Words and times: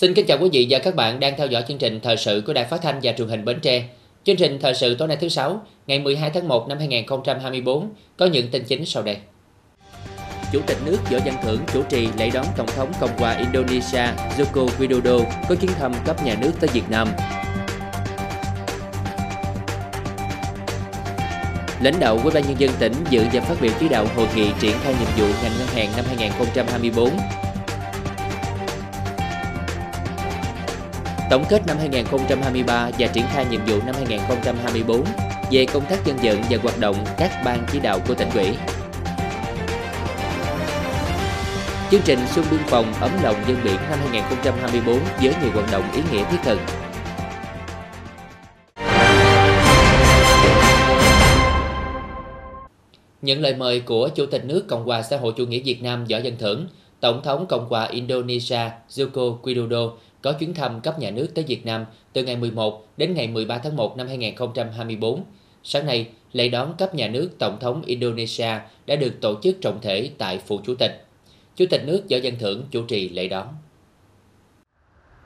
Xin 0.00 0.14
kính 0.14 0.26
chào 0.26 0.38
quý 0.40 0.48
vị 0.52 0.66
và 0.70 0.78
các 0.78 0.94
bạn 0.94 1.20
đang 1.20 1.34
theo 1.36 1.46
dõi 1.46 1.64
chương 1.68 1.78
trình 1.78 2.00
thời 2.02 2.16
sự 2.16 2.42
của 2.46 2.52
Đài 2.52 2.64
Phát 2.64 2.82
thanh 2.82 3.00
và 3.02 3.12
Truyền 3.12 3.28
hình 3.28 3.44
Bến 3.44 3.60
Tre. 3.60 3.84
Chương 4.24 4.36
trình 4.36 4.58
thời 4.60 4.74
sự 4.74 4.94
tối 4.94 5.08
nay 5.08 5.16
thứ 5.20 5.28
sáu, 5.28 5.66
ngày 5.86 5.98
12 5.98 6.30
tháng 6.30 6.48
1 6.48 6.68
năm 6.68 6.78
2024 6.78 7.90
có 8.16 8.26
những 8.26 8.48
tin 8.48 8.64
chính 8.64 8.86
sau 8.86 9.02
đây. 9.02 9.16
Chủ 10.52 10.60
tịch 10.66 10.76
nước 10.86 10.96
Võ 11.10 11.18
Văn 11.24 11.36
Thưởng 11.42 11.58
chủ 11.72 11.82
trì 11.88 12.08
lễ 12.18 12.30
đón 12.34 12.46
Tổng 12.56 12.66
thống 12.66 12.92
Cộng 13.00 13.18
hòa 13.18 13.32
Indonesia 13.32 14.04
Joko 14.38 14.68
Widodo 14.78 15.24
có 15.48 15.54
chuyến 15.54 15.70
thăm 15.70 15.92
cấp 16.06 16.24
nhà 16.24 16.36
nước 16.40 16.52
tới 16.60 16.70
Việt 16.72 16.90
Nam. 16.90 17.08
Lãnh 21.82 22.00
đạo 22.00 22.18
Ủy 22.22 22.32
ban 22.34 22.42
nhân 22.42 22.60
dân 22.60 22.70
tỉnh 22.78 22.92
dự 23.10 23.24
và 23.32 23.40
phát 23.40 23.56
biểu 23.60 23.72
chỉ 23.80 23.88
đạo 23.88 24.06
hội 24.16 24.26
nghị 24.36 24.50
triển 24.60 24.76
khai 24.82 24.94
nhiệm 25.00 25.08
vụ 25.16 25.34
ngành 25.42 25.52
ngân 25.58 25.68
hàng 25.68 25.88
năm 25.96 26.04
2024 26.08 27.10
Tổng 31.30 31.44
kết 31.48 31.66
năm 31.66 31.76
2023 31.78 32.90
và 32.98 33.06
triển 33.06 33.24
khai 33.28 33.46
nhiệm 33.50 33.60
vụ 33.66 33.76
năm 33.86 33.94
2024 33.94 35.04
về 35.50 35.66
công 35.72 35.84
tác 35.86 36.06
dân 36.06 36.16
vận 36.16 36.42
và 36.50 36.58
hoạt 36.62 36.80
động 36.80 36.96
các 37.18 37.42
ban 37.44 37.66
chỉ 37.72 37.80
đạo 37.80 37.98
của 38.08 38.14
tỉnh 38.14 38.28
ủy. 38.34 38.46
Chương 41.90 42.00
trình 42.04 42.18
Xuân 42.26 42.44
Biên 42.50 42.60
phòng 42.66 42.92
ấm 43.00 43.10
lòng 43.22 43.36
dân 43.48 43.56
biển 43.64 43.76
năm 43.90 43.98
2024 43.98 44.98
với 45.22 45.34
nhiều 45.42 45.50
hoạt 45.54 45.72
động 45.72 45.92
ý 45.92 46.02
nghĩa 46.12 46.24
thiết 46.30 46.38
thực. 46.44 46.58
Những 53.22 53.40
lời 53.40 53.54
mời 53.54 53.80
của 53.80 54.08
Chủ 54.14 54.26
tịch 54.26 54.44
nước 54.44 54.64
Cộng 54.68 54.84
hòa 54.84 55.02
xã 55.02 55.16
hội 55.16 55.32
chủ 55.36 55.46
nghĩa 55.46 55.60
Việt 55.60 55.82
Nam 55.82 56.04
Võ 56.10 56.18
Văn 56.24 56.36
Thưởng, 56.38 56.66
Tổng 57.00 57.22
thống 57.22 57.46
Cộng 57.46 57.68
hòa 57.68 57.84
Indonesia 57.84 58.70
Joko 58.88 59.40
Widodo 59.42 59.90
có 60.22 60.32
chuyến 60.32 60.54
thăm 60.54 60.80
cấp 60.80 60.98
nhà 60.98 61.10
nước 61.10 61.26
tới 61.34 61.44
Việt 61.48 61.66
Nam 61.66 61.84
từ 62.12 62.24
ngày 62.24 62.36
11 62.36 62.86
đến 62.96 63.14
ngày 63.14 63.28
13 63.28 63.58
tháng 63.58 63.76
1 63.76 63.96
năm 63.96 64.06
2024. 64.06 65.24
Sáng 65.62 65.86
nay, 65.86 66.08
lễ 66.32 66.48
đón 66.48 66.74
cấp 66.78 66.94
nhà 66.94 67.08
nước 67.08 67.30
Tổng 67.38 67.58
thống 67.60 67.82
Indonesia 67.86 68.58
đã 68.86 68.96
được 68.96 69.20
tổ 69.20 69.34
chức 69.42 69.56
trọng 69.60 69.80
thể 69.82 70.10
tại 70.18 70.38
Phủ 70.46 70.60
Chủ 70.66 70.74
tịch. 70.74 71.04
Chủ 71.56 71.64
tịch 71.70 71.82
nước 71.86 72.02
Võ 72.10 72.16
Văn 72.22 72.34
Thưởng 72.38 72.64
chủ 72.70 72.82
trì 72.82 73.08
lễ 73.08 73.28
đón. 73.28 73.46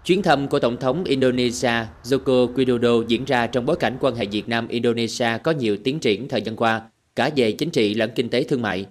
Chuyến 0.04 0.22
thăm 0.22 0.48
của 0.48 0.58
Tổng 0.58 0.76
thống 0.76 1.04
Indonesia 1.04 1.72
Joko 2.04 2.54
Widodo 2.54 3.06
diễn 3.06 3.24
ra 3.24 3.46
trong 3.46 3.66
bối 3.66 3.76
cảnh 3.76 3.96
quan 4.00 4.14
hệ 4.14 4.26
Việt 4.26 4.48
Nam-Indonesia 4.48 5.38
có 5.42 5.50
nhiều 5.50 5.76
tiến 5.84 5.98
triển 5.98 6.28
thời 6.28 6.42
gian 6.42 6.56
qua, 6.56 6.82
cả 7.16 7.30
về 7.36 7.52
chính 7.52 7.70
trị 7.70 7.94
lẫn 7.94 8.10
kinh 8.14 8.28
tế 8.28 8.42
thương 8.44 8.62
mại. 8.62 8.86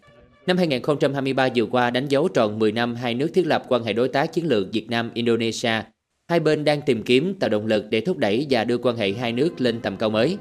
Năm 0.51 0.57
2023 0.57 1.49
vừa 1.55 1.65
qua 1.65 1.89
đánh 1.89 2.07
dấu 2.07 2.27
tròn 2.27 2.59
10 2.59 2.71
năm 2.71 2.95
hai 2.95 3.13
nước 3.13 3.27
thiết 3.33 3.47
lập 3.47 3.63
quan 3.67 3.83
hệ 3.83 3.93
đối 3.93 4.07
tác 4.07 4.33
chiến 4.33 4.47
lược 4.47 4.67
Việt 4.73 4.89
Nam-Indonesia. 4.89 5.83
Hai 6.29 6.39
bên 6.39 6.63
đang 6.63 6.81
tìm 6.81 7.03
kiếm 7.03 7.33
tạo 7.39 7.49
động 7.49 7.65
lực 7.65 7.85
để 7.89 8.01
thúc 8.01 8.17
đẩy 8.17 8.47
và 8.49 8.63
đưa 8.63 8.77
quan 8.77 8.97
hệ 8.97 9.11
hai 9.11 9.31
nước 9.31 9.61
lên 9.61 9.79
tầm 9.79 9.97
cao 9.97 10.09
mới. 10.09 10.37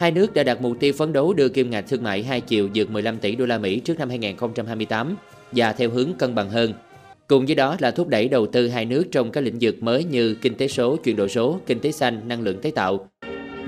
Hai 0.00 0.10
nước 0.10 0.34
đã 0.34 0.42
đặt 0.42 0.60
mục 0.60 0.76
tiêu 0.80 0.92
phấn 0.92 1.12
đấu 1.12 1.34
đưa 1.34 1.48
kim 1.48 1.70
ngạch 1.70 1.84
thương 1.88 2.02
mại 2.02 2.22
hai 2.22 2.40
chiều 2.40 2.68
vượt 2.74 2.90
15 2.90 3.18
tỷ 3.18 3.34
đô 3.36 3.46
la 3.46 3.58
Mỹ 3.58 3.80
trước 3.80 3.98
năm 3.98 4.08
2028 4.08 5.16
và 5.52 5.72
theo 5.72 5.90
hướng 5.90 6.12
cân 6.18 6.34
bằng 6.34 6.50
hơn. 6.50 6.72
Cùng 7.26 7.46
với 7.46 7.54
đó 7.54 7.76
là 7.78 7.90
thúc 7.90 8.08
đẩy 8.08 8.28
đầu 8.28 8.46
tư 8.46 8.68
hai 8.68 8.84
nước 8.84 9.04
trong 9.12 9.30
các 9.30 9.40
lĩnh 9.40 9.58
vực 9.60 9.82
mới 9.82 10.04
như 10.04 10.34
kinh 10.34 10.54
tế 10.54 10.68
số, 10.68 10.96
chuyển 10.96 11.16
đổi 11.16 11.28
số, 11.28 11.60
kinh 11.66 11.80
tế 11.80 11.92
xanh, 11.92 12.28
năng 12.28 12.42
lượng 12.42 12.60
tái 12.60 12.72
tạo. 12.72 13.08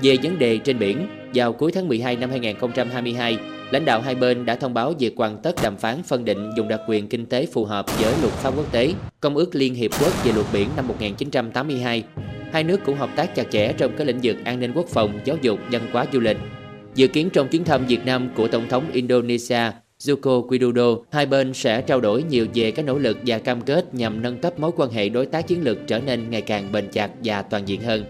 Về 0.03 0.17
vấn 0.23 0.39
đề 0.39 0.59
trên 0.59 0.79
biển, 0.79 1.07
vào 1.35 1.53
cuối 1.53 1.73
tháng 1.73 1.89
12 1.89 2.17
năm 2.17 2.31
2022, 2.31 3.39
lãnh 3.71 3.85
đạo 3.85 4.01
hai 4.01 4.15
bên 4.15 4.45
đã 4.45 4.55
thông 4.55 4.75
báo 4.75 4.93
việc 4.99 5.15
hoàn 5.17 5.39
tất 5.43 5.55
đàm 5.63 5.77
phán 5.77 6.03
phân 6.03 6.25
định 6.25 6.51
dùng 6.57 6.69
đặc 6.69 6.81
quyền 6.89 7.09
kinh 7.09 7.27
tế 7.27 7.47
phù 7.47 7.65
hợp 7.65 7.87
với 8.01 8.15
luật 8.21 8.33
pháp 8.33 8.53
quốc 8.57 8.73
tế, 8.73 8.93
Công 9.21 9.37
ước 9.37 9.55
Liên 9.55 9.75
Hiệp 9.75 9.91
Quốc 10.01 10.25
về 10.25 10.33
luật 10.33 10.47
biển 10.53 10.69
năm 10.77 10.89
1982. 10.89 12.05
Hai 12.53 12.65
nước 12.65 12.81
cũng 12.85 12.97
hợp 12.97 13.11
tác 13.17 13.35
chặt 13.35 13.51
chẽ 13.51 13.73
trong 13.73 13.93
các 13.99 14.07
lĩnh 14.07 14.21
vực 14.23 14.37
an 14.45 14.61
ninh 14.61 14.73
quốc 14.75 14.87
phòng, 14.89 15.21
giáo 15.25 15.37
dục, 15.43 15.59
văn 15.71 15.83
hóa 15.93 16.07
du 16.13 16.21
lịch. 16.21 16.37
Dự 16.95 17.09
kiến 17.09 17.31
trong 17.31 17.49
chuyến 17.49 17.65
thăm 17.65 17.87
Việt 17.87 18.07
Nam 18.07 18.31
của 18.37 18.49
Tổng 18.49 18.69
thống 18.69 18.85
Indonesia 18.93 19.71
Joko 20.01 20.49
Widodo, 20.49 21.03
hai 21.13 21.27
bên 21.27 21.55
sẽ 21.55 21.83
trao 21.83 22.01
đổi 22.01 22.23
nhiều 22.23 22.47
về 22.55 22.71
các 22.71 22.85
nỗ 22.85 22.99
lực 22.99 23.19
và 23.27 23.39
cam 23.39 23.61
kết 23.61 23.95
nhằm 23.95 24.23
nâng 24.23 24.39
cấp 24.39 24.59
mối 24.61 24.71
quan 24.77 24.91
hệ 24.91 25.09
đối 25.09 25.27
tác 25.27 25.49
chiến 25.49 25.65
lược 25.65 25.79
trở 25.87 25.99
nên 25.99 26.31
ngày 26.31 26.43
càng 26.43 26.73
bền 26.73 26.89
chặt 26.89 27.11
và 27.25 27.43
toàn 27.43 27.69
diện 27.69 27.81
hơn. 27.81 28.05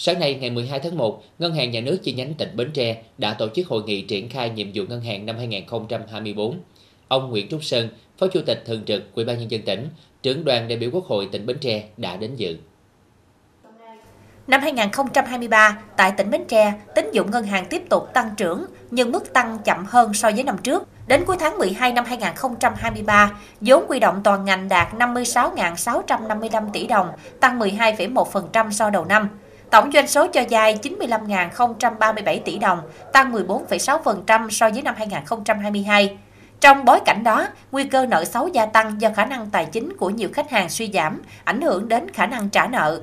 Sáng 0.00 0.20
nay 0.20 0.34
ngày 0.34 0.50
12 0.50 0.80
tháng 0.80 0.96
1, 0.96 1.22
Ngân 1.38 1.54
hàng 1.54 1.70
Nhà 1.70 1.80
nước 1.80 1.98
chi 2.02 2.12
nhánh 2.12 2.34
tỉnh 2.34 2.56
Bến 2.56 2.70
Tre 2.74 3.02
đã 3.18 3.34
tổ 3.34 3.48
chức 3.54 3.66
hội 3.66 3.82
nghị 3.86 4.02
triển 4.02 4.28
khai 4.28 4.50
nhiệm 4.50 4.66
vụ 4.74 4.84
ngân 4.88 5.00
hàng 5.00 5.26
năm 5.26 5.36
2024. 5.36 6.60
Ông 7.08 7.30
Nguyễn 7.30 7.48
Trúc 7.48 7.64
Sơn, 7.64 7.88
Phó 8.18 8.26
Chủ 8.26 8.40
tịch 8.46 8.62
Thường 8.66 8.84
trực 8.84 9.14
Ủy 9.14 9.24
ban 9.24 9.38
nhân 9.38 9.50
dân 9.50 9.62
tỉnh, 9.62 9.88
trưởng 10.22 10.44
đoàn 10.44 10.68
đại 10.68 10.78
biểu 10.78 10.90
Quốc 10.92 11.04
hội 11.04 11.28
tỉnh 11.32 11.46
Bến 11.46 11.58
Tre 11.60 11.84
đã 11.96 12.16
đến 12.16 12.36
dự. 12.36 12.56
Năm 14.46 14.60
2023, 14.60 15.78
tại 15.96 16.12
tỉnh 16.16 16.30
Bến 16.30 16.44
Tre, 16.48 16.72
tín 16.94 17.10
dụng 17.12 17.30
ngân 17.30 17.44
hàng 17.44 17.66
tiếp 17.70 17.82
tục 17.88 18.08
tăng 18.14 18.30
trưởng, 18.36 18.64
nhưng 18.90 19.12
mức 19.12 19.32
tăng 19.32 19.58
chậm 19.64 19.84
hơn 19.88 20.14
so 20.14 20.30
với 20.30 20.44
năm 20.44 20.56
trước. 20.62 20.88
Đến 21.06 21.24
cuối 21.26 21.36
tháng 21.40 21.58
12 21.58 21.92
năm 21.92 22.04
2023, 22.04 23.38
vốn 23.60 23.84
quy 23.88 24.00
động 24.00 24.20
toàn 24.24 24.44
ngành 24.44 24.68
đạt 24.68 24.94
56.655 24.94 26.70
tỷ 26.72 26.86
đồng, 26.86 27.08
tăng 27.40 27.58
12,1% 27.58 28.70
so 28.70 28.90
đầu 28.90 29.04
năm. 29.04 29.28
Tổng 29.70 29.90
doanh 29.92 30.08
số 30.08 30.26
cho 30.26 30.42
vay 30.50 30.78
95.037 30.82 32.40
tỷ 32.44 32.58
đồng, 32.58 32.80
tăng 33.12 33.32
14,6% 33.32 34.50
so 34.50 34.70
với 34.70 34.82
năm 34.82 34.94
2022. 34.98 36.16
Trong 36.60 36.84
bối 36.84 37.00
cảnh 37.04 37.24
đó, 37.24 37.46
nguy 37.72 37.84
cơ 37.84 38.06
nợ 38.06 38.24
xấu 38.24 38.48
gia 38.48 38.66
tăng 38.66 39.00
do 39.00 39.10
khả 39.16 39.24
năng 39.24 39.50
tài 39.50 39.66
chính 39.66 39.96
của 39.96 40.10
nhiều 40.10 40.28
khách 40.32 40.50
hàng 40.50 40.68
suy 40.68 40.90
giảm, 40.94 41.22
ảnh 41.44 41.60
hưởng 41.60 41.88
đến 41.88 42.10
khả 42.10 42.26
năng 42.26 42.50
trả 42.50 42.66
nợ. 42.66 43.00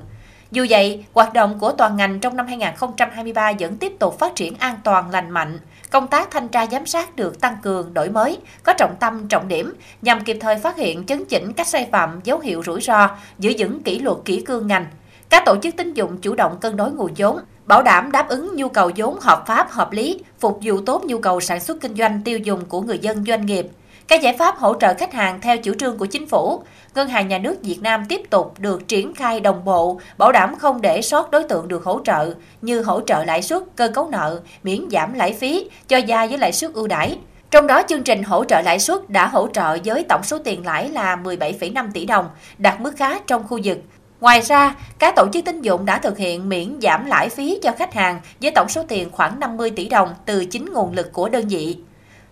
Dù 0.50 0.66
vậy, 0.70 1.04
hoạt 1.14 1.32
động 1.32 1.58
của 1.58 1.72
toàn 1.72 1.96
ngành 1.96 2.20
trong 2.20 2.36
năm 2.36 2.46
2023 2.46 3.52
vẫn 3.58 3.76
tiếp 3.76 3.92
tục 3.98 4.18
phát 4.18 4.34
triển 4.34 4.54
an 4.58 4.76
toàn 4.84 5.10
lành 5.10 5.30
mạnh. 5.30 5.58
Công 5.90 6.08
tác 6.08 6.30
thanh 6.30 6.48
tra 6.48 6.66
giám 6.66 6.86
sát 6.86 7.16
được 7.16 7.40
tăng 7.40 7.56
cường, 7.62 7.94
đổi 7.94 8.08
mới, 8.10 8.38
có 8.62 8.72
trọng 8.72 8.96
tâm, 9.00 9.28
trọng 9.28 9.48
điểm 9.48 9.74
nhằm 10.02 10.24
kịp 10.24 10.36
thời 10.40 10.58
phát 10.58 10.76
hiện 10.76 11.06
chấn 11.06 11.24
chỉnh 11.24 11.52
các 11.52 11.66
sai 11.66 11.88
phạm, 11.92 12.20
dấu 12.24 12.38
hiệu 12.38 12.62
rủi 12.66 12.80
ro, 12.80 13.10
giữ 13.38 13.52
vững 13.58 13.82
kỷ 13.82 13.98
luật 13.98 14.16
kỷ 14.24 14.40
cương 14.40 14.66
ngành, 14.66 14.86
các 15.30 15.42
tổ 15.46 15.56
chức 15.62 15.76
tín 15.76 15.94
dụng 15.94 16.16
chủ 16.16 16.34
động 16.34 16.56
cân 16.60 16.76
đối 16.76 16.90
nguồn 16.90 17.12
vốn, 17.16 17.38
bảo 17.64 17.82
đảm 17.82 18.12
đáp 18.12 18.28
ứng 18.28 18.56
nhu 18.56 18.68
cầu 18.68 18.90
vốn 18.96 19.20
hợp 19.20 19.44
pháp, 19.46 19.70
hợp 19.70 19.92
lý, 19.92 20.20
phục 20.38 20.58
vụ 20.62 20.80
tốt 20.86 21.02
nhu 21.04 21.18
cầu 21.18 21.40
sản 21.40 21.60
xuất 21.60 21.80
kinh 21.80 21.94
doanh 21.96 22.20
tiêu 22.24 22.38
dùng 22.38 22.64
của 22.64 22.80
người 22.80 22.98
dân 22.98 23.24
doanh 23.24 23.46
nghiệp. 23.46 23.66
Các 24.08 24.22
giải 24.22 24.36
pháp 24.38 24.58
hỗ 24.58 24.74
trợ 24.74 24.94
khách 24.94 25.12
hàng 25.12 25.40
theo 25.40 25.56
chủ 25.56 25.74
trương 25.74 25.98
của 25.98 26.06
chính 26.06 26.26
phủ, 26.26 26.62
Ngân 26.94 27.08
hàng 27.08 27.28
Nhà 27.28 27.38
nước 27.38 27.56
Việt 27.62 27.82
Nam 27.82 28.04
tiếp 28.08 28.22
tục 28.30 28.54
được 28.58 28.88
triển 28.88 29.14
khai 29.14 29.40
đồng 29.40 29.64
bộ, 29.64 30.00
bảo 30.18 30.32
đảm 30.32 30.54
không 30.58 30.80
để 30.80 31.02
sót 31.02 31.30
đối 31.30 31.44
tượng 31.44 31.68
được 31.68 31.84
hỗ 31.84 32.00
trợ 32.04 32.34
như 32.62 32.82
hỗ 32.82 33.00
trợ 33.00 33.24
lãi 33.24 33.42
suất, 33.42 33.62
cơ 33.76 33.88
cấu 33.88 34.08
nợ, 34.10 34.40
miễn 34.62 34.88
giảm 34.90 35.14
lãi 35.14 35.32
phí, 35.32 35.70
cho 35.88 36.00
vay 36.08 36.28
với 36.28 36.38
lãi 36.38 36.52
suất 36.52 36.72
ưu 36.72 36.86
đãi. 36.86 37.18
Trong 37.50 37.66
đó, 37.66 37.82
chương 37.88 38.02
trình 38.02 38.22
hỗ 38.22 38.44
trợ 38.44 38.60
lãi 38.64 38.78
suất 38.78 39.10
đã 39.10 39.26
hỗ 39.26 39.48
trợ 39.52 39.76
với 39.84 40.04
tổng 40.08 40.22
số 40.24 40.38
tiền 40.38 40.66
lãi 40.66 40.88
là 40.88 41.16
17,5 41.16 41.88
tỷ 41.94 42.04
đồng, 42.04 42.28
đạt 42.58 42.80
mức 42.80 42.96
khá 42.96 43.18
trong 43.26 43.48
khu 43.48 43.60
vực. 43.64 43.78
Ngoài 44.20 44.40
ra, 44.40 44.74
các 44.98 45.16
tổ 45.16 45.28
chức 45.32 45.44
tín 45.44 45.62
dụng 45.62 45.86
đã 45.86 45.98
thực 45.98 46.18
hiện 46.18 46.48
miễn 46.48 46.78
giảm 46.82 47.06
lãi 47.06 47.28
phí 47.28 47.58
cho 47.62 47.72
khách 47.78 47.94
hàng 47.94 48.20
với 48.40 48.50
tổng 48.50 48.68
số 48.68 48.82
tiền 48.88 49.10
khoảng 49.12 49.40
50 49.40 49.70
tỷ 49.70 49.88
đồng 49.88 50.14
từ 50.24 50.44
chính 50.44 50.72
nguồn 50.72 50.92
lực 50.92 51.12
của 51.12 51.28
đơn 51.28 51.48
vị. 51.48 51.76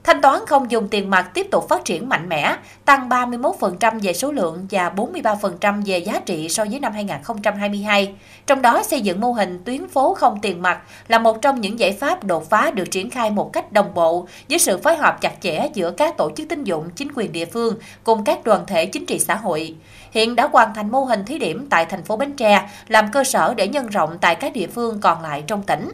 Thanh 0.05 0.21
toán 0.23 0.41
không 0.47 0.71
dùng 0.71 0.89
tiền 0.89 1.11
mặt 1.11 1.31
tiếp 1.34 1.47
tục 1.50 1.69
phát 1.69 1.84
triển 1.84 2.09
mạnh 2.09 2.28
mẽ, 2.28 2.56
tăng 2.84 3.09
31% 3.09 4.00
về 4.03 4.12
số 4.12 4.33
lượng 4.33 4.67
và 4.71 4.93
43% 4.97 5.82
về 5.87 5.99
giá 5.99 6.20
trị 6.26 6.49
so 6.49 6.64
với 6.64 6.81
năm 6.81 6.93
2022. 6.93 8.14
Trong 8.47 8.62
đó, 8.62 8.82
xây 8.82 9.00
dựng 9.00 9.20
mô 9.20 9.32
hình 9.32 9.61
tuyến 9.64 9.88
phố 9.88 10.14
không 10.14 10.38
tiền 10.43 10.62
mặt 10.62 10.79
là 11.08 11.19
một 11.19 11.43
trong 11.43 11.61
những 11.61 11.79
giải 11.79 11.93
pháp 11.93 12.25
đột 12.25 12.50
phá 12.50 12.70
được 12.70 12.91
triển 12.91 13.11
khai 13.11 13.31
một 13.31 13.53
cách 13.53 13.73
đồng 13.73 13.94
bộ 13.94 14.26
với 14.49 14.58
sự 14.58 14.79
phối 14.79 14.97
hợp 14.97 15.20
chặt 15.20 15.32
chẽ 15.41 15.69
giữa 15.75 15.91
các 15.91 16.17
tổ 16.17 16.31
chức 16.37 16.49
tín 16.49 16.64
dụng, 16.64 16.91
chính 16.97 17.08
quyền 17.14 17.32
địa 17.32 17.44
phương 17.44 17.75
cùng 18.05 18.25
các 18.25 18.44
đoàn 18.44 18.64
thể 18.67 18.87
chính 18.87 19.06
trị 19.06 19.19
xã 19.19 19.35
hội. 19.35 19.75
Hiện 20.14 20.37
đã 20.37 20.49
hoàn 20.52 20.75
thành 20.75 20.90
mô 20.90 21.05
hình 21.05 21.25
thí 21.25 21.38
điểm 21.38 21.66
tại 21.70 21.87
thành 21.87 22.05
phố 22.05 22.16
Bến 22.16 22.32
Tre, 22.32 22.69
làm 22.88 23.11
cơ 23.12 23.25
sở 23.25 23.55
để 23.55 23.69
nhân 23.69 23.87
rộng 23.87 24.19
tại 24.20 24.34
các 24.34 24.52
địa 24.52 24.66
phương 24.66 25.00
còn 25.00 25.22
lại 25.22 25.44
trong 25.46 25.62
tỉnh. 25.62 25.90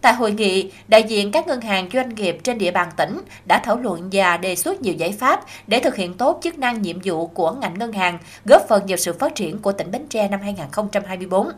Tại 0.00 0.14
hội 0.14 0.32
nghị, 0.32 0.72
đại 0.88 1.02
diện 1.02 1.32
các 1.32 1.46
ngân 1.46 1.60
hàng 1.60 1.88
doanh 1.92 2.14
nghiệp 2.14 2.38
trên 2.42 2.58
địa 2.58 2.70
bàn 2.70 2.88
tỉnh 2.96 3.20
đã 3.46 3.60
thảo 3.64 3.76
luận 3.76 4.08
và 4.12 4.36
đề 4.36 4.56
xuất 4.56 4.82
nhiều 4.82 4.94
giải 4.94 5.12
pháp 5.12 5.44
để 5.66 5.80
thực 5.80 5.96
hiện 5.96 6.14
tốt 6.14 6.40
chức 6.42 6.58
năng 6.58 6.82
nhiệm 6.82 6.98
vụ 7.04 7.26
của 7.26 7.52
ngành 7.52 7.78
ngân 7.78 7.92
hàng, 7.92 8.18
góp 8.44 8.62
phần 8.68 8.82
vào 8.88 8.96
sự 8.96 9.12
phát 9.12 9.34
triển 9.34 9.58
của 9.58 9.72
tỉnh 9.72 9.90
Bến 9.90 10.06
Tre 10.08 10.28
năm 10.28 10.40
2024. 10.40 11.48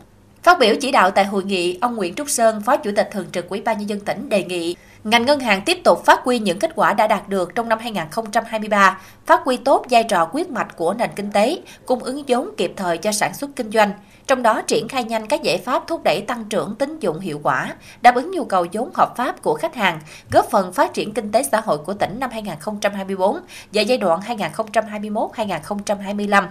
Phát 0.43 0.59
biểu 0.59 0.75
chỉ 0.81 0.91
đạo 0.91 1.11
tại 1.11 1.25
hội 1.25 1.43
nghị, 1.43 1.77
ông 1.81 1.95
Nguyễn 1.95 2.15
Trúc 2.15 2.29
Sơn, 2.29 2.61
Phó 2.61 2.77
Chủ 2.77 2.91
tịch 2.95 3.09
Thường 3.11 3.27
trực 3.31 3.49
Ủy 3.49 3.61
ban 3.61 3.77
nhân 3.77 3.89
dân 3.89 3.99
tỉnh 3.99 4.29
đề 4.29 4.43
nghị 4.43 4.75
ngành 5.03 5.25
ngân 5.25 5.39
hàng 5.39 5.61
tiếp 5.65 5.77
tục 5.83 6.05
phát 6.05 6.23
huy 6.23 6.39
những 6.39 6.59
kết 6.59 6.71
quả 6.75 6.93
đã 6.93 7.07
đạt 7.07 7.29
được 7.29 7.55
trong 7.55 7.69
năm 7.69 7.79
2023, 7.79 8.99
phát 9.25 9.41
huy 9.43 9.57
tốt 9.57 9.85
vai 9.89 10.03
trò 10.03 10.29
quyết 10.31 10.49
mạch 10.49 10.77
của 10.77 10.93
nền 10.93 11.09
kinh 11.15 11.31
tế, 11.31 11.57
cung 11.85 11.99
ứng 11.99 12.23
vốn 12.27 12.49
kịp 12.57 12.73
thời 12.75 12.97
cho 12.97 13.11
sản 13.11 13.33
xuất 13.33 13.49
kinh 13.55 13.71
doanh, 13.71 13.91
trong 14.27 14.43
đó 14.43 14.61
triển 14.61 14.87
khai 14.87 15.03
nhanh 15.03 15.27
các 15.27 15.43
giải 15.43 15.57
pháp 15.57 15.87
thúc 15.87 16.03
đẩy 16.03 16.21
tăng 16.21 16.45
trưởng 16.49 16.75
tín 16.75 16.99
dụng 16.99 17.19
hiệu 17.19 17.39
quả, 17.43 17.73
đáp 18.01 18.15
ứng 18.15 18.31
nhu 18.31 18.43
cầu 18.43 18.65
vốn 18.73 18.89
hợp 18.93 19.13
pháp 19.17 19.43
của 19.43 19.53
khách 19.53 19.75
hàng, 19.75 19.99
góp 20.31 20.49
phần 20.49 20.73
phát 20.73 20.93
triển 20.93 21.13
kinh 21.13 21.31
tế 21.31 21.43
xã 21.43 21.61
hội 21.65 21.77
của 21.77 21.93
tỉnh 21.93 22.19
năm 22.19 22.29
2024 22.33 23.39
và 23.73 23.81
giai 23.81 23.97
đoạn 23.97 24.19
2021-2025. 24.27 26.43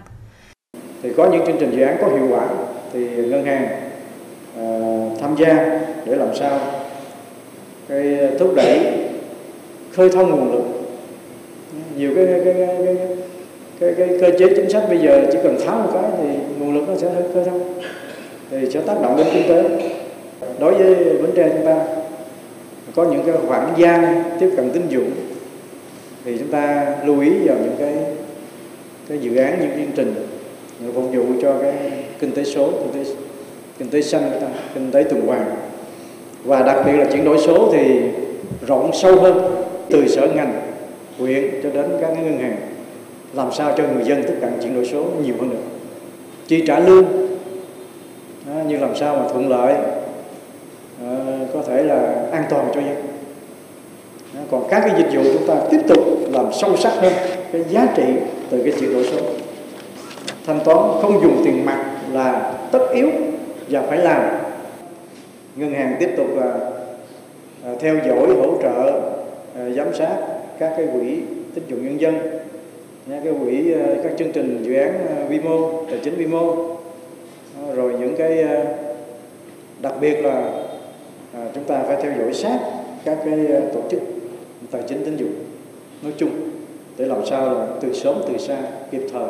thì 1.03 1.11
có 1.17 1.29
những 1.33 1.47
chương 1.47 1.57
trình 1.61 1.77
dự 1.77 1.83
án 1.83 1.97
có 2.01 2.09
hiệu 2.09 2.29
quả 2.31 2.49
thì 2.93 3.17
ngân 3.17 3.45
hàng 3.45 3.91
uh, 4.61 5.21
tham 5.21 5.37
gia 5.37 5.55
để 6.07 6.17
làm 6.17 6.35
sao 6.35 6.82
rồi 7.93 8.19
ờ, 8.21 8.39
thúc 8.39 8.55
đẩy 8.55 8.81
khơi 9.93 10.09
thông 10.09 10.31
nguồn 10.31 10.53
lực. 10.53 10.63
Nhiều 11.97 12.13
cái 12.17 12.27
cái, 12.27 12.41
cái, 12.45 12.55
cái, 12.85 12.97
cái, 13.81 13.95
cái 13.97 14.19
cơ 14.21 14.39
chế 14.39 14.55
chính 14.57 14.71
sách 14.71 14.85
bây 14.89 14.99
giờ 14.99 15.27
chỉ 15.33 15.39
cần 15.43 15.59
tháo 15.67 15.79
một 15.79 15.91
cái 15.93 16.11
thì 16.19 16.29
nguồn 16.59 16.75
lực 16.75 16.89
nó 16.89 16.97
sẽ 16.97 17.11
hơi 17.11 17.23
khơi 17.35 17.45
thông 17.45 17.75
thì 18.51 18.71
sẽ 18.71 18.81
tác 18.81 19.03
động 19.03 19.17
đến 19.17 19.27
kinh 19.33 19.49
tế. 19.49 19.65
Đối 20.59 20.75
với 20.75 20.95
Bến 20.95 21.31
Tre 21.37 21.49
chúng 21.49 21.67
ta 21.67 21.87
có 22.95 23.05
những 23.05 23.23
cái 23.27 23.35
khoảng 23.49 23.75
gian 23.79 24.23
tiếp 24.41 24.51
cận 24.57 24.71
tín 24.71 24.83
dụng 24.89 25.11
thì 26.25 26.39
chúng 26.39 26.49
ta 26.49 26.95
lưu 27.07 27.21
ý 27.21 27.31
vào 27.45 27.57
những 27.57 27.77
cái 27.79 27.95
cái 29.09 29.19
dự 29.19 29.37
án 29.37 29.61
những 29.61 29.71
chương 29.77 29.97
trình 29.97 30.15
phục 30.95 31.05
vụ 31.13 31.23
cho 31.43 31.55
cái 31.63 31.75
kinh 32.19 32.33
tế 32.33 32.45
số 32.45 32.71
kinh 32.71 33.05
tế 33.05 33.11
kinh 33.79 33.89
tế 33.89 34.03
xanh 34.03 34.31
kinh 34.75 34.91
tế 34.91 35.03
tuần 35.03 35.27
hoàn 35.27 35.62
và 36.45 36.63
đặc 36.63 36.77
biệt 36.87 36.93
là 36.93 37.05
chuyển 37.13 37.25
đổi 37.25 37.39
số 37.39 37.69
thì 37.73 38.01
rộng 38.67 38.91
sâu 38.93 39.21
hơn 39.21 39.65
từ 39.91 40.09
sở 40.09 40.27
ngành 40.27 40.63
huyện 41.19 41.45
cho 41.63 41.71
đến 41.71 41.91
các 42.01 42.11
ngân 42.11 42.39
hàng. 42.39 42.57
Làm 43.35 43.53
sao 43.53 43.75
cho 43.77 43.85
người 43.95 44.05
dân 44.05 44.23
tiếp 44.23 44.35
cận 44.41 44.51
chuyển 44.63 44.75
đổi 44.75 44.85
số 44.85 45.05
nhiều 45.23 45.35
hơn 45.41 45.51
nữa 45.51 45.57
chi 46.53 46.65
trả 46.67 46.79
lương 46.79 47.05
à, 48.49 48.55
đó, 48.55 48.63
như 48.69 48.79
làm 48.79 48.97
sao 48.97 49.17
mà 49.17 49.29
thuận 49.29 49.49
lợi 49.49 49.75
à, 51.05 51.17
có 51.53 51.63
thể 51.67 51.83
là 51.83 52.27
an 52.33 52.45
toàn 52.51 52.67
cho 52.75 52.81
dân. 52.81 52.97
Đó, 54.35 54.41
còn 54.51 54.69
các 54.71 54.81
cái 54.81 54.95
dịch 54.99 55.17
vụ 55.17 55.31
chúng 55.33 55.47
ta 55.47 55.55
tiếp 55.71 55.81
tục 55.89 55.99
làm 56.33 56.47
sâu 56.53 56.77
sắc 56.77 56.93
hơn 56.97 57.13
cái 57.53 57.65
giá 57.71 57.87
trị 57.97 58.05
từ 58.51 58.63
cái 58.63 58.73
chuyển 58.81 58.93
đổi 58.93 59.05
số. 59.05 59.19
Thanh 60.47 60.61
toán 60.65 60.79
không 61.03 61.21
dùng 61.23 61.43
tiền 61.45 61.65
mặt 61.65 61.85
là 62.13 62.53
tất 62.73 62.87
yếu 62.95 63.11
và 63.69 63.83
phải 63.83 63.99
làm 63.99 64.23
ngân 65.57 65.73
hàng 65.73 65.97
tiếp 66.01 66.11
tục 66.17 66.27
là 66.37 66.71
theo 67.81 67.97
dõi, 68.07 68.27
hỗ 68.27 68.63
trợ 68.63 69.01
à, 69.57 69.71
giám 69.77 69.95
sát 69.95 70.17
các 70.59 70.75
cái 70.77 70.87
quỹ 70.93 71.21
tín 71.55 71.65
dụng 71.69 71.85
nhân 71.85 72.01
dân 72.01 72.15
cái 73.25 73.33
quỹ 73.45 73.73
à, 73.73 73.87
các 74.03 74.13
chương 74.19 74.33
trình 74.33 74.63
dự 74.63 74.75
án 74.75 75.27
vi 75.29 75.41
mô 75.41 75.83
tài 75.91 75.99
chính 76.05 76.15
vi 76.15 76.27
mô 76.27 76.57
rồi 77.75 77.93
những 78.01 78.15
cái 78.19 78.45
đặc 79.81 79.95
biệt 80.01 80.21
là 80.25 80.51
chúng 81.55 81.65
ta 81.65 81.83
phải 81.87 81.97
theo 82.03 82.13
dõi 82.19 82.35
sát 82.35 82.59
các 83.05 83.19
cái 83.25 83.39
tổ 83.75 83.81
chức 83.91 84.01
tài 84.71 84.83
chính 84.89 85.05
tín 85.05 85.17
dụng. 85.17 85.35
Nói 86.03 86.13
chung, 86.17 86.31
để 86.97 87.05
làm 87.05 87.27
sao 87.27 87.55
là 87.55 87.67
từ 87.81 87.93
sớm 87.93 88.23
từ 88.29 88.39
xa, 88.39 88.57
kịp 88.91 89.03
thời, 89.13 89.29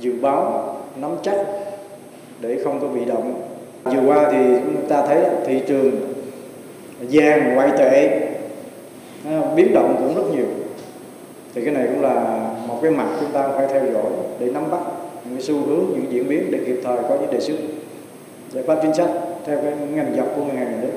dự 0.00 0.12
báo, 0.20 0.76
nắm 0.96 1.16
chắc, 1.22 1.36
để 2.40 2.58
không 2.64 2.80
có 2.80 2.88
bị 2.88 3.04
động 3.04 3.53
vừa 3.84 4.00
qua 4.06 4.28
thì 4.32 4.38
chúng 4.64 4.88
ta 4.88 5.06
thấy 5.06 5.18
thị 5.46 5.62
trường 5.66 5.90
vàng 7.00 7.54
ngoại 7.54 7.70
tệ. 7.78 8.20
Biến 9.56 9.74
động 9.74 9.96
cũng 9.98 10.14
rất 10.14 10.36
nhiều. 10.36 10.46
Thì 11.54 11.64
cái 11.64 11.74
này 11.74 11.86
cũng 11.86 12.02
là 12.02 12.38
một 12.68 12.78
cái 12.82 12.90
mặt 12.90 13.06
chúng 13.20 13.30
ta 13.32 13.48
phải 13.48 13.66
theo 13.66 13.82
dõi 13.92 14.12
để 14.38 14.46
nắm 14.46 14.70
bắt 14.70 14.80
những 15.24 15.34
cái 15.34 15.42
xu 15.42 15.54
hướng, 15.54 15.84
những 15.92 16.12
diễn 16.12 16.28
biến 16.28 16.50
để 16.50 16.58
kịp 16.66 16.80
thời 16.84 16.96
có 17.08 17.16
những 17.20 17.30
đề 17.30 17.40
xuất 17.40 17.56
giải 18.52 18.64
pháp 18.66 18.78
chính 18.82 18.94
sách 18.94 19.10
theo 19.46 19.58
cái 19.62 19.72
ngành 19.94 20.14
dọc 20.16 20.26
của 20.36 20.42
ngân 20.44 20.56
hàng 20.56 20.70
nhà 20.70 20.78
nước. 20.82 20.92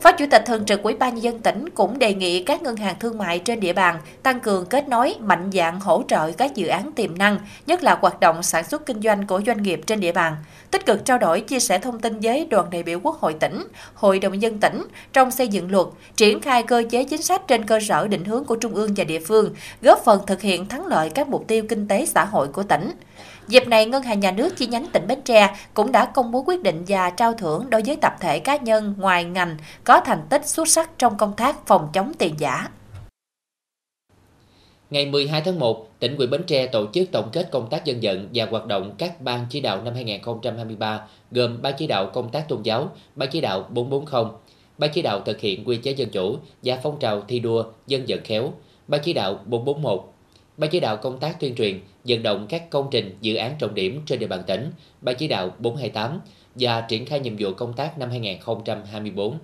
Phó 0.00 0.12
Chủ 0.12 0.24
tịch 0.30 0.42
Thường 0.46 0.64
trực 0.64 0.82
Ủy 0.82 0.94
ban 0.94 1.14
nhân 1.14 1.22
dân 1.22 1.38
tỉnh 1.38 1.68
cũng 1.68 1.98
đề 1.98 2.14
nghị 2.14 2.44
các 2.44 2.62
ngân 2.62 2.76
hàng 2.76 2.96
thương 3.00 3.18
mại 3.18 3.38
trên 3.38 3.60
địa 3.60 3.72
bàn 3.72 3.96
tăng 4.22 4.40
cường 4.40 4.66
kết 4.66 4.88
nối, 4.88 5.14
mạnh 5.20 5.50
dạng 5.52 5.80
hỗ 5.80 6.02
trợ 6.08 6.32
các 6.32 6.54
dự 6.54 6.66
án 6.66 6.92
tiềm 6.92 7.18
năng, 7.18 7.38
nhất 7.66 7.82
là 7.82 7.98
hoạt 8.00 8.20
động 8.20 8.42
sản 8.42 8.64
xuất 8.64 8.86
kinh 8.86 9.02
doanh 9.02 9.26
của 9.26 9.42
doanh 9.46 9.62
nghiệp 9.62 9.80
trên 9.86 10.00
địa 10.00 10.12
bàn, 10.12 10.36
tích 10.70 10.86
cực 10.86 11.04
trao 11.04 11.18
đổi 11.18 11.40
chia 11.40 11.60
sẻ 11.60 11.78
thông 11.78 12.00
tin 12.00 12.20
với 12.20 12.46
đoàn 12.50 12.70
đại 12.70 12.82
biểu 12.82 13.00
Quốc 13.02 13.16
hội 13.20 13.34
tỉnh, 13.34 13.66
Hội 13.94 14.18
đồng 14.18 14.32
nhân 14.32 14.42
dân 14.42 14.58
tỉnh 14.58 14.86
trong 15.12 15.30
xây 15.30 15.48
dựng 15.48 15.70
luật, 15.70 15.86
triển 16.16 16.40
khai 16.40 16.62
cơ 16.62 16.84
chế 16.90 17.04
chính 17.04 17.22
sách 17.22 17.42
trên 17.48 17.66
cơ 17.66 17.80
sở 17.80 18.08
định 18.08 18.24
hướng 18.24 18.44
của 18.44 18.56
trung 18.56 18.74
ương 18.74 18.94
và 18.96 19.04
địa 19.04 19.20
phương, 19.20 19.54
góp 19.82 20.04
phần 20.04 20.20
thực 20.26 20.40
hiện 20.40 20.68
thắng 20.68 20.86
lợi 20.86 21.10
các 21.10 21.28
mục 21.28 21.44
tiêu 21.48 21.64
kinh 21.68 21.88
tế 21.88 22.06
xã 22.06 22.24
hội 22.24 22.48
của 22.48 22.62
tỉnh. 22.62 22.90
Dịp 23.48 23.68
này, 23.68 23.86
Ngân 23.86 24.02
hàng 24.02 24.20
Nhà 24.20 24.30
nước 24.30 24.56
chi 24.56 24.66
nhánh 24.66 24.86
tỉnh 24.92 25.06
Bến 25.06 25.22
Tre 25.24 25.56
cũng 25.74 25.92
đã 25.92 26.04
công 26.04 26.32
bố 26.32 26.44
quyết 26.46 26.62
định 26.62 26.84
và 26.88 27.10
trao 27.10 27.32
thưởng 27.32 27.70
đối 27.70 27.82
với 27.82 27.96
tập 27.96 28.12
thể 28.20 28.38
cá 28.38 28.56
nhân 28.56 28.94
ngoài 28.98 29.24
ngành 29.24 29.56
có 29.84 30.00
thành 30.00 30.26
tích 30.30 30.46
xuất 30.46 30.68
sắc 30.68 30.90
trong 30.98 31.16
công 31.16 31.32
tác 31.36 31.66
phòng 31.66 31.88
chống 31.92 32.12
tiền 32.18 32.34
giả. 32.38 32.68
Ngày 34.90 35.06
12 35.06 35.42
tháng 35.44 35.58
1, 35.58 35.88
tỉnh 35.98 36.16
ủy 36.16 36.26
Bến 36.26 36.42
Tre 36.46 36.66
tổ 36.66 36.86
chức 36.92 37.08
tổng 37.12 37.28
kết 37.32 37.48
công 37.50 37.68
tác 37.70 37.84
dân 37.84 37.98
vận 38.02 38.28
và 38.34 38.46
hoạt 38.50 38.66
động 38.66 38.94
các 38.98 39.20
ban 39.20 39.46
chỉ 39.50 39.60
đạo 39.60 39.82
năm 39.82 39.94
2023 39.94 41.00
gồm 41.30 41.62
Ban 41.62 41.74
chỉ 41.78 41.86
đạo 41.86 42.10
công 42.12 42.28
tác 42.28 42.48
tôn 42.48 42.62
giáo, 42.62 42.90
Ban 43.16 43.28
chỉ 43.32 43.40
đạo 43.40 43.66
440, 43.70 44.24
Ban 44.78 44.90
chỉ 44.94 45.02
đạo 45.02 45.20
thực 45.20 45.40
hiện 45.40 45.64
quy 45.64 45.76
chế 45.76 45.90
dân 45.90 46.10
chủ 46.10 46.36
và 46.62 46.78
phong 46.82 46.98
trào 46.98 47.20
thi 47.28 47.40
đua 47.40 47.64
dân 47.86 48.04
vận 48.08 48.20
khéo, 48.24 48.52
Ban 48.88 49.00
chỉ 49.04 49.12
đạo 49.12 49.40
441, 49.46 50.11
Ban 50.56 50.70
chỉ 50.70 50.80
đạo 50.80 50.96
công 50.96 51.20
tác 51.20 51.40
tuyên 51.40 51.54
truyền, 51.54 51.80
vận 52.04 52.22
động 52.22 52.46
các 52.48 52.70
công 52.70 52.88
trình, 52.90 53.16
dự 53.20 53.34
án 53.34 53.54
trọng 53.58 53.74
điểm 53.74 54.00
trên 54.06 54.18
địa 54.18 54.26
bàn 54.26 54.42
tỉnh, 54.46 54.70
Ban 55.00 55.16
chỉ 55.18 55.28
đạo 55.28 55.54
428 55.58 56.20
và 56.54 56.80
triển 56.80 57.06
khai 57.06 57.20
nhiệm 57.20 57.36
vụ 57.38 57.52
công 57.52 57.72
tác 57.72 57.98
năm 57.98 58.10
2024. 58.10 59.38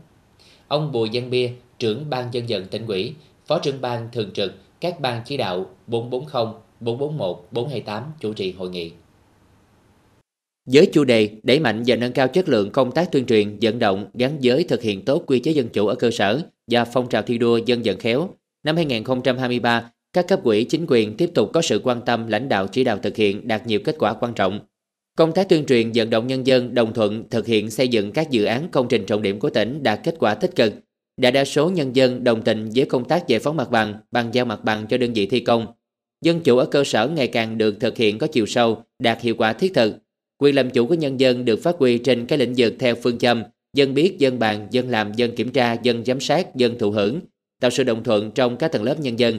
Ông 0.69 0.93
Bùi 0.93 1.09
Văn 1.13 1.31
Bia, 1.31 1.51
trưởng 1.79 2.11
ban 2.11 2.35
dân 2.35 2.45
vận 2.49 2.67
tỉnh 2.67 2.87
ủy, 2.87 3.15
phó 3.47 3.59
trưởng 3.59 3.81
ban 3.81 4.09
thường 4.13 4.31
trực 4.31 4.53
các 4.81 5.01
ban 5.01 5.23
chỉ 5.25 5.37
đạo 5.37 5.67
440, 5.87 6.53
441, 6.81 7.49
428 7.51 8.13
chủ 8.21 8.33
trì 8.33 8.53
hội 8.53 8.71
nghị. 8.71 8.93
Với 10.73 10.91
chủ 10.93 11.05
đề 11.05 11.31
đẩy 11.43 11.61
mạnh 11.61 11.83
và 11.87 11.97
nâng 11.97 12.13
cao 12.13 12.29
chất 12.29 12.49
lượng 12.49 12.71
công 12.71 12.93
tác 12.93 13.13
tuyên 13.13 13.27
truyền, 13.27 13.59
vận 13.63 13.79
động 13.79 14.07
gắn 14.15 14.39
với 14.43 14.65
thực 14.65 14.83
hiện 14.83 15.05
tốt 15.05 15.23
quy 15.27 15.41
chế 15.41 15.51
dân 15.51 15.69
chủ 15.69 15.87
ở 15.87 15.95
cơ 15.95 16.11
sở 16.11 16.41
và 16.71 16.85
phong 16.85 17.09
trào 17.09 17.23
thi 17.23 17.39
đua 17.39 17.57
dân 17.57 17.83
vận 17.85 17.99
khéo, 17.99 18.29
năm 18.65 18.77
2023 18.77 19.91
các 20.13 20.29
cấp 20.29 20.41
quỹ 20.45 20.65
chính 20.65 20.87
quyền 20.89 21.17
tiếp 21.17 21.31
tục 21.35 21.51
có 21.53 21.63
sự 21.63 21.81
quan 21.85 22.01
tâm 22.07 22.27
lãnh 22.27 22.49
đạo 22.49 22.67
chỉ 22.67 22.85
đạo 22.85 22.99
thực 23.03 23.17
hiện 23.17 23.49
đạt 23.49 23.67
nhiều 23.67 23.81
kết 23.85 23.97
quả 23.99 24.13
quan 24.13 24.35
trọng. 24.35 24.61
Công 25.17 25.33
tác 25.33 25.49
tuyên 25.49 25.65
truyền 25.65 25.91
vận 25.95 26.11
động 26.11 26.27
nhân 26.27 26.47
dân 26.47 26.75
đồng 26.75 26.95
thuận 26.95 27.25
thực 27.31 27.47
hiện 27.47 27.71
xây 27.71 27.89
dựng 27.89 28.13
các 28.13 28.31
dự 28.31 28.45
án 28.45 28.69
công 28.69 28.89
trình 28.89 29.07
trọng 29.07 29.23
điểm 29.23 29.39
của 29.39 29.51
tỉnh 29.51 29.83
đạt 29.83 30.01
kết 30.05 30.15
quả 30.19 30.35
tích 30.35 30.57
cực. 30.57 30.73
Đại 31.17 31.33
đa 31.33 31.45
số 31.45 31.71
nhân 31.71 31.97
dân 31.97 32.25
đồng 32.25 32.43
tình 32.43 32.71
với 32.75 32.85
công 32.85 33.05
tác 33.05 33.29
giải 33.29 33.41
phóng 33.41 33.57
mặt 33.57 33.71
bằng, 33.71 33.95
bàn 34.11 34.31
giao 34.33 34.45
mặt 34.45 34.65
bằng 34.65 34.87
cho 34.87 34.99
đơn 34.99 35.13
vị 35.13 35.27
thi 35.27 35.41
công. 35.41 35.67
Dân 36.25 36.41
chủ 36.41 36.57
ở 36.57 36.67
cơ 36.67 36.85
sở 36.85 37.09
ngày 37.09 37.27
càng 37.27 37.59
được 37.59 37.81
thực 37.81 37.97
hiện 37.97 38.19
có 38.19 38.27
chiều 38.27 38.47
sâu, 38.47 38.83
đạt 38.99 39.21
hiệu 39.21 39.35
quả 39.39 39.53
thiết 39.53 39.75
thực. 39.75 39.95
Quyền 40.39 40.55
làm 40.55 40.71
chủ 40.71 40.87
của 40.87 40.95
nhân 40.95 41.21
dân 41.21 41.45
được 41.45 41.63
phát 41.63 41.77
huy 41.79 41.99
trên 41.99 42.27
các 42.27 42.39
lĩnh 42.39 42.55
vực 42.57 42.75
theo 42.79 42.95
phương 42.95 43.19
châm 43.19 43.43
dân 43.79 43.95
biết, 43.95 44.19
dân 44.19 44.39
bàn, 44.39 44.69
dân 44.71 44.89
làm, 44.89 45.13
dân 45.13 45.37
kiểm 45.37 45.51
tra, 45.51 45.77
dân 45.83 46.05
giám 46.05 46.21
sát, 46.21 46.57
dân 46.57 46.79
thụ 46.79 46.91
hưởng, 46.91 47.21
tạo 47.61 47.71
sự 47.71 47.85
đồng 47.85 48.05
thuận 48.05 48.31
trong 48.31 48.57
các 48.57 48.73
tầng 48.73 48.83
lớp 48.83 49.01
nhân 49.01 49.19
dân, 49.19 49.39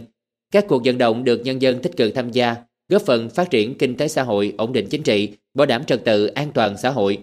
các 0.51 0.65
cuộc 0.67 0.81
vận 0.85 0.97
động 0.97 1.23
được 1.23 1.41
nhân 1.43 1.61
dân 1.61 1.81
tích 1.81 1.97
cực 1.97 2.15
tham 2.15 2.31
gia, 2.31 2.55
góp 2.89 3.01
phần 3.01 3.29
phát 3.29 3.49
triển 3.49 3.77
kinh 3.77 3.95
tế 3.95 4.07
xã 4.07 4.23
hội, 4.23 4.53
ổn 4.57 4.73
định 4.73 4.87
chính 4.89 5.03
trị, 5.03 5.29
bảo 5.53 5.65
đảm 5.65 5.83
trật 5.83 6.05
tự 6.05 6.25
an 6.25 6.51
toàn 6.53 6.77
xã 6.77 6.89
hội. 6.89 7.17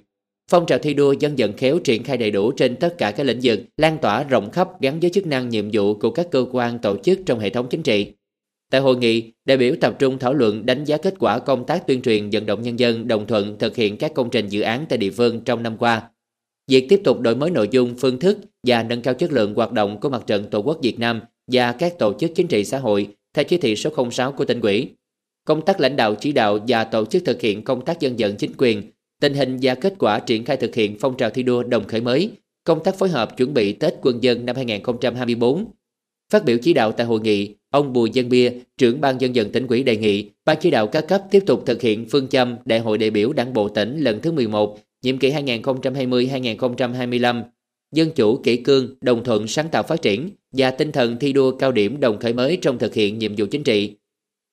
Phong 0.51 0.67
trào 0.67 0.79
thi 0.79 0.95
đua 0.95 1.13
dân 1.13 1.35
vận 1.39 1.53
khéo 1.53 1.79
triển 1.79 2.03
khai 2.05 2.17
đầy 2.17 2.31
đủ 2.31 2.53
trên 2.53 2.77
tất 2.77 2.99
cả 2.99 3.11
các 3.11 3.27
lĩnh 3.27 3.41
vực, 3.43 3.61
lan 3.77 3.99
tỏa 4.03 4.25
rộng 4.25 4.51
khắp 4.51 4.81
gắn 4.81 5.01
với 5.01 5.11
chức 5.11 5.27
năng 5.27 5.49
nhiệm 5.49 5.69
vụ 5.73 5.95
của 5.95 6.11
các 6.11 6.27
cơ 6.31 6.47
quan 6.53 6.79
tổ 6.79 6.97
chức 6.97 7.19
trong 7.27 7.39
hệ 7.39 7.51
thống 7.51 7.67
chính 7.71 7.83
trị. 7.83 8.13
Tại 8.71 8.81
hội 8.81 8.97
nghị, 8.97 9.33
đại 9.45 9.57
biểu 9.57 9.75
tập 9.81 9.97
trung 9.99 10.19
thảo 10.19 10.35
luận 10.35 10.67
đánh 10.67 10.85
giá 10.85 10.97
kết 10.97 11.15
quả 11.19 11.39
công 11.39 11.67
tác 11.67 11.87
tuyên 11.87 12.03
truyền 12.03 12.31
vận 12.31 12.47
động 12.47 12.63
nhân 12.63 12.79
dân 12.79 13.09
đồng 13.09 13.27
thuận 13.27 13.59
thực 13.59 13.77
hiện 13.77 13.97
các 13.97 14.15
công 14.15 14.31
trình 14.31 14.49
dự 14.49 14.61
án 14.61 14.87
tại 14.89 14.99
địa 14.99 15.11
phương 15.11 15.41
trong 15.41 15.63
năm 15.63 15.77
qua. 15.79 16.03
Việc 16.71 16.87
tiếp 16.89 17.01
tục 17.05 17.21
đổi 17.21 17.37
mới 17.37 17.51
nội 17.51 17.69
dung, 17.71 17.95
phương 17.99 18.19
thức 18.19 18.39
và 18.67 18.83
nâng 18.83 19.03
cao 19.03 19.15
chất 19.15 19.33
lượng 19.33 19.55
hoạt 19.55 19.73
động 19.73 20.01
của 20.01 20.09
mặt 20.09 20.23
trận 20.27 20.51
Tổ 20.51 20.59
quốc 20.59 20.79
Việt 20.83 20.99
Nam 20.99 21.21
và 21.53 21.73
các 21.73 21.99
tổ 21.99 22.13
chức 22.19 22.31
chính 22.35 22.49
trị 22.49 22.65
xã 22.65 22.79
hội 22.79 23.09
theo 23.37 23.45
chỉ 23.45 23.59
thị 23.59 23.77
số 23.77 23.91
06 24.11 24.33
của 24.33 24.45
tỉnh 24.45 24.61
ủy. 24.61 24.89
Công 25.45 25.65
tác 25.65 25.81
lãnh 25.81 25.97
đạo 25.97 26.15
chỉ 26.15 26.33
đạo 26.33 26.59
và 26.69 26.85
tổ 26.85 27.05
chức 27.05 27.25
thực 27.25 27.41
hiện 27.41 27.65
công 27.65 27.85
tác 27.85 28.01
dân 28.01 28.15
vận 28.19 28.37
chính 28.37 28.53
quyền, 28.59 28.83
tình 29.21 29.35
hình 29.35 29.59
và 29.63 29.75
kết 29.75 29.95
quả 29.99 30.19
triển 30.19 30.45
khai 30.45 30.57
thực 30.57 30.75
hiện 30.75 30.97
phong 31.01 31.17
trào 31.17 31.31
thi 31.31 31.43
đua 31.43 31.63
đồng 31.63 31.87
khởi 31.87 32.01
mới, 32.01 32.31
công 32.65 32.85
tác 32.85 32.99
phối 32.99 33.09
hợp 33.09 33.37
chuẩn 33.37 33.55
bị 33.55 33.73
Tết 33.73 33.95
quân 34.03 34.23
dân 34.23 34.47
năm 34.47 34.57
2024. 34.57 35.65
Phát 36.33 36.45
biểu 36.45 36.59
chỉ 36.63 36.73
đạo 36.73 36.93
tại 36.93 37.07
hội 37.07 37.21
nghị, 37.21 37.55
ông 37.71 37.93
Bùi 37.93 38.11
Dân 38.11 38.29
Bia, 38.29 38.53
trưởng 38.79 39.01
ban 39.01 39.21
dân 39.21 39.33
vận 39.35 39.53
tỉnh 39.53 39.67
ủy 39.67 39.83
đề 39.83 39.97
nghị 39.97 40.31
ban 40.45 40.57
chỉ 40.61 40.71
đạo 40.71 40.87
các 40.87 41.09
cấp 41.09 41.23
tiếp 41.31 41.43
tục 41.47 41.63
thực 41.67 41.83
hiện 41.83 42.07
phương 42.11 42.29
châm 42.29 42.57
Đại 42.65 42.79
hội 42.79 42.99
đại 42.99 43.11
biểu 43.11 43.33
Đảng 43.33 43.53
bộ 43.53 43.69
tỉnh 43.69 44.01
lần 44.01 44.21
thứ 44.21 44.33
11, 44.33 44.79
nhiệm 45.03 45.19
kỳ 45.19 45.31
2020-2025 45.31 47.43
dân 47.93 48.11
chủ 48.11 48.37
kỷ 48.37 48.57
cương, 48.57 48.95
đồng 49.01 49.25
thuận 49.25 49.47
sáng 49.47 49.69
tạo 49.69 49.83
phát 49.83 50.03
triển 50.03 50.31
và 50.53 50.71
tinh 50.71 50.93
thần 50.93 51.19
thi 51.19 51.33
đua 51.33 51.57
cao 51.57 51.73
điểm 51.73 52.01
đồng 52.01 52.19
khởi 52.19 52.33
mới 52.33 52.59
trong 52.63 52.79
thực 52.79 52.95
hiện 52.95 53.19
nhiệm 53.19 53.35
vụ 53.37 53.47
chính 53.51 53.63
trị. 53.63 53.97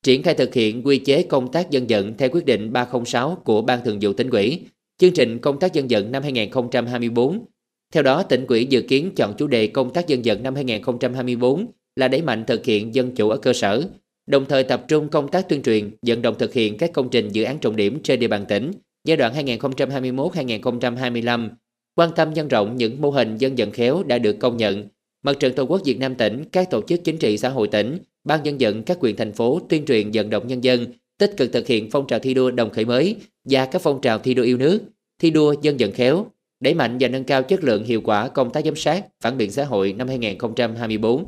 Triển 0.04 0.24
khai 0.24 0.34
thực 0.34 0.54
hiện 0.54 0.88
quy 0.88 0.98
chế 0.98 1.24
công 1.24 1.52
tác 1.52 1.70
dân 1.70 1.86
vận 1.90 2.18
theo 2.18 2.30
quyết 2.32 2.46
định 2.46 2.74
306 2.74 3.38
của 3.46 3.62
Ban 3.62 3.80
Thường 3.86 3.98
vụ 4.02 4.14
tỉnh 4.14 4.30
ủy, 4.30 4.60
chương 4.98 5.14
trình 5.14 5.40
công 5.40 5.60
tác 5.60 5.74
dân 5.74 5.88
vận 5.90 6.12
năm 6.12 6.24
2024. 6.24 7.46
Theo 7.94 8.04
đó, 8.04 8.24
tỉnh 8.24 8.46
ủy 8.48 8.66
dự 8.66 8.82
kiến 8.82 9.12
chọn 9.16 9.34
chủ 9.38 9.48
đề 9.48 9.68
công 9.68 9.94
tác 9.94 10.08
dân 10.08 10.22
vận 10.26 10.44
năm 10.44 10.56
2024 10.56 11.66
là 11.96 12.08
đẩy 12.08 12.22
mạnh 12.22 12.44
thực 12.48 12.66
hiện 12.66 12.96
dân 12.96 13.16
chủ 13.16 13.30
ở 13.30 13.38
cơ 13.38 13.54
sở, 13.54 13.84
đồng 14.28 14.46
thời 14.46 14.64
tập 14.64 14.86
trung 14.88 15.10
công 15.10 15.28
tác 15.28 15.50
tuyên 15.50 15.62
truyền, 15.62 15.92
vận 16.02 16.22
động 16.22 16.36
thực 16.40 16.54
hiện 16.54 16.78
các 16.78 16.94
công 16.94 17.10
trình 17.10 17.30
dự 17.30 17.44
án 17.44 17.60
trọng 17.60 17.76
điểm 17.76 18.00
trên 18.04 18.20
địa 18.20 18.28
bàn 18.28 18.46
tỉnh 18.48 18.72
giai 19.06 19.18
đoạn 19.18 19.46
2021-2025, 19.46 21.50
quan 21.96 22.10
tâm 22.16 22.34
nhân 22.34 22.48
rộng 22.48 22.76
những 22.76 23.02
mô 23.02 23.10
hình 23.10 23.38
dân 23.38 23.56
vận 23.58 23.72
khéo 23.72 24.04
đã 24.04 24.18
được 24.18 24.40
công 24.40 24.58
nhận. 24.58 24.88
Mặt 25.24 25.40
trận 25.40 25.54
Tổ 25.56 25.64
quốc 25.64 25.82
Việt 25.86 26.00
Nam 26.00 26.16
tỉnh, 26.16 26.44
các 26.52 26.70
tổ 26.70 26.82
chức 26.82 27.04
chính 27.04 27.18
trị 27.18 27.38
xã 27.38 27.50
hội 27.50 27.68
tỉnh, 27.68 27.98
ban 28.24 28.46
dân 28.46 28.58
vận 28.60 28.84
các 28.84 28.98
quyền 29.00 29.16
thành 29.16 29.32
phố 29.32 29.62
tuyên 29.70 29.86
truyền 29.86 30.12
vận 30.14 30.30
động 30.30 30.48
nhân 30.48 30.64
dân 30.64 30.86
tích 31.18 31.34
cực 31.38 31.54
thực 31.54 31.68
hiện 31.68 31.90
phong 31.92 32.08
trào 32.08 32.20
thi 32.20 32.34
đua 32.34 32.52
đồng 32.52 32.70
khởi 32.70 32.86
mới 32.86 33.16
và 33.50 33.66
các 33.66 33.82
phong 33.82 34.02
trào 34.02 34.20
thi 34.20 34.34
đua 34.34 34.44
yêu 34.44 34.58
nước, 34.58 34.80
thi 35.20 35.32
đua 35.32 35.56
dân 35.62 35.76
vận 35.80 35.92
khéo, 35.92 36.26
đẩy 36.60 36.74
mạnh 36.74 36.98
và 37.00 37.08
nâng 37.08 37.24
cao 37.24 37.44
chất 37.44 37.64
lượng 37.64 37.84
hiệu 37.84 38.02
quả 38.02 38.28
công 38.28 38.50
tác 38.50 38.66
giám 38.66 38.76
sát, 38.76 39.06
phản 39.22 39.38
biện 39.38 39.52
xã 39.52 39.64
hội 39.64 39.94
năm 39.94 40.08
2024. 40.08 41.26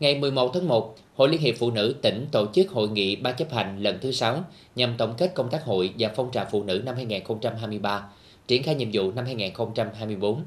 Ngày 0.00 0.18
11 0.18 0.50
tháng 0.54 0.68
1, 0.68 0.96
Hội 1.14 1.28
Liên 1.28 1.40
hiệp 1.40 1.54
Phụ 1.58 1.70
nữ 1.70 1.94
tỉnh 2.02 2.26
tổ 2.32 2.46
chức 2.54 2.70
hội 2.70 2.88
nghị 2.88 3.16
ban 3.16 3.36
chấp 3.36 3.52
hành 3.52 3.82
lần 3.82 3.98
thứ 4.00 4.12
6 4.12 4.44
nhằm 4.76 4.94
tổng 4.98 5.14
kết 5.18 5.34
công 5.34 5.50
tác 5.50 5.64
hội 5.64 5.90
và 5.98 6.10
phong 6.16 6.30
trào 6.32 6.46
phụ 6.50 6.62
nữ 6.62 6.82
năm 6.84 6.94
2023, 6.96 8.08
triển 8.46 8.62
khai 8.62 8.74
nhiệm 8.74 8.88
vụ 8.92 9.12
năm 9.12 9.24
2024. 9.24 10.44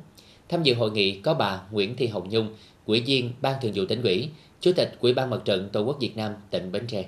Tham 0.50 0.64
dự 0.64 0.74
hội 0.74 0.92
nghị 0.92 1.20
có 1.22 1.34
bà 1.34 1.60
Nguyễn 1.72 1.96
Thị 1.96 2.08
Hồng 2.08 2.30
Nhung, 2.30 2.50
Ủy 2.86 3.02
viên 3.02 3.32
Ban 3.42 3.62
Thường 3.62 3.72
vụ 3.75 3.84
tỉnh 3.90 4.02
ủy, 4.04 4.30
Chủ 4.62 4.72
tịch 4.75 4.98
Ủy 5.00 5.14
ban 5.14 5.30
Mặt 5.30 5.40
trận 5.46 5.70
Tổ 5.70 5.82
quốc 5.82 5.98
Việt 6.00 6.18
Nam 6.18 6.34
tỉnh 6.50 6.72
Bến 6.72 6.88
Tre. 6.88 7.06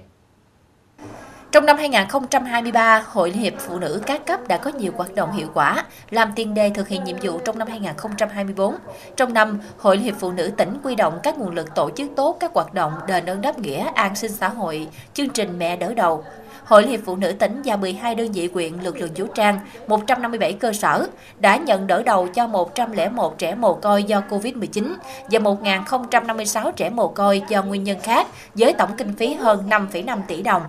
Trong 1.52 1.66
năm 1.66 1.78
2023, 1.78 3.04
Hội 3.08 3.32
Liên 3.32 3.42
hiệp 3.42 3.54
Phụ 3.58 3.80
nữ 3.80 4.02
các 4.06 4.26
cấp 4.26 4.48
đã 4.48 4.58
có 4.58 4.72
nhiều 4.72 4.92
hoạt 4.96 5.16
động 5.16 5.32
hiệu 5.32 5.48
quả, 5.54 5.86
làm 6.10 6.32
tiền 6.36 6.54
đề 6.54 6.70
thực 6.70 6.88
hiện 6.88 7.04
nhiệm 7.04 7.18
vụ 7.22 7.40
trong 7.46 7.60
năm 7.60 7.68
2024. 7.68 8.76
Trong 9.16 9.34
năm, 9.34 9.60
Hội 9.78 9.98
Liên 9.98 10.06
hiệp 10.06 10.16
Phụ 10.20 10.32
nữ 10.32 10.52
tỉnh 10.58 10.78
quy 10.84 10.96
động 10.96 11.20
các 11.24 11.38
nguồn 11.38 11.56
lực 11.56 11.76
tổ 11.76 11.90
chức 11.96 12.12
tốt 12.16 12.38
các 12.40 12.52
hoạt 12.54 12.74
động 12.74 12.94
đền 13.08 13.26
ơn 13.26 13.42
đáp 13.42 13.60
nghĩa, 13.60 13.92
an 13.96 14.16
sinh 14.16 14.32
xã 14.32 14.50
hội, 14.50 14.88
chương 15.14 15.30
trình 15.30 15.60
mẹ 15.60 15.76
đỡ 15.76 15.94
đầu, 15.94 16.24
Hội 16.68 16.82
Liên 16.82 16.92
hiệp 16.92 17.00
Phụ 17.06 17.16
nữ 17.16 17.32
tỉnh 17.32 17.62
và 17.66 17.76
12 17.76 18.16
đơn 18.16 18.32
vị 18.32 18.48
quyện 18.48 18.74
lực 18.74 18.98
lượng 18.98 19.12
vũ 19.16 19.26
trang, 19.36 19.60
157 19.88 20.54
cơ 20.54 20.74
sở 20.74 21.08
đã 21.40 21.58
nhận 21.58 21.88
đỡ 21.88 22.04
đầu 22.04 22.28
cho 22.28 22.48
101 22.48 23.38
trẻ 23.38 23.56
mồ 23.56 23.74
côi 23.74 24.04
do 24.04 24.22
Covid-19 24.30 24.94
và 25.32 25.40
1.056 25.40 26.72
trẻ 26.72 26.90
mồ 26.90 27.08
côi 27.08 27.42
do 27.50 27.64
nguyên 27.64 27.84
nhân 27.84 28.00
khác 28.00 28.28
với 28.56 28.74
tổng 28.74 28.90
kinh 28.98 29.14
phí 29.14 29.34
hơn 29.34 29.64
5,5 29.70 30.20
tỷ 30.28 30.42
đồng. 30.42 30.62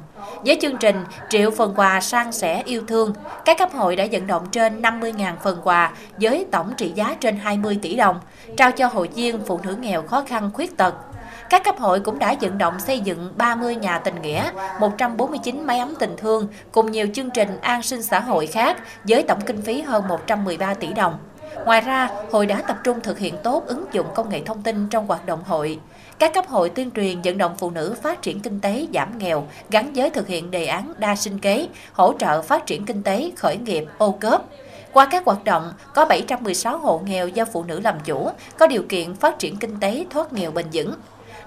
Với 0.45 0.59
chương 0.63 0.77
trình 0.77 1.05
triệu 1.29 1.51
phần 1.51 1.75
quà 1.77 2.01
sang 2.01 2.33
sẻ 2.33 2.63
yêu 2.65 2.83
thương, 2.89 3.13
các 3.45 3.59
cấp 3.59 3.73
hội 3.73 3.97
đã 3.97 4.07
vận 4.13 4.27
động 4.27 4.47
trên 4.53 4.83
50.000 4.83 5.33
phần 5.43 5.61
quà 5.65 5.93
với 6.21 6.47
tổng 6.51 6.73
trị 6.77 6.93
giá 6.95 7.17
trên 7.21 7.37
20 7.37 7.79
tỷ 7.83 7.97
đồng, 7.97 8.21
trao 8.57 8.71
cho 8.71 8.87
hội 8.87 9.09
viên 9.15 9.41
phụ 9.47 9.61
nữ 9.65 9.77
nghèo 9.81 10.03
khó 10.03 10.25
khăn 10.27 10.51
khuyết 10.55 10.77
tật, 10.77 10.95
các 11.51 11.65
cấp 11.65 11.79
hội 11.79 12.01
cũng 12.01 12.19
đã 12.19 12.35
vận 12.41 12.59
động 12.59 12.81
xây 12.81 13.01
dựng 13.01 13.33
30 13.37 13.77
nhà 13.77 13.99
tình 13.99 14.23
nghĩa, 14.23 14.51
149 14.81 15.67
máy 15.67 15.79
ấm 15.79 15.95
tình 15.99 16.17
thương 16.17 16.49
cùng 16.73 16.91
nhiều 16.91 17.07
chương 17.15 17.31
trình 17.31 17.61
an 17.61 17.83
sinh 17.83 18.03
xã 18.03 18.21
hội 18.21 18.47
khác 18.47 18.77
với 19.05 19.23
tổng 19.23 19.41
kinh 19.41 19.63
phí 19.63 19.81
hơn 19.81 20.09
113 20.09 20.75
tỷ 20.75 20.93
đồng. 20.93 21.19
Ngoài 21.65 21.81
ra, 21.81 22.09
hội 22.33 22.47
đã 22.47 22.63
tập 22.63 22.77
trung 22.85 23.01
thực 23.01 23.19
hiện 23.19 23.35
tốt 23.43 23.67
ứng 23.67 23.85
dụng 23.93 24.07
công 24.15 24.29
nghệ 24.29 24.43
thông 24.47 24.63
tin 24.63 24.89
trong 24.89 25.07
hoạt 25.07 25.27
động 25.27 25.45
hội. 25.47 25.79
Các 26.19 26.35
cấp 26.35 26.47
hội 26.49 26.69
tuyên 26.69 26.91
truyền 26.91 27.23
vận 27.23 27.39
động 27.39 27.55
phụ 27.59 27.71
nữ 27.71 27.95
phát 28.03 28.23
triển 28.23 28.41
kinh 28.41 28.61
tế 28.61 28.87
giảm 28.95 29.19
nghèo 29.19 29.47
gắn 29.71 29.93
với 29.95 30.11
thực 30.11 30.27
hiện 30.27 30.51
đề 30.51 30.67
án 30.67 30.93
đa 30.99 31.17
sinh 31.17 31.39
kế, 31.39 31.69
hỗ 31.93 32.15
trợ 32.19 32.43
phát 32.43 32.67
triển 32.67 32.85
kinh 32.85 33.03
tế 33.03 33.31
khởi 33.37 33.57
nghiệp 33.57 33.85
ô 33.99 34.13
cớp. 34.21 34.43
Qua 34.93 35.09
các 35.11 35.25
hoạt 35.25 35.45
động, 35.45 35.73
có 35.95 36.05
716 36.05 36.79
hộ 36.79 37.01
nghèo 37.05 37.29
do 37.29 37.45
phụ 37.53 37.65
nữ 37.65 37.81
làm 37.81 37.95
chủ, 38.05 38.31
có 38.59 38.67
điều 38.67 38.83
kiện 38.89 39.15
phát 39.15 39.39
triển 39.39 39.57
kinh 39.57 39.81
tế 39.81 40.05
thoát 40.11 40.33
nghèo 40.33 40.51
bền 40.51 40.67
vững. 40.73 40.95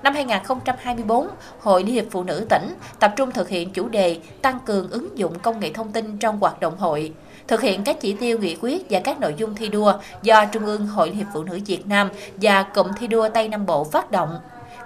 Năm 0.03 0.13
2024, 0.13 1.27
Hội 1.59 1.83
Liên 1.83 1.95
hiệp 1.95 2.05
Phụ 2.11 2.23
nữ 2.23 2.45
tỉnh 2.49 2.73
tập 2.99 3.13
trung 3.15 3.31
thực 3.31 3.49
hiện 3.49 3.73
chủ 3.73 3.89
đề 3.89 4.19
tăng 4.41 4.59
cường 4.65 4.89
ứng 4.89 5.17
dụng 5.17 5.39
công 5.39 5.59
nghệ 5.59 5.71
thông 5.73 5.91
tin 5.91 6.17
trong 6.17 6.39
hoạt 6.39 6.59
động 6.59 6.77
hội, 6.77 7.13
thực 7.47 7.61
hiện 7.61 7.83
các 7.83 8.01
chỉ 8.01 8.13
tiêu 8.13 8.37
nghị 8.39 8.57
quyết 8.61 8.85
và 8.89 8.99
các 8.99 9.19
nội 9.19 9.33
dung 9.37 9.55
thi 9.55 9.69
đua 9.69 9.93
do 10.21 10.45
Trung 10.45 10.65
ương 10.65 10.87
Hội 10.87 11.07
Liên 11.07 11.17
hiệp 11.17 11.27
Phụ 11.33 11.43
nữ 11.43 11.59
Việt 11.65 11.87
Nam 11.87 12.09
và 12.41 12.63
Cụm 12.63 12.87
thi 12.99 13.07
đua 13.07 13.29
Tây 13.29 13.47
Nam 13.47 13.65
Bộ 13.65 13.83
phát 13.83 14.11
động. 14.11 14.39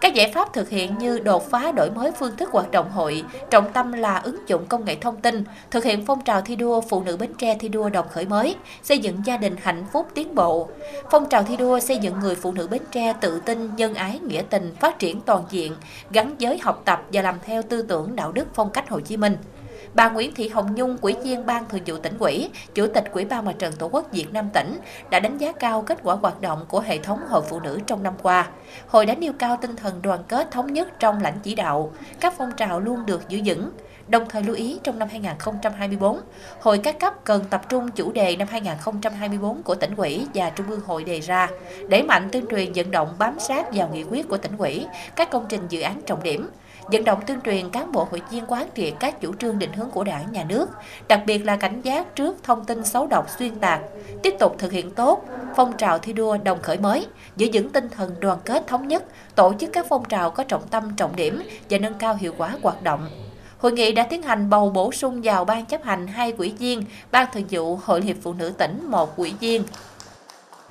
Các 0.06 0.14
giải 0.14 0.32
pháp 0.34 0.54
thực 0.54 0.70
hiện 0.70 0.98
như 0.98 1.20
đột 1.20 1.50
phá 1.50 1.72
đổi 1.72 1.92
mới 1.92 2.12
phương 2.12 2.38
thức 2.38 2.50
hoạt 2.52 2.72
động 2.72 2.92
hội, 2.92 3.24
trọng 3.50 3.74
tâm 3.74 3.92
là 3.92 4.18
ứng 4.18 4.38
dụng 4.48 4.66
công 4.66 4.86
nghệ 4.86 4.96
thông 4.96 5.22
tin, 5.22 5.44
thực 5.72 5.84
hiện 5.84 6.06
phong 6.06 6.22
trào 6.22 6.42
thi 6.42 6.56
đua 6.56 6.82
phụ 6.82 7.04
nữ 7.04 7.18
Bến 7.18 7.34
Tre 7.38 7.56
thi 7.60 7.68
đua 7.70 7.90
đồng 7.90 8.08
khởi 8.10 8.26
mới, 8.26 8.56
xây 8.84 9.00
dựng 9.00 9.22
gia 9.26 9.38
đình 9.38 9.56
hạnh 9.62 9.86
phúc 9.92 10.08
tiến 10.14 10.36
bộ. 10.36 10.70
Phong 11.12 11.30
trào 11.30 11.44
thi 11.44 11.58
đua 11.58 11.80
xây 11.80 11.98
dựng 11.98 12.20
người 12.20 12.36
phụ 12.36 12.52
nữ 12.52 12.68
Bến 12.68 12.82
Tre 12.92 13.14
tự 13.22 13.40
tin, 13.40 13.76
nhân 13.76 13.94
ái, 13.94 14.20
nghĩa 14.20 14.42
tình, 14.50 14.76
phát 14.80 15.00
triển 15.00 15.22
toàn 15.22 15.44
diện, 15.50 15.76
gắn 16.12 16.36
giới 16.38 16.58
học 16.58 16.82
tập 16.86 17.04
và 17.14 17.22
làm 17.22 17.36
theo 17.46 17.62
tư 17.62 17.82
tưởng 17.82 18.16
đạo 18.16 18.32
đức 18.32 18.48
phong 18.54 18.70
cách 18.70 18.90
Hồ 18.90 19.00
Chí 19.00 19.18
Minh 19.18 19.38
bà 19.96 20.10
Nguyễn 20.10 20.34
Thị 20.34 20.48
Hồng 20.48 20.76
Nhung, 20.76 20.98
Ủy 21.02 21.16
viên 21.24 21.46
Ban 21.46 21.70
Thường 21.70 21.82
vụ 21.86 21.98
tỉnh 21.98 22.18
ủy, 22.20 22.50
Chủ 22.74 22.88
tịch 22.88 23.04
Ủy 23.12 23.26
ban 23.26 23.46
Mặt 23.46 23.56
trận 23.60 23.74
Tổ 23.74 23.90
quốc 23.92 24.12
Việt 24.12 24.34
Nam 24.34 24.50
tỉnh 24.54 24.78
đã 25.10 25.20
đánh 25.20 25.38
giá 25.38 25.52
cao 25.52 25.82
kết 25.82 26.00
quả 26.04 26.16
hoạt 26.16 26.42
động 26.42 26.66
của 26.68 26.80
hệ 26.80 26.98
thống 26.98 27.20
hội 27.30 27.42
phụ 27.50 27.60
nữ 27.60 27.80
trong 27.88 28.04
năm 28.04 28.14
qua. 28.22 28.48
Hội 28.88 29.06
đã 29.06 29.16
nêu 29.16 29.34
cao 29.40 29.58
tinh 29.62 29.76
thần 29.76 30.02
đoàn 30.02 30.24
kết 30.28 30.52
thống 30.52 30.74
nhất 30.74 31.00
trong 31.00 31.22
lãnh 31.22 31.40
chỉ 31.44 31.56
đạo, 31.56 31.92
các 32.20 32.34
phong 32.38 32.52
trào 32.52 32.80
luôn 32.80 33.06
được 33.06 33.30
giữ 33.30 33.42
vững. 33.46 33.72
Đồng 34.08 34.30
thời 34.30 34.44
lưu 34.44 34.56
ý 34.56 34.80
trong 34.84 35.00
năm 35.00 35.08
2024, 35.12 36.20
hội 36.60 36.78
các 36.78 37.00
cấp 37.00 37.14
cần 37.24 37.46
tập 37.50 37.62
trung 37.70 37.92
chủ 37.92 38.12
đề 38.12 38.36
năm 38.36 38.48
2024 38.52 39.64
của 39.64 39.76
tỉnh 39.76 39.96
ủy 39.96 40.28
và 40.34 40.50
Trung 40.50 40.70
ương 40.70 40.82
hội 40.86 41.04
đề 41.04 41.20
ra, 41.20 41.50
đẩy 41.90 42.04
mạnh 42.04 42.30
tuyên 42.32 42.46
truyền 42.52 42.74
vận 42.76 42.92
động 42.92 43.16
bám 43.20 43.40
sát 43.40 43.66
vào 43.74 43.90
nghị 43.90 44.04
quyết 44.04 44.30
của 44.30 44.38
tỉnh 44.38 44.58
ủy, 44.58 44.86
các 45.16 45.30
công 45.32 45.46
trình 45.50 45.62
dự 45.70 45.82
án 45.82 46.02
trọng 46.02 46.24
điểm, 46.24 46.50
vận 46.92 47.04
động 47.04 47.20
tuyên 47.28 47.40
truyền 47.42 47.70
cán 47.70 47.92
bộ 47.92 48.08
hội 48.12 48.22
viên 48.32 48.44
quán 48.48 48.68
triệt 48.76 48.94
các 49.00 49.22
chủ 49.22 49.34
trương 49.34 49.60
định 49.60 49.74
hướng 49.74 49.90
của 49.90 50.04
đảng, 50.04 50.32
nhà 50.32 50.44
nước, 50.44 50.70
đặc 51.08 51.22
biệt 51.26 51.38
là 51.38 51.56
cảnh 51.56 51.82
giác 51.82 52.16
trước 52.16 52.44
thông 52.44 52.66
tin 52.66 52.86
xấu 52.86 53.08
độc 53.08 53.30
xuyên 53.38 53.56
tạc, 53.56 53.82
tiếp 54.24 54.36
tục 54.40 54.56
thực 54.58 54.72
hiện 54.72 54.92
tốt 54.92 55.26
phong 55.56 55.78
trào 55.78 56.00
thi 56.00 56.14
đua 56.14 56.38
đồng 56.38 56.62
khởi 56.62 56.78
mới, 56.78 57.08
giữ 57.38 57.48
vững 57.54 57.70
tinh 57.70 57.90
thần 57.90 58.16
đoàn 58.20 58.40
kết 58.46 58.68
thống 58.68 58.88
nhất, 58.88 59.04
tổ 59.36 59.54
chức 59.60 59.70
các 59.74 59.86
phong 59.90 60.06
trào 60.06 60.32
có 60.32 60.44
trọng 60.44 60.68
tâm 60.68 60.92
trọng 60.98 61.16
điểm 61.16 61.42
và 61.70 61.78
nâng 61.78 61.94
cao 61.94 62.16
hiệu 62.16 62.34
quả 62.38 62.56
hoạt 62.62 62.84
động. 62.84 63.10
Hội 63.58 63.72
nghị 63.72 63.92
đã 63.92 64.04
tiến 64.04 64.22
hành 64.22 64.50
bầu 64.50 64.70
bổ 64.70 64.92
sung 64.92 65.22
vào 65.24 65.46
ban 65.46 65.66
chấp 65.66 65.84
hành 65.84 66.08
hai 66.08 66.32
quỹ 66.32 66.54
viên, 66.60 66.84
ban 67.12 67.28
thường 67.34 67.46
vụ 67.50 67.80
Hội 67.84 68.02
Hiệp 68.02 68.16
Phụ 68.22 68.34
nữ 68.34 68.50
tỉnh 68.58 68.92
một 68.92 69.16
quỹ 69.16 69.34
viên, 69.40 69.64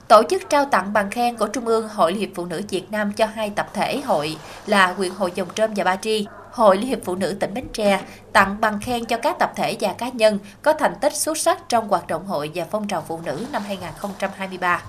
Tổ 0.08 0.22
chức 0.30 0.42
trao 0.50 0.64
tặng 0.64 0.92
bằng 0.92 1.10
khen 1.10 1.36
của 1.36 1.46
Trung 1.46 1.66
ương 1.66 1.88
Hội 1.88 2.12
Liên 2.12 2.20
hiệp 2.20 2.28
Phụ 2.34 2.44
nữ 2.44 2.62
Việt 2.70 2.90
Nam 2.90 3.12
cho 3.12 3.26
hai 3.26 3.50
tập 3.50 3.70
thể 3.74 4.00
hội 4.00 4.36
là 4.66 4.92
huyện 4.92 5.10
Hội 5.10 5.32
Dòng 5.34 5.48
Trơm 5.54 5.74
và 5.76 5.84
Ba 5.84 5.96
Tri. 5.96 6.26
Hội 6.50 6.76
Liên 6.76 6.86
hiệp 6.86 6.98
Phụ 7.04 7.14
nữ 7.14 7.36
tỉnh 7.40 7.54
Bến 7.54 7.64
Tre 7.72 8.00
tặng 8.32 8.56
bằng 8.60 8.80
khen 8.80 9.04
cho 9.04 9.16
các 9.16 9.36
tập 9.38 9.52
thể 9.56 9.76
và 9.80 9.92
cá 9.92 10.08
nhân 10.08 10.38
có 10.62 10.72
thành 10.72 10.94
tích 11.00 11.16
xuất 11.16 11.38
sắc 11.38 11.68
trong 11.68 11.88
hoạt 11.88 12.06
động 12.06 12.26
hội 12.26 12.50
và 12.54 12.66
phong 12.70 12.88
trào 12.88 13.04
phụ 13.08 13.20
nữ 13.26 13.46
năm 13.52 13.62
2023. 13.66 14.84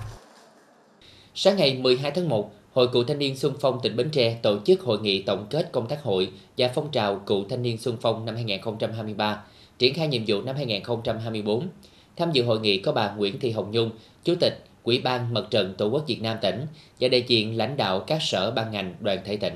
Sáng 1.34 1.56
ngày 1.56 1.74
12 1.74 2.10
tháng 2.10 2.28
1, 2.28 2.50
Hội 2.72 2.88
Cựu 2.92 3.04
Thanh 3.04 3.18
niên 3.18 3.36
Xuân 3.36 3.54
Phong 3.60 3.80
tỉnh 3.82 3.96
Bến 3.96 4.10
Tre 4.10 4.38
tổ 4.42 4.58
chức 4.64 4.80
hội 4.80 4.98
nghị 5.00 5.22
tổng 5.22 5.46
kết 5.50 5.68
công 5.72 5.88
tác 5.88 6.02
hội 6.02 6.32
và 6.58 6.70
phong 6.74 6.90
trào 6.90 7.16
Cựu 7.16 7.44
Thanh 7.48 7.62
niên 7.62 7.78
Xuân 7.78 7.96
Phong 8.00 8.24
năm 8.24 8.34
2023, 8.34 9.42
triển 9.78 9.94
khai 9.94 10.08
nhiệm 10.08 10.22
vụ 10.26 10.42
năm 10.42 10.56
2024. 10.56 11.68
Tham 12.16 12.32
dự 12.32 12.44
hội 12.44 12.60
nghị 12.60 12.78
có 12.78 12.92
bà 12.92 13.10
Nguyễn 13.10 13.40
Thị 13.40 13.50
Hồng 13.50 13.70
Nhung, 13.70 13.90
Chủ 14.24 14.34
tịch 14.40 14.64
quỹ 14.86 14.98
ban 14.98 15.34
Mặt 15.34 15.44
trận 15.50 15.74
Tổ 15.78 15.88
quốc 15.88 16.04
Việt 16.06 16.22
Nam 16.22 16.36
tỉnh 16.42 16.66
và 17.00 17.08
đại 17.08 17.24
diện 17.26 17.56
lãnh 17.56 17.76
đạo 17.76 18.00
các 18.00 18.22
sở 18.22 18.50
ban 18.50 18.70
ngành 18.70 18.94
đoàn 19.00 19.18
thể 19.24 19.36
tỉnh. 19.36 19.54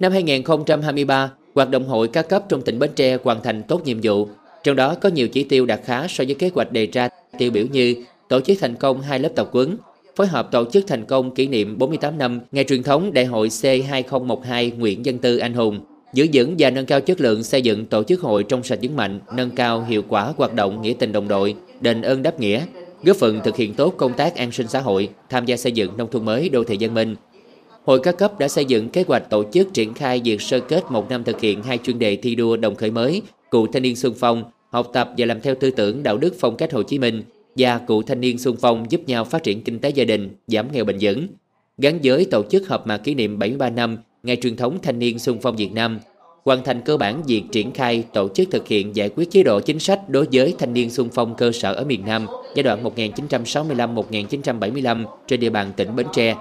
Năm 0.00 0.12
2023, 0.12 1.30
hoạt 1.54 1.70
động 1.70 1.88
hội 1.88 2.08
các 2.08 2.28
cấp 2.28 2.44
trong 2.48 2.62
tỉnh 2.62 2.78
Bến 2.78 2.90
Tre 2.96 3.18
hoàn 3.24 3.42
thành 3.42 3.62
tốt 3.62 3.82
nhiệm 3.84 3.98
vụ, 4.02 4.28
trong 4.64 4.76
đó 4.76 4.94
có 4.94 5.08
nhiều 5.08 5.28
chỉ 5.28 5.44
tiêu 5.44 5.66
đạt 5.66 5.80
khá 5.84 6.06
so 6.08 6.24
với 6.24 6.34
kế 6.34 6.50
hoạch 6.54 6.72
đề 6.72 6.86
ra 6.86 7.08
tiêu 7.38 7.50
biểu 7.50 7.64
như 7.72 8.04
tổ 8.28 8.40
chức 8.40 8.58
thành 8.60 8.74
công 8.74 9.00
hai 9.00 9.18
lớp 9.18 9.28
tập 9.34 9.48
quấn, 9.52 9.76
phối 10.16 10.26
hợp 10.26 10.50
tổ 10.50 10.64
chức 10.70 10.86
thành 10.86 11.04
công 11.04 11.34
kỷ 11.34 11.46
niệm 11.46 11.78
48 11.78 12.18
năm 12.18 12.40
ngày 12.52 12.64
truyền 12.64 12.82
thống 12.82 13.12
Đại 13.12 13.24
hội 13.24 13.48
C2012 13.48 14.78
Nguyễn 14.78 15.06
Dân 15.06 15.18
Tư 15.18 15.38
Anh 15.38 15.54
Hùng, 15.54 15.80
giữ 16.12 16.26
vững 16.32 16.54
và 16.58 16.70
nâng 16.70 16.86
cao 16.86 17.00
chất 17.00 17.20
lượng 17.20 17.42
xây 17.42 17.62
dựng 17.62 17.86
tổ 17.86 18.02
chức 18.02 18.20
hội 18.20 18.42
trong 18.42 18.62
sạch 18.62 18.78
vững 18.82 18.96
mạnh, 18.96 19.20
nâng 19.34 19.50
cao 19.50 19.84
hiệu 19.84 20.02
quả 20.08 20.32
hoạt 20.36 20.54
động 20.54 20.82
nghĩa 20.82 20.94
tình 20.98 21.12
đồng 21.12 21.28
đội, 21.28 21.54
đền 21.80 22.02
ơn 22.02 22.22
đáp 22.22 22.40
nghĩa, 22.40 22.64
góp 23.02 23.16
phần 23.16 23.40
thực 23.44 23.56
hiện 23.56 23.74
tốt 23.74 23.94
công 23.96 24.14
tác 24.14 24.36
an 24.36 24.52
sinh 24.52 24.68
xã 24.68 24.80
hội, 24.80 25.08
tham 25.30 25.46
gia 25.46 25.56
xây 25.56 25.72
dựng 25.72 25.96
nông 25.96 26.10
thôn 26.10 26.24
mới 26.24 26.48
đô 26.48 26.64
thị 26.64 26.76
văn 26.80 26.94
minh. 26.94 27.16
Hội 27.84 28.00
các 28.02 28.18
cấp 28.18 28.38
đã 28.38 28.48
xây 28.48 28.64
dựng 28.64 28.88
kế 28.88 29.04
hoạch 29.08 29.30
tổ 29.30 29.44
chức 29.52 29.74
triển 29.74 29.94
khai 29.94 30.20
việc 30.24 30.42
sơ 30.42 30.60
kết 30.60 30.84
một 30.90 31.10
năm 31.10 31.24
thực 31.24 31.40
hiện 31.40 31.62
hai 31.62 31.78
chuyên 31.78 31.98
đề 31.98 32.16
thi 32.16 32.34
đua 32.34 32.56
đồng 32.56 32.74
khởi 32.74 32.90
mới, 32.90 33.22
cụ 33.50 33.66
thanh 33.66 33.82
niên 33.82 33.96
xuân 33.96 34.14
phong, 34.18 34.44
học 34.70 34.90
tập 34.92 35.10
và 35.18 35.26
làm 35.26 35.40
theo 35.40 35.54
tư 35.54 35.70
tưởng 35.70 36.02
đạo 36.02 36.16
đức 36.16 36.34
phong 36.38 36.56
cách 36.56 36.72
Hồ 36.72 36.82
Chí 36.82 36.98
Minh 36.98 37.22
và 37.56 37.78
cụ 37.78 38.02
thanh 38.02 38.20
niên 38.20 38.38
xuân 38.38 38.56
phong 38.60 38.86
giúp 38.90 39.00
nhau 39.06 39.24
phát 39.24 39.42
triển 39.42 39.62
kinh 39.62 39.78
tế 39.78 39.90
gia 39.90 40.04
đình, 40.04 40.30
giảm 40.46 40.72
nghèo 40.72 40.84
bền 40.84 40.96
vững. 41.00 41.26
Gắn 41.78 41.98
với 42.02 42.24
tổ 42.24 42.42
chức 42.50 42.68
họp 42.68 42.86
mặt 42.86 43.00
kỷ 43.04 43.14
niệm 43.14 43.38
73 43.38 43.70
năm 43.70 43.98
ngày 44.22 44.36
truyền 44.36 44.56
thống 44.56 44.78
thanh 44.82 44.98
niên 44.98 45.18
xuân 45.18 45.38
phong 45.42 45.56
Việt 45.56 45.72
Nam 45.72 45.98
hoàn 46.46 46.64
thành 46.64 46.80
cơ 46.80 46.96
bản 46.96 47.22
việc 47.26 47.42
triển 47.52 47.72
khai 47.72 48.04
tổ 48.12 48.28
chức 48.28 48.48
thực 48.50 48.68
hiện 48.68 48.96
giải 48.96 49.10
quyết 49.16 49.30
chế 49.30 49.42
độ 49.42 49.60
chính 49.60 49.78
sách 49.78 50.08
đối 50.08 50.26
với 50.32 50.54
thanh 50.58 50.72
niên 50.72 50.90
xung 50.90 51.08
phong 51.08 51.34
cơ 51.34 51.52
sở 51.52 51.72
ở 51.72 51.84
miền 51.84 52.04
Nam 52.06 52.26
giai 52.54 52.62
đoạn 52.62 52.84
1965-1975 52.84 55.04
trên 55.26 55.40
địa 55.40 55.50
bàn 55.50 55.72
tỉnh 55.76 55.96
Bến 55.96 56.06
Tre. 56.12 56.34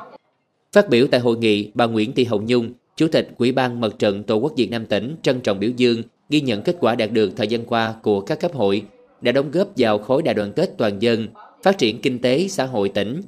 Phát 0.72 0.90
biểu 0.90 1.08
tại 1.08 1.20
hội 1.20 1.38
nghị, 1.38 1.72
bà 1.74 1.86
Nguyễn 1.86 2.14
Thị 2.14 2.26
Hồng 2.26 2.46
Nhung, 2.46 2.74
Chủ 2.96 3.08
tịch 3.08 3.30
Ủy 3.38 3.52
ban 3.52 3.82
Mặt 3.82 3.92
trận 4.00 4.24
Tổ 4.24 4.36
quốc 4.36 4.54
Việt 4.58 4.72
Nam 4.72 4.86
tỉnh 4.86 5.16
trân 5.22 5.42
trọng 5.42 5.60
biểu 5.60 5.72
dương, 5.78 6.04
ghi 6.30 6.42
nhận 6.42 6.62
kết 6.62 6.76
quả 6.80 6.96
đạt 6.96 7.12
được 7.12 7.32
thời 7.38 7.48
gian 7.48 7.66
qua 7.66 7.94
của 8.04 8.22
các 8.22 8.40
cấp 8.40 8.54
hội 8.54 8.84
đã 9.22 9.32
đóng 9.32 9.52
góp 9.52 9.68
vào 9.78 9.98
khối 9.98 10.22
đại 10.22 10.34
đoàn 10.34 10.54
kết 10.54 10.74
toàn 10.78 11.02
dân, 11.02 11.28
phát 11.64 11.78
triển 11.78 12.02
kinh 12.02 12.20
tế 12.20 12.48
xã 12.48 12.66
hội 12.66 12.90
tỉnh. 12.90 13.22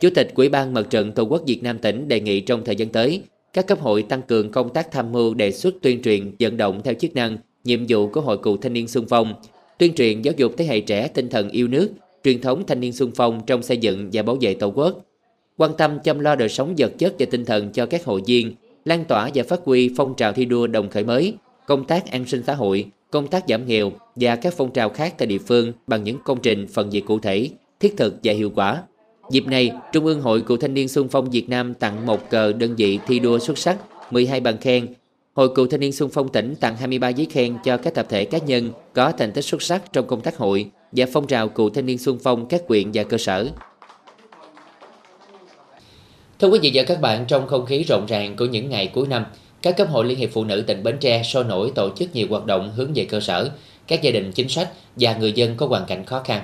Chủ 0.00 0.08
tịch 0.14 0.32
Ủy 0.34 0.48
ban 0.48 0.74
Mặt 0.74 0.86
trận 0.90 1.12
Tổ 1.12 1.22
quốc 1.22 1.42
Việt 1.46 1.62
Nam 1.62 1.78
tỉnh 1.78 2.08
đề 2.08 2.20
nghị 2.20 2.40
trong 2.40 2.64
thời 2.64 2.76
gian 2.76 2.88
tới, 2.88 3.22
các 3.52 3.66
cấp 3.66 3.80
hội 3.80 4.02
tăng 4.02 4.22
cường 4.22 4.50
công 4.50 4.72
tác 4.72 4.90
tham 4.90 5.12
mưu 5.12 5.34
đề 5.34 5.52
xuất 5.52 5.74
tuyên 5.82 6.02
truyền 6.02 6.34
vận 6.38 6.56
động 6.56 6.80
theo 6.84 6.94
chức 6.94 7.14
năng, 7.14 7.36
nhiệm 7.64 7.80
vụ 7.88 8.08
của 8.08 8.20
Hội 8.20 8.38
cựu 8.38 8.56
thanh 8.56 8.72
niên 8.72 8.88
xung 8.88 9.06
phong, 9.08 9.34
tuyên 9.78 9.94
truyền 9.94 10.22
giáo 10.22 10.34
dục 10.36 10.52
thế 10.56 10.64
hệ 10.64 10.80
trẻ 10.80 11.08
tinh 11.08 11.28
thần 11.28 11.50
yêu 11.50 11.68
nước, 11.68 11.90
truyền 12.24 12.40
thống 12.40 12.66
thanh 12.66 12.80
niên 12.80 12.92
xung 12.92 13.10
phong 13.14 13.40
trong 13.46 13.62
xây 13.62 13.76
dựng 13.76 14.08
và 14.12 14.22
bảo 14.22 14.36
vệ 14.40 14.54
Tổ 14.54 14.68
quốc, 14.68 15.04
quan 15.56 15.70
tâm 15.78 15.98
chăm 16.04 16.18
lo 16.18 16.34
đời 16.34 16.48
sống 16.48 16.74
vật 16.78 16.92
chất 16.98 17.14
và 17.18 17.26
tinh 17.30 17.44
thần 17.44 17.72
cho 17.72 17.86
các 17.86 18.04
hội 18.04 18.22
viên, 18.26 18.54
lan 18.84 19.04
tỏa 19.04 19.30
và 19.34 19.42
phát 19.42 19.60
huy 19.64 19.90
phong 19.96 20.14
trào 20.16 20.32
thi 20.32 20.44
đua 20.44 20.66
đồng 20.66 20.88
khởi 20.88 21.04
mới, 21.04 21.34
công 21.66 21.84
tác 21.84 22.10
an 22.10 22.26
sinh 22.26 22.42
xã 22.46 22.54
hội, 22.54 22.86
công 23.10 23.26
tác 23.26 23.44
giảm 23.48 23.66
nghèo 23.66 23.92
và 24.16 24.36
các 24.36 24.54
phong 24.56 24.72
trào 24.72 24.88
khác 24.88 25.14
tại 25.18 25.26
địa 25.26 25.38
phương 25.38 25.72
bằng 25.86 26.04
những 26.04 26.18
công 26.24 26.40
trình 26.40 26.66
phần 26.66 26.90
việc 26.90 27.04
cụ 27.06 27.18
thể, 27.18 27.50
thiết 27.80 27.94
thực 27.96 28.14
và 28.24 28.32
hiệu 28.32 28.50
quả. 28.54 28.82
Dịp 29.30 29.46
này, 29.46 29.72
Trung 29.92 30.06
ương 30.06 30.20
Hội 30.20 30.40
Cựu 30.40 30.56
Thanh 30.56 30.74
niên 30.74 30.88
Xung 30.88 31.08
phong 31.08 31.30
Việt 31.30 31.48
Nam 31.48 31.74
tặng 31.74 32.06
một 32.06 32.30
cờ 32.30 32.52
đơn 32.52 32.76
vị 32.76 32.98
thi 33.06 33.18
đua 33.18 33.38
xuất 33.38 33.58
sắc, 33.58 33.76
12 34.10 34.40
bằng 34.40 34.58
khen. 34.58 34.86
Hội 35.34 35.48
Cựu 35.54 35.66
Thanh 35.66 35.80
niên 35.80 35.92
Xung 35.92 36.10
phong 36.10 36.28
tỉnh 36.28 36.54
tặng 36.60 36.76
23 36.76 37.08
giấy 37.08 37.26
khen 37.30 37.56
cho 37.64 37.76
các 37.76 37.94
tập 37.94 38.06
thể 38.08 38.24
cá 38.24 38.38
nhân 38.38 38.70
có 38.92 39.12
thành 39.12 39.32
tích 39.32 39.44
xuất 39.44 39.62
sắc 39.62 39.92
trong 39.92 40.06
công 40.06 40.20
tác 40.20 40.36
hội 40.36 40.70
và 40.92 41.06
phong 41.12 41.26
trào 41.26 41.48
Cựu 41.48 41.70
Thanh 41.70 41.86
niên 41.86 41.98
Xung 41.98 42.18
phong 42.18 42.46
các 42.48 42.66
quyện 42.66 42.90
và 42.94 43.02
cơ 43.02 43.18
sở. 43.18 43.48
Thưa 46.38 46.48
quý 46.48 46.58
vị 46.62 46.70
và 46.74 46.82
các 46.82 47.00
bạn, 47.00 47.24
trong 47.28 47.46
không 47.46 47.66
khí 47.66 47.84
rộn 47.88 48.06
ràng 48.06 48.36
của 48.36 48.46
những 48.46 48.70
ngày 48.70 48.86
cuối 48.86 49.06
năm, 49.06 49.24
các 49.62 49.76
cấp 49.76 49.88
hội 49.90 50.04
Liên 50.04 50.18
hiệp 50.18 50.30
Phụ 50.32 50.44
nữ 50.44 50.64
tỉnh 50.66 50.82
Bến 50.82 50.96
Tre 51.00 51.22
sôi 51.22 51.44
nổi 51.44 51.72
tổ 51.74 51.90
chức 51.96 52.14
nhiều 52.14 52.26
hoạt 52.30 52.46
động 52.46 52.72
hướng 52.76 52.92
về 52.94 53.04
cơ 53.04 53.20
sở, 53.20 53.50
các 53.86 54.02
gia 54.02 54.10
đình 54.10 54.32
chính 54.32 54.48
sách 54.48 54.68
và 54.96 55.16
người 55.16 55.32
dân 55.32 55.54
có 55.56 55.66
hoàn 55.66 55.86
cảnh 55.86 56.04
khó 56.04 56.22
khăn. 56.24 56.42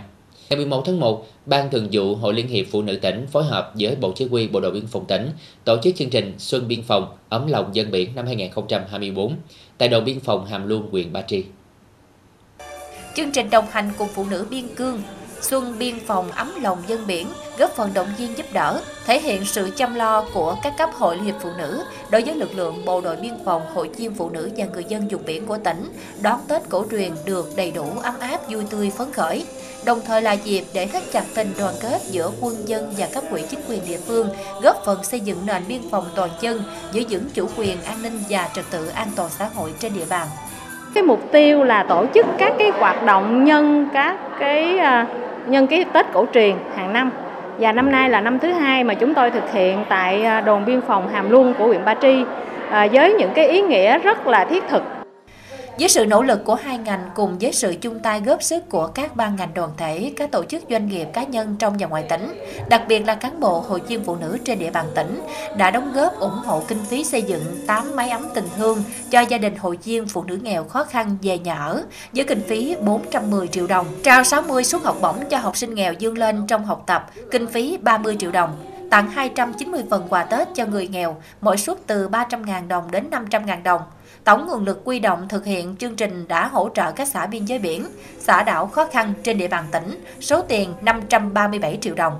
Ngày 0.50 0.56
11 0.56 0.82
tháng 0.86 1.00
1, 1.00 1.26
Ban 1.46 1.70
Thường 1.70 1.88
vụ 1.92 2.14
Hội 2.14 2.34
Liên 2.34 2.48
hiệp 2.48 2.66
Phụ 2.70 2.82
nữ 2.82 2.96
tỉnh 2.96 3.26
phối 3.32 3.44
hợp 3.44 3.72
với 3.80 3.96
Bộ 4.00 4.12
Chỉ 4.16 4.28
huy 4.28 4.48
Bộ 4.48 4.60
đội 4.60 4.70
Biên 4.70 4.86
phòng 4.86 5.04
tỉnh 5.06 5.30
tổ 5.64 5.76
chức 5.82 5.96
chương 5.96 6.10
trình 6.10 6.34
Xuân 6.38 6.68
Biên 6.68 6.82
phòng 6.82 7.16
ấm 7.28 7.46
lòng 7.46 7.74
dân 7.74 7.90
biển 7.90 8.14
năm 8.14 8.26
2024 8.26 9.36
tại 9.78 9.88
đồn 9.88 10.04
biên 10.04 10.20
phòng 10.20 10.46
Hàm 10.46 10.68
Luông, 10.68 10.88
huyện 10.90 11.12
Ba 11.12 11.22
Tri. 11.22 11.44
Chương 13.14 13.32
trình 13.32 13.50
đồng 13.50 13.66
hành 13.70 13.90
cùng 13.98 14.08
phụ 14.14 14.26
nữ 14.30 14.46
biên 14.50 14.74
cương 14.74 15.02
Xuân 15.40 15.78
biên 15.78 15.94
phòng 16.06 16.30
ấm 16.32 16.52
lòng 16.62 16.78
dân 16.86 17.06
biển 17.06 17.26
góp 17.58 17.70
phần 17.76 17.94
động 17.94 18.08
viên 18.18 18.36
giúp 18.36 18.46
đỡ, 18.52 18.80
thể 19.06 19.20
hiện 19.20 19.44
sự 19.44 19.70
chăm 19.76 19.94
lo 19.94 20.24
của 20.34 20.56
các 20.62 20.74
cấp 20.78 20.90
hội 20.94 21.16
Liên 21.16 21.24
hiệp 21.24 21.34
Phụ 21.42 21.50
nữ 21.58 21.84
đối 22.10 22.22
với 22.22 22.36
lực 22.36 22.54
lượng 22.54 22.84
bộ 22.84 23.00
đội 23.00 23.16
biên 23.16 23.34
phòng, 23.44 23.62
hội 23.74 23.88
viên 23.88 24.14
phụ 24.14 24.30
nữ 24.30 24.50
và 24.56 24.66
người 24.66 24.84
dân 24.88 25.08
vùng 25.08 25.24
biển 25.26 25.46
của 25.46 25.58
tỉnh 25.64 25.92
đón 26.22 26.40
Tết 26.48 26.62
cổ 26.68 26.86
truyền 26.90 27.12
được 27.24 27.48
đầy 27.56 27.70
đủ 27.70 27.84
ấm 28.02 28.14
áp, 28.20 28.50
vui 28.50 28.64
tươi, 28.70 28.90
phấn 28.98 29.12
khởi. 29.12 29.46
Đồng 29.86 30.00
thời 30.06 30.22
là 30.22 30.32
dịp 30.32 30.64
để 30.74 30.86
thắt 30.86 31.02
chặt 31.12 31.24
tình 31.34 31.52
đoàn 31.58 31.74
kết 31.82 31.98
giữa 32.10 32.30
quân 32.40 32.54
dân 32.68 32.92
và 32.98 33.06
cấp 33.14 33.24
ủy 33.30 33.42
chính 33.42 33.60
quyền 33.68 33.80
địa 33.88 33.98
phương, 34.06 34.28
góp 34.62 34.76
phần 34.84 35.04
xây 35.04 35.20
dựng 35.20 35.38
nền 35.46 35.62
biên 35.68 35.80
phòng 35.90 36.04
toàn 36.16 36.30
dân, 36.40 36.62
giữ 36.92 37.02
vững 37.10 37.24
chủ 37.34 37.46
quyền 37.56 37.82
an 37.82 38.02
ninh 38.02 38.18
và 38.30 38.48
trật 38.54 38.64
tự 38.70 38.88
an 38.94 39.08
toàn 39.16 39.30
xã 39.30 39.48
hội 39.54 39.74
trên 39.80 39.94
địa 39.94 40.06
bàn 40.10 40.26
cái 40.94 41.02
mục 41.02 41.20
tiêu 41.32 41.64
là 41.64 41.82
tổ 41.88 42.06
chức 42.14 42.26
các 42.38 42.52
cái 42.58 42.70
hoạt 42.70 43.04
động 43.04 43.44
nhân 43.44 43.88
các 43.92 44.16
cái 44.38 44.78
à, 44.78 45.06
nhân 45.46 45.66
cái 45.66 45.84
Tết 45.92 46.06
cổ 46.12 46.26
truyền 46.34 46.56
hàng 46.76 46.92
năm. 46.92 47.10
Và 47.58 47.72
năm 47.72 47.90
nay 47.90 48.10
là 48.10 48.20
năm 48.20 48.38
thứ 48.38 48.52
hai 48.52 48.84
mà 48.84 48.94
chúng 48.94 49.14
tôi 49.14 49.30
thực 49.30 49.52
hiện 49.52 49.84
tại 49.88 50.24
à, 50.24 50.40
đồn 50.40 50.64
biên 50.64 50.80
phòng 50.80 51.08
Hàm 51.08 51.30
Luông 51.30 51.54
của 51.54 51.66
huyện 51.66 51.84
Ba 51.84 51.94
Tri 52.02 52.24
à, 52.70 52.88
với 52.92 53.14
những 53.14 53.30
cái 53.34 53.48
ý 53.48 53.62
nghĩa 53.62 53.98
rất 53.98 54.26
là 54.26 54.44
thiết 54.44 54.64
thực 54.68 54.82
với 55.78 55.88
sự 55.88 56.06
nỗ 56.06 56.22
lực 56.22 56.44
của 56.44 56.54
hai 56.54 56.78
ngành 56.78 57.10
cùng 57.14 57.38
với 57.38 57.52
sự 57.52 57.74
chung 57.80 58.00
tay 58.00 58.20
góp 58.20 58.42
sức 58.42 58.68
của 58.68 58.86
các 58.86 59.16
ban 59.16 59.36
ngành 59.36 59.54
đoàn 59.54 59.70
thể, 59.76 60.12
các 60.16 60.30
tổ 60.30 60.44
chức 60.44 60.62
doanh 60.70 60.88
nghiệp 60.88 61.08
cá 61.12 61.24
nhân 61.24 61.56
trong 61.58 61.76
và 61.78 61.86
ngoài 61.86 62.04
tỉnh, 62.08 62.44
đặc 62.68 62.82
biệt 62.88 63.06
là 63.06 63.14
cán 63.14 63.40
bộ 63.40 63.60
hội 63.60 63.80
viên 63.88 64.04
phụ 64.04 64.16
nữ 64.16 64.38
trên 64.44 64.58
địa 64.58 64.70
bàn 64.70 64.86
tỉnh, 64.94 65.20
đã 65.56 65.70
đóng 65.70 65.92
góp 65.92 66.18
ủng 66.20 66.38
hộ 66.44 66.62
kinh 66.68 66.84
phí 66.84 67.04
xây 67.04 67.22
dựng 67.22 67.42
8 67.66 67.96
máy 67.96 68.10
ấm 68.10 68.26
tình 68.34 68.48
thương 68.56 68.82
cho 69.10 69.20
gia 69.20 69.38
đình 69.38 69.56
hội 69.56 69.78
viên 69.84 70.08
phụ 70.08 70.24
nữ 70.24 70.38
nghèo 70.42 70.64
khó 70.64 70.84
khăn 70.84 71.16
về 71.22 71.38
nhà 71.38 71.54
ở 71.54 71.82
với 72.12 72.24
kinh 72.24 72.42
phí 72.48 72.76
410 72.80 73.48
triệu 73.48 73.66
đồng, 73.66 73.86
trao 74.02 74.24
60 74.24 74.64
suất 74.64 74.82
học 74.82 74.96
bổng 75.00 75.16
cho 75.30 75.38
học 75.38 75.56
sinh 75.56 75.74
nghèo 75.74 75.92
dương 75.92 76.18
lên 76.18 76.46
trong 76.46 76.64
học 76.64 76.82
tập, 76.86 77.10
kinh 77.30 77.46
phí 77.46 77.78
30 77.82 78.16
triệu 78.20 78.30
đồng 78.30 78.56
tặng 78.90 79.10
290 79.10 79.82
phần 79.90 80.06
quà 80.08 80.24
Tết 80.24 80.48
cho 80.54 80.66
người 80.66 80.88
nghèo, 80.88 81.16
mỗi 81.40 81.56
suất 81.56 81.78
từ 81.86 82.08
300.000 82.08 82.68
đồng 82.68 82.90
đến 82.90 83.10
500.000 83.10 83.62
đồng. 83.62 83.80
Tổng 84.24 84.46
nguồn 84.46 84.64
lực 84.64 84.80
quy 84.84 85.00
động 85.00 85.26
thực 85.28 85.44
hiện 85.44 85.76
chương 85.78 85.96
trình 85.96 86.24
đã 86.28 86.46
hỗ 86.46 86.68
trợ 86.74 86.92
các 86.92 87.08
xã 87.08 87.26
biên 87.26 87.44
giới 87.44 87.58
biển, 87.58 87.84
xã 88.18 88.42
đảo 88.42 88.66
khó 88.66 88.84
khăn 88.84 89.12
trên 89.22 89.38
địa 89.38 89.48
bàn 89.48 89.64
tỉnh, 89.72 90.04
số 90.20 90.42
tiền 90.42 90.72
537 90.82 91.78
triệu 91.80 91.94
đồng. 91.94 92.12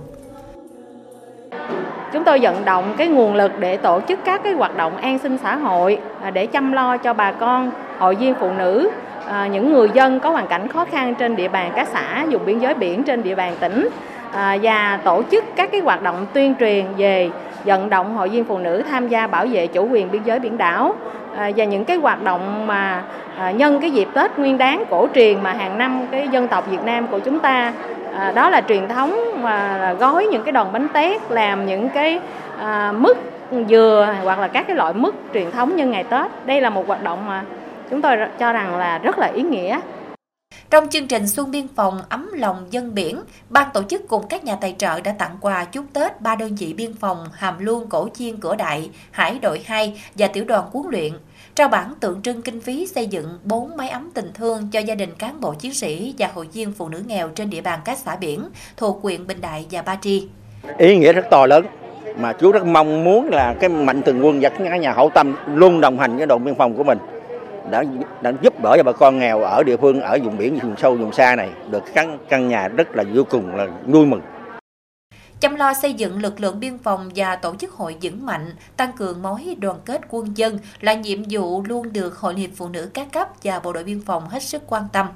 Chúng 2.12 2.24
tôi 2.24 2.38
vận 2.42 2.64
động 2.64 2.94
cái 2.96 3.08
nguồn 3.08 3.34
lực 3.34 3.52
để 3.58 3.76
tổ 3.76 4.00
chức 4.08 4.18
các 4.24 4.40
cái 4.44 4.52
hoạt 4.52 4.76
động 4.76 4.96
an 4.96 5.18
sinh 5.18 5.38
xã 5.42 5.56
hội 5.56 5.98
à, 6.22 6.30
để 6.30 6.46
chăm 6.46 6.72
lo 6.72 6.96
cho 6.96 7.12
bà 7.14 7.32
con, 7.32 7.70
hội 7.98 8.14
viên 8.14 8.34
phụ 8.40 8.50
nữ, 8.52 8.90
à, 9.26 9.46
những 9.46 9.72
người 9.72 9.88
dân 9.94 10.20
có 10.20 10.30
hoàn 10.30 10.46
cảnh 10.46 10.68
khó 10.68 10.84
khăn 10.84 11.14
trên 11.14 11.36
địa 11.36 11.48
bàn 11.48 11.72
các 11.76 11.88
xã 11.92 12.26
vùng 12.30 12.46
biên 12.46 12.58
giới 12.58 12.74
biển 12.74 13.04
trên 13.04 13.22
địa 13.22 13.34
bàn 13.34 13.56
tỉnh 13.60 13.88
à, 14.32 14.58
và 14.62 15.00
tổ 15.04 15.22
chức 15.30 15.44
các 15.56 15.70
cái 15.72 15.80
hoạt 15.80 16.02
động 16.02 16.26
tuyên 16.32 16.54
truyền 16.60 16.86
về 16.96 17.30
vận 17.64 17.90
động 17.90 18.16
hội 18.16 18.28
viên 18.28 18.44
phụ 18.44 18.58
nữ 18.58 18.82
tham 18.90 19.08
gia 19.08 19.26
bảo 19.26 19.46
vệ 19.46 19.66
chủ 19.66 19.88
quyền 19.88 20.10
biên 20.10 20.22
giới 20.22 20.38
biển 20.38 20.58
đảo 20.58 20.94
À, 21.36 21.50
và 21.56 21.64
những 21.64 21.84
cái 21.84 21.96
hoạt 21.96 22.22
động 22.22 22.66
mà 22.66 23.02
à, 23.38 23.50
nhân 23.50 23.80
cái 23.80 23.90
dịp 23.90 24.08
Tết 24.14 24.38
Nguyên 24.38 24.58
Đán 24.58 24.84
cổ 24.90 25.08
truyền 25.14 25.42
mà 25.42 25.52
hàng 25.52 25.78
năm 25.78 26.06
cái 26.10 26.28
dân 26.28 26.48
tộc 26.48 26.70
Việt 26.70 26.82
Nam 26.84 27.06
của 27.06 27.18
chúng 27.18 27.38
ta 27.38 27.72
à, 28.14 28.32
đó 28.34 28.50
là 28.50 28.60
truyền 28.60 28.88
thống 28.88 29.42
mà 29.42 29.92
gói 29.98 30.26
những 30.26 30.42
cái 30.42 30.52
đòn 30.52 30.66
bánh 30.72 30.88
tét, 30.88 31.30
làm 31.30 31.66
những 31.66 31.88
cái 31.88 32.20
mứt 32.92 33.18
dừa 33.68 34.14
hoặc 34.24 34.38
là 34.38 34.48
các 34.48 34.66
cái 34.66 34.76
loại 34.76 34.92
mứt 34.94 35.14
truyền 35.34 35.50
thống 35.50 35.76
nhân 35.76 35.90
ngày 35.90 36.04
Tết. 36.04 36.30
Đây 36.44 36.60
là 36.60 36.70
một 36.70 36.86
hoạt 36.86 37.02
động 37.02 37.26
mà 37.26 37.42
chúng 37.90 38.02
tôi 38.02 38.16
cho 38.38 38.52
rằng 38.52 38.76
là 38.76 38.98
rất 38.98 39.18
là 39.18 39.26
ý 39.26 39.42
nghĩa. 39.42 39.80
Trong 40.74 40.88
chương 40.88 41.06
trình 41.06 41.26
Xuân 41.26 41.50
Biên 41.50 41.66
phòng 41.76 42.00
ấm 42.08 42.30
lòng 42.32 42.66
dân 42.70 42.94
biển, 42.94 43.20
ban 43.48 43.68
tổ 43.74 43.82
chức 43.82 44.08
cùng 44.08 44.26
các 44.28 44.44
nhà 44.44 44.56
tài 44.60 44.74
trợ 44.78 45.00
đã 45.00 45.14
tặng 45.18 45.36
quà 45.40 45.64
chúc 45.64 45.84
Tết 45.92 46.20
ba 46.20 46.34
đơn 46.34 46.54
vị 46.54 46.72
biên 46.72 46.94
phòng 46.94 47.18
Hàm 47.32 47.54
Luông, 47.58 47.88
Cổ 47.88 48.08
Chiên, 48.14 48.36
Cửa 48.36 48.56
Đại, 48.56 48.90
Hải 49.10 49.38
đội 49.38 49.60
2 49.64 50.02
và 50.14 50.26
tiểu 50.26 50.44
đoàn 50.44 50.64
huấn 50.72 50.86
luyện, 50.90 51.12
trao 51.54 51.68
bản 51.68 51.94
tượng 52.00 52.22
trưng 52.22 52.42
kinh 52.42 52.60
phí 52.60 52.86
xây 52.86 53.06
dựng 53.06 53.38
4 53.44 53.76
máy 53.76 53.88
ấm 53.88 54.10
tình 54.14 54.30
thương 54.34 54.68
cho 54.72 54.80
gia 54.80 54.94
đình 54.94 55.10
cán 55.18 55.40
bộ 55.40 55.54
chiến 55.54 55.74
sĩ 55.74 56.14
và 56.18 56.30
hội 56.34 56.48
viên 56.52 56.72
phụ 56.72 56.88
nữ 56.88 57.02
nghèo 57.06 57.28
trên 57.28 57.50
địa 57.50 57.60
bàn 57.60 57.80
các 57.84 57.98
xã 57.98 58.16
biển 58.16 58.44
thuộc 58.76 59.02
huyện 59.02 59.26
Bình 59.26 59.40
Đại 59.40 59.66
và 59.70 59.82
Ba 59.82 59.96
Tri. 60.00 60.28
Ý 60.78 60.96
nghĩa 60.96 61.12
rất 61.12 61.26
to 61.30 61.46
lớn 61.46 61.66
mà 62.18 62.32
chú 62.32 62.52
rất 62.52 62.66
mong 62.66 63.04
muốn 63.04 63.28
là 63.28 63.54
cái 63.60 63.68
mạnh 63.68 64.02
thường 64.02 64.26
quân 64.26 64.38
và 64.40 64.48
các 64.48 64.80
nhà 64.80 64.92
hậu 64.92 65.10
tâm 65.10 65.36
luôn 65.46 65.80
đồng 65.80 65.98
hành 65.98 66.16
với 66.16 66.26
đồn 66.26 66.44
biên 66.44 66.54
phòng 66.54 66.74
của 66.76 66.84
mình 66.84 66.98
đã, 67.70 67.84
đã 68.22 68.32
giúp 68.42 68.60
đỡ 68.62 68.76
cho 68.76 68.82
bà 68.82 68.92
con 68.92 69.18
nghèo 69.18 69.42
ở 69.42 69.62
địa 69.62 69.76
phương 69.76 70.00
ở 70.00 70.18
vùng 70.24 70.38
biển 70.38 70.58
vùng 70.62 70.76
sâu 70.76 70.94
vùng 70.94 71.12
xa 71.12 71.36
này 71.36 71.50
được 71.70 71.82
căn 71.94 72.18
căn 72.28 72.48
nhà 72.48 72.68
rất 72.68 72.96
là 72.96 73.04
vô 73.14 73.22
cùng 73.30 73.56
là 73.56 73.66
vui 73.86 74.06
mừng 74.06 74.20
chăm 75.44 75.56
lo 75.56 75.74
xây 75.74 75.92
dựng 75.92 76.22
lực 76.22 76.40
lượng 76.40 76.60
biên 76.60 76.78
phòng 76.78 77.10
và 77.14 77.36
tổ 77.36 77.54
chức 77.54 77.72
hội 77.72 77.96
vững 78.02 78.26
mạnh, 78.26 78.50
tăng 78.76 78.92
cường 78.92 79.22
mối 79.22 79.56
đoàn 79.60 79.76
kết 79.84 80.00
quân 80.10 80.36
dân 80.36 80.58
là 80.80 80.94
nhiệm 80.94 81.18
vụ 81.30 81.62
luôn 81.68 81.92
được 81.92 82.16
Hội 82.16 82.34
Hiệp 82.34 82.50
Phụ 82.56 82.68
nữ 82.68 82.90
các 82.94 83.06
cấp 83.12 83.28
và 83.42 83.60
Bộ 83.64 83.72
đội 83.72 83.84
Biên 83.84 84.00
phòng 84.06 84.28
hết 84.28 84.42
sức 84.42 84.62
quan 84.66 84.82
tâm. 84.92 85.06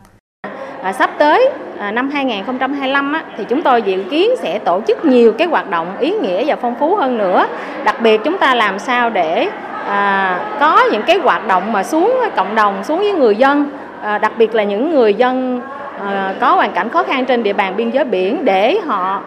À, 0.83 0.93
sắp 0.93 1.11
tới 1.19 1.51
à, 1.79 1.93
năm 1.93 2.11
2025 2.11 3.13
á, 3.13 3.25
thì 3.37 3.45
chúng 3.49 3.63
tôi 3.63 3.83
dự 3.83 4.05
kiến 4.11 4.31
sẽ 4.39 4.59
tổ 4.59 4.81
chức 4.89 5.05
nhiều 5.05 5.33
cái 5.39 5.47
hoạt 5.47 5.71
động 5.71 5.99
ý 5.99 6.11
nghĩa 6.11 6.45
và 6.47 6.57
phong 6.57 6.75
phú 6.81 6.97
hơn 6.97 7.19
nữa. 7.19 7.47
Đặc 7.85 8.01
biệt 8.03 8.21
chúng 8.25 8.39
ta 8.39 8.55
làm 8.55 8.79
sao 8.79 9.11
để 9.11 9.49
à, 9.88 10.40
có 10.61 10.83
những 10.92 11.03
cái 11.03 11.18
hoạt 11.18 11.46
động 11.46 11.72
mà 11.72 11.83
xuống 11.83 12.20
cộng 12.37 12.55
đồng 12.55 12.85
xuống 12.85 12.98
với 12.98 13.12
người 13.12 13.37
dân 13.37 13.70
à, 14.03 14.18
đặc 14.18 14.33
biệt 14.38 14.55
là 14.55 14.62
những 14.62 14.90
người 14.90 15.14
dân 15.14 15.61
à, 16.07 16.35
có 16.40 16.55
hoàn 16.55 16.72
cảnh 16.72 16.88
khó 16.88 17.03
khăn 17.03 17.24
trên 17.24 17.42
địa 17.42 17.53
bàn 17.53 17.77
biên 17.77 17.90
giới 17.90 18.05
biển 18.05 18.44
để 18.44 18.79
họ 18.87 19.22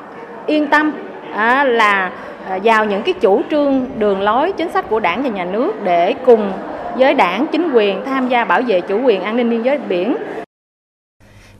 yên 0.45 0.67
tâm 0.67 0.91
à, 1.35 1.63
là 1.63 2.11
à, 2.49 2.59
vào 2.63 2.85
những 2.85 3.01
cái 3.01 3.13
chủ 3.13 3.41
trương 3.51 3.85
đường 3.97 4.21
lối 4.21 4.51
chính 4.51 4.71
sách 4.71 4.89
của 4.89 4.99
đảng 4.99 5.23
và 5.23 5.29
nhà 5.29 5.45
nước 5.45 5.83
để 5.83 6.13
cùng 6.25 6.51
với 6.95 7.13
đảng 7.13 7.47
chính 7.47 7.71
quyền 7.73 8.05
tham 8.05 8.29
gia 8.29 8.45
bảo 8.45 8.61
vệ 8.67 8.81
chủ 8.81 9.01
quyền 9.01 9.21
an 9.21 9.37
ninh 9.37 9.49
biên 9.49 9.61
giới 9.61 9.77
biển. 9.77 10.15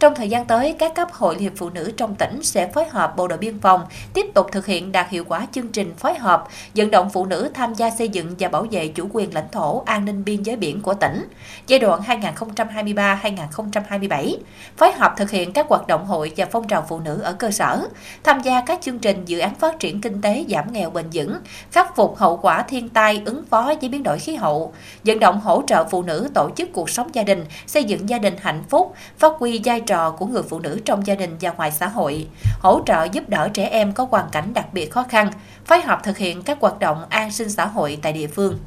Trong 0.01 0.15
thời 0.15 0.29
gian 0.29 0.45
tới, 0.45 0.75
các 0.79 0.95
cấp 0.95 1.07
hội 1.11 1.35
Liên 1.35 1.43
hiệp 1.43 1.53
Phụ 1.55 1.69
nữ 1.69 1.91
trong 1.97 2.15
tỉnh 2.15 2.43
sẽ 2.43 2.67
phối 2.67 2.85
hợp 2.89 3.17
Bộ 3.17 3.27
đội 3.27 3.37
Biên 3.37 3.59
phòng 3.59 3.81
tiếp 4.13 4.25
tục 4.33 4.47
thực 4.51 4.65
hiện 4.65 4.91
đạt 4.91 5.09
hiệu 5.09 5.23
quả 5.27 5.47
chương 5.51 5.67
trình 5.67 5.93
phối 5.97 6.13
hợp 6.13 6.47
vận 6.75 6.91
động 6.91 7.09
phụ 7.09 7.25
nữ 7.25 7.49
tham 7.53 7.73
gia 7.73 7.89
xây 7.89 8.09
dựng 8.09 8.35
và 8.39 8.49
bảo 8.49 8.67
vệ 8.71 8.87
chủ 8.87 9.07
quyền 9.13 9.33
lãnh 9.33 9.47
thổ 9.51 9.83
an 9.85 10.05
ninh 10.05 10.23
biên 10.23 10.43
giới 10.43 10.55
biển 10.55 10.81
của 10.81 10.93
tỉnh. 10.93 11.25
Giai 11.67 11.79
đoạn 11.79 12.01
2023-2027, 12.01 14.35
phối 14.77 14.91
hợp 14.91 15.13
thực 15.17 15.31
hiện 15.31 15.53
các 15.53 15.65
hoạt 15.69 15.87
động 15.87 16.05
hội 16.05 16.31
và 16.37 16.45
phong 16.51 16.67
trào 16.67 16.85
phụ 16.89 16.99
nữ 16.99 17.21
ở 17.21 17.33
cơ 17.33 17.51
sở, 17.51 17.87
tham 18.23 18.41
gia 18.41 18.61
các 18.61 18.81
chương 18.81 18.99
trình 18.99 19.25
dự 19.25 19.39
án 19.39 19.55
phát 19.55 19.79
triển 19.79 20.01
kinh 20.01 20.21
tế 20.21 20.45
giảm 20.49 20.73
nghèo 20.73 20.89
bền 20.89 21.05
vững, 21.13 21.37
khắc 21.71 21.95
phục 21.95 22.17
hậu 22.17 22.37
quả 22.37 22.63
thiên 22.63 22.89
tai 22.89 23.21
ứng 23.25 23.43
phó 23.49 23.73
với 23.81 23.89
biến 23.89 24.03
đổi 24.03 24.19
khí 24.19 24.35
hậu, 24.35 24.73
vận 25.03 25.19
động 25.19 25.39
hỗ 25.39 25.63
trợ 25.67 25.83
phụ 25.83 26.03
nữ 26.03 26.29
tổ 26.33 26.49
chức 26.55 26.69
cuộc 26.73 26.89
sống 26.89 27.09
gia 27.13 27.23
đình, 27.23 27.45
xây 27.67 27.83
dựng 27.83 28.09
gia 28.09 28.17
đình 28.17 28.35
hạnh 28.41 28.63
phúc, 28.69 28.93
phát 29.17 29.33
huy 29.39 29.61
vai 29.63 29.81
trò 29.81 29.90
của 30.17 30.25
người 30.25 30.43
phụ 30.43 30.59
nữ 30.59 30.79
trong 30.85 31.07
gia 31.07 31.15
đình 31.15 31.37
và 31.41 31.51
ngoài 31.51 31.71
xã 31.71 31.87
hội, 31.87 32.27
hỗ 32.59 32.81
trợ 32.85 33.07
giúp 33.11 33.29
đỡ 33.29 33.49
trẻ 33.53 33.67
em 33.67 33.93
có 33.93 34.07
hoàn 34.11 34.29
cảnh 34.31 34.53
đặc 34.53 34.73
biệt 34.73 34.91
khó 34.91 35.03
khăn, 35.03 35.31
phối 35.65 35.81
hợp 35.81 35.99
thực 36.03 36.17
hiện 36.17 36.41
các 36.41 36.57
hoạt 36.61 36.79
động 36.79 37.05
an 37.09 37.31
sinh 37.31 37.49
xã 37.49 37.65
hội 37.65 37.97
tại 38.01 38.13
địa 38.13 38.27
phương. 38.27 38.57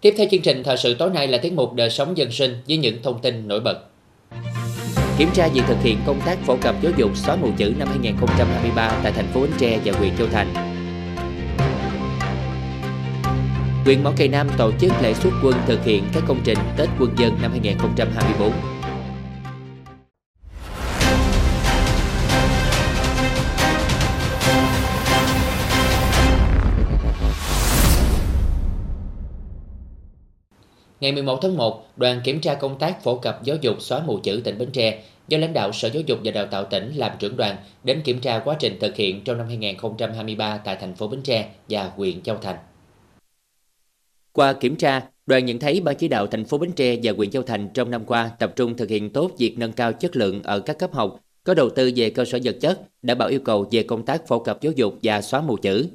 Tiếp 0.00 0.14
theo 0.18 0.26
chương 0.30 0.42
trình 0.42 0.62
thời 0.62 0.76
sự 0.76 0.94
tối 0.94 1.10
nay 1.10 1.28
là 1.28 1.38
tiết 1.38 1.52
mục 1.52 1.74
đời 1.74 1.90
sống 1.90 2.16
dân 2.16 2.32
sinh 2.32 2.62
với 2.68 2.76
những 2.76 3.02
thông 3.02 3.20
tin 3.20 3.48
nổi 3.48 3.60
bật. 3.60 3.78
Kiểm 5.18 5.28
tra 5.34 5.48
việc 5.48 5.62
thực 5.66 5.82
hiện 5.82 5.98
công 6.06 6.20
tác 6.20 6.38
phổ 6.46 6.56
cập 6.56 6.74
giáo 6.82 6.92
dục 6.96 7.10
xóa 7.16 7.36
mù 7.36 7.48
chữ 7.56 7.74
năm 7.78 7.88
2023 7.88 9.00
tại 9.02 9.12
thành 9.12 9.26
phố 9.32 9.40
Bến 9.40 9.50
Tre 9.58 9.78
và 9.84 9.92
huyện 9.98 10.16
Châu 10.18 10.26
Thành. 10.32 10.54
Huyện 13.84 14.04
Mỏ 14.04 14.12
Cày 14.16 14.28
Nam 14.28 14.48
tổ 14.56 14.72
chức 14.80 14.92
lễ 15.02 15.14
xuất 15.14 15.30
quân 15.42 15.54
thực 15.66 15.84
hiện 15.84 16.04
các 16.12 16.22
công 16.28 16.40
trình 16.44 16.58
Tết 16.76 16.88
quân 17.00 17.10
dân 17.18 17.38
năm 17.42 17.50
2024. 17.50 18.75
Ngày 31.00 31.12
11 31.12 31.38
tháng 31.42 31.56
1, 31.56 31.86
đoàn 31.96 32.20
kiểm 32.24 32.40
tra 32.40 32.54
công 32.54 32.78
tác 32.78 33.02
phổ 33.02 33.18
cập 33.18 33.44
giáo 33.44 33.56
dục 33.60 33.76
xóa 33.80 34.02
mù 34.06 34.18
chữ 34.18 34.40
tỉnh 34.44 34.58
Bến 34.58 34.70
Tre 34.72 35.02
do 35.28 35.38
lãnh 35.38 35.52
đạo 35.52 35.72
Sở 35.72 35.88
Giáo 35.88 36.02
dục 36.06 36.18
và 36.24 36.30
Đào 36.30 36.46
tạo 36.46 36.64
tỉnh 36.64 36.92
làm 36.96 37.12
trưởng 37.18 37.36
đoàn 37.36 37.56
đến 37.84 38.00
kiểm 38.04 38.20
tra 38.20 38.38
quá 38.38 38.56
trình 38.58 38.78
thực 38.80 38.96
hiện 38.96 39.24
trong 39.24 39.38
năm 39.38 39.46
2023 39.48 40.58
tại 40.58 40.76
thành 40.80 40.94
phố 40.94 41.08
Bến 41.08 41.22
Tre 41.22 41.48
và 41.68 41.90
huyện 41.96 42.22
Châu 42.22 42.36
Thành. 42.36 42.56
Qua 44.32 44.52
kiểm 44.52 44.76
tra, 44.76 45.02
đoàn 45.26 45.44
nhận 45.44 45.58
thấy 45.58 45.80
ban 45.80 45.96
chỉ 45.96 46.08
đạo 46.08 46.26
thành 46.26 46.44
phố 46.44 46.58
Bến 46.58 46.72
Tre 46.72 46.96
và 47.02 47.12
huyện 47.16 47.30
Châu 47.30 47.42
Thành 47.42 47.68
trong 47.74 47.90
năm 47.90 48.04
qua 48.04 48.30
tập 48.38 48.52
trung 48.56 48.76
thực 48.76 48.90
hiện 48.90 49.10
tốt 49.10 49.30
việc 49.38 49.58
nâng 49.58 49.72
cao 49.72 49.92
chất 49.92 50.16
lượng 50.16 50.42
ở 50.42 50.60
các 50.60 50.78
cấp 50.78 50.92
học, 50.92 51.20
có 51.44 51.54
đầu 51.54 51.70
tư 51.70 51.92
về 51.96 52.10
cơ 52.10 52.24
sở 52.24 52.38
vật 52.44 52.56
chất, 52.60 52.80
đảm 53.02 53.18
bảo 53.18 53.28
yêu 53.28 53.40
cầu 53.40 53.66
về 53.70 53.82
công 53.82 54.04
tác 54.04 54.28
phổ 54.28 54.38
cập 54.38 54.62
giáo 54.62 54.72
dục 54.76 54.98
và 55.02 55.22
xóa 55.22 55.40
mù 55.40 55.56
chữ. 55.56 55.86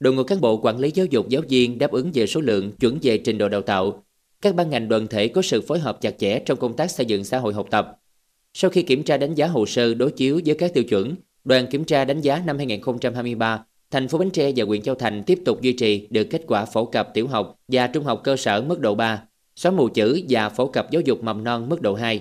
Đội 0.00 0.14
ngũ 0.14 0.24
cán 0.24 0.40
bộ 0.40 0.56
quản 0.56 0.78
lý 0.78 0.90
giáo 0.94 1.06
dục 1.06 1.28
giáo 1.28 1.42
viên 1.48 1.78
đáp 1.78 1.90
ứng 1.90 2.10
về 2.14 2.26
số 2.26 2.40
lượng, 2.40 2.72
chuẩn 2.72 2.98
về 3.02 3.18
trình 3.18 3.38
độ 3.38 3.48
đào 3.48 3.62
tạo, 3.62 4.02
các 4.42 4.54
ban 4.54 4.70
ngành 4.70 4.88
đoàn 4.88 5.06
thể 5.06 5.28
có 5.28 5.42
sự 5.42 5.60
phối 5.60 5.78
hợp 5.78 6.00
chặt 6.00 6.18
chẽ 6.18 6.38
trong 6.38 6.58
công 6.58 6.76
tác 6.76 6.90
xây 6.90 7.06
dựng 7.06 7.24
xã 7.24 7.38
hội 7.38 7.54
học 7.54 7.66
tập. 7.70 7.98
Sau 8.54 8.70
khi 8.70 8.82
kiểm 8.82 9.02
tra 9.02 9.16
đánh 9.16 9.34
giá 9.34 9.46
hồ 9.46 9.66
sơ 9.66 9.94
đối 9.94 10.10
chiếu 10.10 10.40
với 10.46 10.54
các 10.54 10.74
tiêu 10.74 10.84
chuẩn, 10.84 11.14
đoàn 11.44 11.66
kiểm 11.66 11.84
tra 11.84 12.04
đánh 12.04 12.20
giá 12.20 12.42
năm 12.46 12.56
2023, 12.56 13.64
thành 13.90 14.08
phố 14.08 14.18
Bến 14.18 14.30
Tre 14.30 14.52
và 14.56 14.64
huyện 14.64 14.82
Châu 14.82 14.94
Thành 14.94 15.22
tiếp 15.22 15.38
tục 15.44 15.60
duy 15.62 15.72
trì 15.72 16.06
được 16.10 16.24
kết 16.24 16.42
quả 16.46 16.64
phổ 16.64 16.84
cập 16.84 17.14
tiểu 17.14 17.26
học 17.26 17.58
và 17.68 17.86
trung 17.86 18.04
học 18.04 18.20
cơ 18.24 18.36
sở 18.36 18.62
mức 18.62 18.80
độ 18.80 18.94
3, 18.94 19.22
xóa 19.56 19.72
mù 19.72 19.88
chữ 19.88 20.20
và 20.28 20.48
phổ 20.48 20.66
cập 20.66 20.90
giáo 20.90 21.02
dục 21.02 21.22
mầm 21.22 21.44
non 21.44 21.68
mức 21.68 21.80
độ 21.80 21.94
2. 21.94 22.20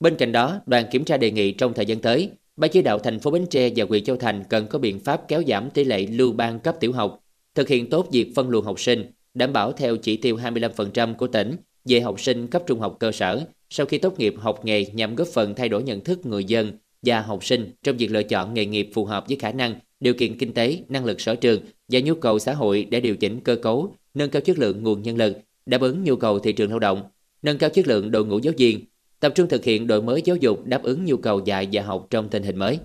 Bên 0.00 0.16
cạnh 0.16 0.32
đó, 0.32 0.60
đoàn 0.66 0.86
kiểm 0.90 1.04
tra 1.04 1.16
đề 1.16 1.30
nghị 1.30 1.52
trong 1.52 1.74
thời 1.74 1.86
gian 1.86 2.00
tới, 2.00 2.30
Ban 2.56 2.70
chỉ 2.70 2.82
đạo 2.82 2.98
thành 2.98 3.20
phố 3.20 3.30
Bến 3.30 3.46
Tre 3.50 3.70
và 3.76 3.84
huyện 3.88 4.04
Châu 4.04 4.16
Thành 4.16 4.44
cần 4.48 4.66
có 4.66 4.78
biện 4.78 5.00
pháp 5.00 5.28
kéo 5.28 5.42
giảm 5.46 5.70
tỷ 5.70 5.84
lệ 5.84 6.06
lưu 6.06 6.32
ban 6.32 6.60
cấp 6.60 6.76
tiểu 6.80 6.92
học, 6.92 7.24
thực 7.54 7.68
hiện 7.68 7.90
tốt 7.90 8.08
việc 8.12 8.32
phân 8.34 8.48
luồng 8.48 8.64
học 8.64 8.80
sinh, 8.80 9.12
đảm 9.34 9.52
bảo 9.52 9.72
theo 9.72 9.96
chỉ 9.96 10.16
tiêu 10.16 10.36
25% 10.36 11.14
của 11.14 11.26
tỉnh 11.26 11.56
về 11.84 12.00
học 12.00 12.20
sinh 12.20 12.46
cấp 12.46 12.62
trung 12.66 12.80
học 12.80 12.96
cơ 13.00 13.12
sở 13.12 13.44
sau 13.70 13.86
khi 13.86 13.98
tốt 13.98 14.18
nghiệp 14.18 14.34
học 14.38 14.64
nghề 14.64 14.84
nhằm 14.84 15.14
góp 15.14 15.28
phần 15.28 15.54
thay 15.54 15.68
đổi 15.68 15.82
nhận 15.82 16.00
thức 16.00 16.26
người 16.26 16.44
dân 16.44 16.72
và 17.02 17.20
học 17.20 17.44
sinh 17.44 17.72
trong 17.82 17.96
việc 17.96 18.10
lựa 18.10 18.22
chọn 18.22 18.54
nghề 18.54 18.66
nghiệp 18.66 18.90
phù 18.94 19.04
hợp 19.04 19.24
với 19.28 19.36
khả 19.36 19.52
năng, 19.52 19.74
điều 20.00 20.14
kiện 20.14 20.38
kinh 20.38 20.52
tế, 20.52 20.78
năng 20.88 21.04
lực 21.04 21.20
sở 21.20 21.34
trường 21.34 21.60
và 21.88 22.00
nhu 22.00 22.14
cầu 22.14 22.38
xã 22.38 22.52
hội 22.52 22.86
để 22.90 23.00
điều 23.00 23.16
chỉnh 23.16 23.40
cơ 23.40 23.56
cấu, 23.56 23.94
nâng 24.14 24.30
cao 24.30 24.42
chất 24.42 24.58
lượng 24.58 24.82
nguồn 24.82 25.02
nhân 25.02 25.16
lực, 25.16 25.38
đáp 25.66 25.80
ứng 25.80 26.04
nhu 26.04 26.16
cầu 26.16 26.38
thị 26.38 26.52
trường 26.52 26.70
lao 26.70 26.78
động, 26.78 27.02
nâng 27.42 27.58
cao 27.58 27.70
chất 27.70 27.88
lượng 27.88 28.10
đội 28.10 28.26
ngũ 28.26 28.38
giáo 28.38 28.54
viên, 28.56 28.80
tập 29.20 29.32
trung 29.34 29.48
thực 29.48 29.64
hiện 29.64 29.86
đổi 29.86 30.02
mới 30.02 30.22
giáo 30.24 30.36
dục 30.36 30.66
đáp 30.66 30.82
ứng 30.82 31.04
nhu 31.04 31.16
cầu 31.16 31.40
dạy 31.44 31.68
và 31.72 31.82
học 31.82 32.06
trong 32.10 32.28
tình 32.28 32.42
hình 32.42 32.56
mới. 32.56 32.78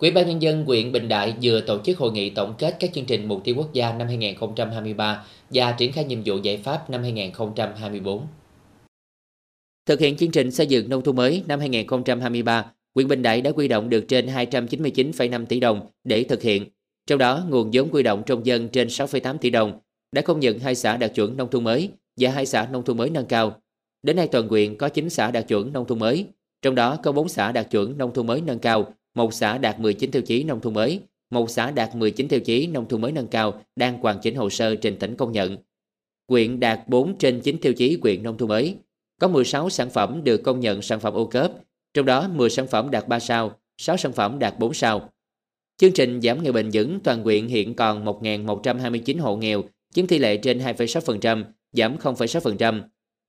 Quỹ 0.00 0.10
ban 0.10 0.26
nhân 0.26 0.42
dân 0.42 0.64
huyện 0.64 0.92
Bình 0.92 1.08
Đại 1.08 1.34
vừa 1.42 1.60
tổ 1.60 1.78
chức 1.84 1.98
hội 1.98 2.12
nghị 2.12 2.30
tổng 2.30 2.54
kết 2.58 2.76
các 2.80 2.90
chương 2.92 3.04
trình 3.04 3.28
mục 3.28 3.40
tiêu 3.44 3.54
quốc 3.58 3.72
gia 3.72 3.92
năm 3.92 4.06
2023 4.06 5.24
và 5.50 5.72
triển 5.72 5.92
khai 5.92 6.04
nhiệm 6.04 6.22
vụ 6.24 6.36
giải 6.42 6.56
pháp 6.56 6.90
năm 6.90 7.02
2024. 7.02 8.26
Thực 9.86 10.00
hiện 10.00 10.16
chương 10.16 10.30
trình 10.30 10.50
xây 10.50 10.66
dựng 10.66 10.88
nông 10.88 11.02
thôn 11.02 11.16
mới 11.16 11.42
năm 11.46 11.60
2023, 11.60 12.72
huyện 12.94 13.08
Bình 13.08 13.22
Đại 13.22 13.40
đã 13.40 13.52
quy 13.52 13.68
động 13.68 13.88
được 13.88 14.04
trên 14.08 14.26
299,5 14.26 15.46
tỷ 15.46 15.60
đồng 15.60 15.80
để 16.04 16.24
thực 16.24 16.42
hiện. 16.42 16.64
Trong 17.06 17.18
đó, 17.18 17.44
nguồn 17.48 17.70
vốn 17.72 17.88
quy 17.92 18.02
động 18.02 18.22
trong 18.26 18.46
dân 18.46 18.68
trên 18.68 18.88
6,8 18.88 19.38
tỷ 19.38 19.50
đồng 19.50 19.80
đã 20.12 20.22
công 20.22 20.40
nhận 20.40 20.58
hai 20.58 20.74
xã 20.74 20.96
đạt 20.96 21.14
chuẩn 21.14 21.36
nông 21.36 21.50
thôn 21.50 21.64
mới 21.64 21.90
và 22.16 22.30
hai 22.30 22.46
xã 22.46 22.68
nông 22.72 22.84
thôn 22.84 22.96
mới 22.96 23.10
nâng 23.10 23.26
cao. 23.26 23.60
Đến 24.02 24.16
nay 24.16 24.28
toàn 24.32 24.48
huyện 24.48 24.76
có 24.76 24.88
9 24.88 25.10
xã 25.10 25.30
đạt 25.30 25.48
chuẩn 25.48 25.72
nông 25.72 25.86
thôn 25.86 25.98
mới, 25.98 26.26
trong 26.62 26.74
đó 26.74 26.96
có 27.02 27.12
4 27.12 27.28
xã 27.28 27.52
đạt 27.52 27.70
chuẩn 27.70 27.98
nông 27.98 28.14
thôn 28.14 28.26
mới 28.26 28.40
nâng 28.40 28.58
cao 28.58 28.94
một 29.14 29.34
xã 29.34 29.58
đạt 29.58 29.80
19 29.80 30.10
tiêu 30.10 30.22
chí 30.22 30.44
nông 30.44 30.60
thôn 30.60 30.74
mới, 30.74 31.00
một 31.30 31.50
xã 31.50 31.70
đạt 31.70 31.96
19 31.96 32.28
tiêu 32.28 32.40
chí 32.40 32.66
nông 32.66 32.88
thôn 32.88 33.00
mới 33.00 33.12
nâng 33.12 33.26
cao 33.26 33.62
đang 33.76 33.98
hoàn 34.00 34.18
chỉnh 34.22 34.34
hồ 34.34 34.50
sơ 34.50 34.74
trình 34.76 34.96
tỉnh 34.96 35.16
công 35.16 35.32
nhận. 35.32 35.56
Quyện 36.26 36.60
đạt 36.60 36.88
4 36.88 37.18
trên 37.18 37.40
9 37.40 37.58
tiêu 37.58 37.72
chí 37.72 37.96
quyện 37.96 38.22
nông 38.22 38.38
thôn 38.38 38.48
mới. 38.48 38.76
Có 39.20 39.28
16 39.28 39.70
sản 39.70 39.90
phẩm 39.90 40.24
được 40.24 40.42
công 40.42 40.60
nhận 40.60 40.82
sản 40.82 41.00
phẩm 41.00 41.14
ô 41.14 41.26
cớp, 41.26 41.52
trong 41.94 42.06
đó 42.06 42.28
10 42.28 42.50
sản 42.50 42.66
phẩm 42.66 42.90
đạt 42.90 43.08
3 43.08 43.18
sao, 43.18 43.58
6 43.76 43.96
sản 43.96 44.12
phẩm 44.12 44.38
đạt 44.38 44.58
4 44.58 44.74
sao. 44.74 45.10
Chương 45.76 45.92
trình 45.92 46.20
giảm 46.20 46.42
nghèo 46.42 46.52
bền 46.52 46.70
vững 46.72 47.00
toàn 47.00 47.22
quyện 47.22 47.46
hiện 47.46 47.74
còn 47.74 48.04
1.129 48.04 49.20
hộ 49.20 49.36
nghèo, 49.36 49.64
chiếm 49.94 50.06
tỷ 50.06 50.18
lệ 50.18 50.36
trên 50.36 50.58
2,6%, 50.58 51.44
giảm 51.72 51.96
0,6%. 51.96 52.82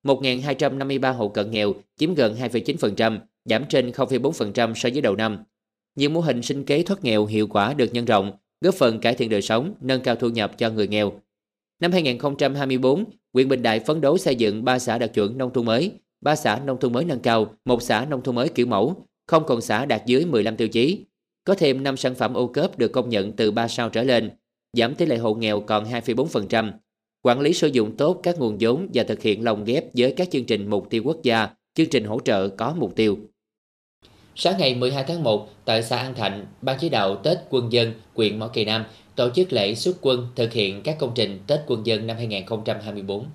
1.253 0.03 1.13
hộ 1.13 1.29
cận 1.29 1.51
nghèo, 1.51 1.73
chiếm 1.97 2.15
gần 2.15 2.35
2,9%, 2.35 3.19
giảm 3.45 3.63
trên 3.69 3.89
0,4% 3.89 4.73
so 4.73 4.89
với 4.93 5.01
đầu 5.01 5.15
năm 5.15 5.43
nhiều 5.95 6.09
mô 6.09 6.19
hình 6.21 6.41
sinh 6.41 6.63
kế 6.63 6.83
thoát 6.83 7.03
nghèo 7.03 7.25
hiệu 7.25 7.47
quả 7.47 7.73
được 7.73 7.93
nhân 7.93 8.05
rộng, 8.05 8.31
góp 8.61 8.75
phần 8.75 8.99
cải 8.99 9.15
thiện 9.15 9.29
đời 9.29 9.41
sống, 9.41 9.73
nâng 9.81 10.01
cao 10.01 10.15
thu 10.15 10.29
nhập 10.29 10.57
cho 10.57 10.69
người 10.69 10.87
nghèo. 10.87 11.13
Năm 11.79 11.91
2024, 11.91 13.05
huyện 13.33 13.49
Bình 13.49 13.61
Đại 13.61 13.79
phấn 13.79 14.01
đấu 14.01 14.17
xây 14.17 14.35
dựng 14.35 14.63
3 14.63 14.79
xã 14.79 14.97
đạt 14.97 15.13
chuẩn 15.13 15.37
nông 15.37 15.53
thôn 15.53 15.65
mới, 15.65 15.91
3 16.21 16.35
xã 16.35 16.59
nông 16.65 16.79
thôn 16.79 16.93
mới 16.93 17.05
nâng 17.05 17.19
cao, 17.19 17.55
một 17.65 17.81
xã 17.81 18.05
nông 18.05 18.23
thôn 18.23 18.35
mới 18.35 18.49
kiểu 18.49 18.65
mẫu, 18.65 19.07
không 19.27 19.43
còn 19.45 19.61
xã 19.61 19.85
đạt 19.85 20.05
dưới 20.05 20.25
15 20.25 20.55
tiêu 20.55 20.67
chí. 20.67 21.05
Có 21.43 21.55
thêm 21.55 21.83
5 21.83 21.97
sản 21.97 22.15
phẩm 22.15 22.33
ô 22.33 22.47
cớp 22.47 22.77
được 22.77 22.91
công 22.91 23.09
nhận 23.09 23.31
từ 23.31 23.51
3 23.51 23.67
sao 23.67 23.89
trở 23.89 24.03
lên, 24.03 24.29
giảm 24.77 24.95
tỷ 24.95 25.05
lệ 25.05 25.17
hộ 25.17 25.33
nghèo 25.33 25.59
còn 25.61 25.85
2,4%. 25.85 26.71
Quản 27.21 27.39
lý 27.39 27.53
sử 27.53 27.67
dụng 27.67 27.97
tốt 27.97 28.19
các 28.23 28.39
nguồn 28.39 28.57
vốn 28.59 28.87
và 28.93 29.03
thực 29.03 29.21
hiện 29.21 29.43
lồng 29.43 29.63
ghép 29.63 29.85
với 29.97 30.13
các 30.17 30.31
chương 30.31 30.45
trình 30.45 30.69
mục 30.69 30.89
tiêu 30.89 31.03
quốc 31.05 31.17
gia, 31.23 31.49
chương 31.73 31.89
trình 31.89 32.03
hỗ 32.05 32.19
trợ 32.19 32.47
có 32.47 32.75
mục 32.77 32.95
tiêu. 32.95 33.17
Sáng 34.35 34.57
ngày 34.57 34.75
12 34.75 35.03
tháng 35.03 35.23
1, 35.23 35.49
tại 35.65 35.83
xã 35.83 35.97
An 35.97 36.13
Thạnh, 36.15 36.45
Ban 36.61 36.77
chỉ 36.79 36.89
đạo 36.89 37.15
Tết 37.15 37.37
Quân 37.49 37.71
dân, 37.71 37.93
huyện 38.15 38.39
Mỏ 38.39 38.47
Cày 38.47 38.65
Nam 38.65 38.85
tổ 39.15 39.29
chức 39.29 39.53
lễ 39.53 39.75
xuất 39.75 39.97
quân 40.01 40.27
thực 40.35 40.53
hiện 40.53 40.83
các 40.83 40.97
công 40.99 41.11
trình 41.15 41.39
Tết 41.47 41.59
Quân 41.67 41.85
dân 41.85 42.07
năm 42.07 42.17
2024. 42.17 43.25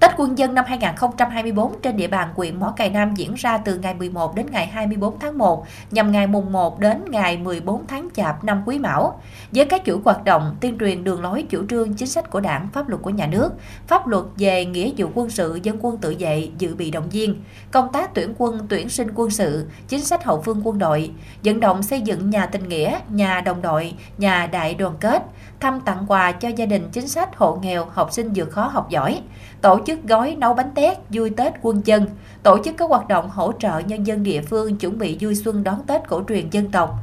Tết 0.00 0.10
quân 0.16 0.38
dân 0.38 0.54
năm 0.54 0.64
2024 0.68 1.80
trên 1.82 1.96
địa 1.96 2.06
bàn 2.06 2.28
huyện 2.34 2.60
Mỏ 2.60 2.72
Cày 2.76 2.90
Nam 2.90 3.14
diễn 3.14 3.34
ra 3.34 3.58
từ 3.58 3.78
ngày 3.78 3.94
11 3.94 4.34
đến 4.34 4.46
ngày 4.50 4.66
24 4.66 5.18
tháng 5.18 5.38
1, 5.38 5.66
nhằm 5.90 6.12
ngày 6.12 6.26
mùng 6.26 6.52
1 6.52 6.80
đến 6.80 7.04
ngày 7.08 7.36
14 7.36 7.86
tháng 7.86 8.08
Chạp 8.14 8.44
năm 8.44 8.62
Quý 8.66 8.78
Mão. 8.78 9.20
Với 9.52 9.64
các 9.64 9.82
chuỗi 9.86 9.98
hoạt 10.04 10.24
động 10.24 10.56
tuyên 10.60 10.78
truyền 10.78 11.04
đường 11.04 11.22
lối 11.22 11.42
chủ 11.48 11.66
trương 11.68 11.94
chính 11.94 12.08
sách 12.08 12.30
của 12.30 12.40
Đảng, 12.40 12.68
pháp 12.72 12.88
luật 12.88 13.02
của 13.02 13.10
nhà 13.10 13.26
nước, 13.26 13.52
pháp 13.86 14.06
luật 14.06 14.24
về 14.36 14.64
nghĩa 14.64 14.90
vụ 14.96 15.08
quân 15.14 15.30
sự, 15.30 15.60
dân 15.62 15.76
quân 15.80 15.98
tự 15.98 16.16
vệ, 16.18 16.48
dự 16.58 16.74
bị 16.74 16.90
động 16.90 17.08
viên, 17.08 17.42
công 17.70 17.92
tác 17.92 18.14
tuyển 18.14 18.34
quân, 18.38 18.66
tuyển 18.68 18.88
sinh 18.88 19.08
quân 19.14 19.30
sự, 19.30 19.66
chính 19.88 20.00
sách 20.00 20.24
hậu 20.24 20.42
phương 20.42 20.60
quân 20.64 20.78
đội, 20.78 21.10
vận 21.44 21.60
động 21.60 21.82
xây 21.82 22.00
dựng 22.00 22.30
nhà 22.30 22.46
tình 22.46 22.68
nghĩa, 22.68 22.98
nhà 23.08 23.40
đồng 23.40 23.62
đội, 23.62 23.94
nhà 24.18 24.46
đại 24.46 24.74
đoàn 24.74 24.94
kết, 25.00 25.22
thăm 25.60 25.80
tặng 25.80 26.04
quà 26.08 26.32
cho 26.32 26.48
gia 26.48 26.66
đình 26.66 26.88
chính 26.92 27.08
sách 27.08 27.36
hộ 27.36 27.58
nghèo, 27.62 27.84
học 27.84 28.12
sinh 28.12 28.30
vượt 28.34 28.50
khó 28.50 28.66
học 28.66 28.90
giỏi, 28.90 29.20
tổ 29.60 29.80
chức 29.86 30.02
gói 30.02 30.36
nấu 30.38 30.54
bánh 30.54 30.70
tét 30.74 30.98
vui 31.10 31.30
Tết 31.30 31.52
quân 31.62 31.82
dân, 31.84 32.06
tổ 32.42 32.58
chức 32.64 32.76
các 32.76 32.88
hoạt 32.88 33.08
động 33.08 33.30
hỗ 33.30 33.52
trợ 33.52 33.78
nhân 33.78 34.06
dân 34.06 34.22
địa 34.22 34.42
phương 34.42 34.76
chuẩn 34.76 34.98
bị 34.98 35.16
vui 35.20 35.34
xuân 35.34 35.64
đón 35.64 35.82
Tết 35.86 36.08
cổ 36.08 36.22
truyền 36.28 36.50
dân 36.50 36.70
tộc. 36.70 36.94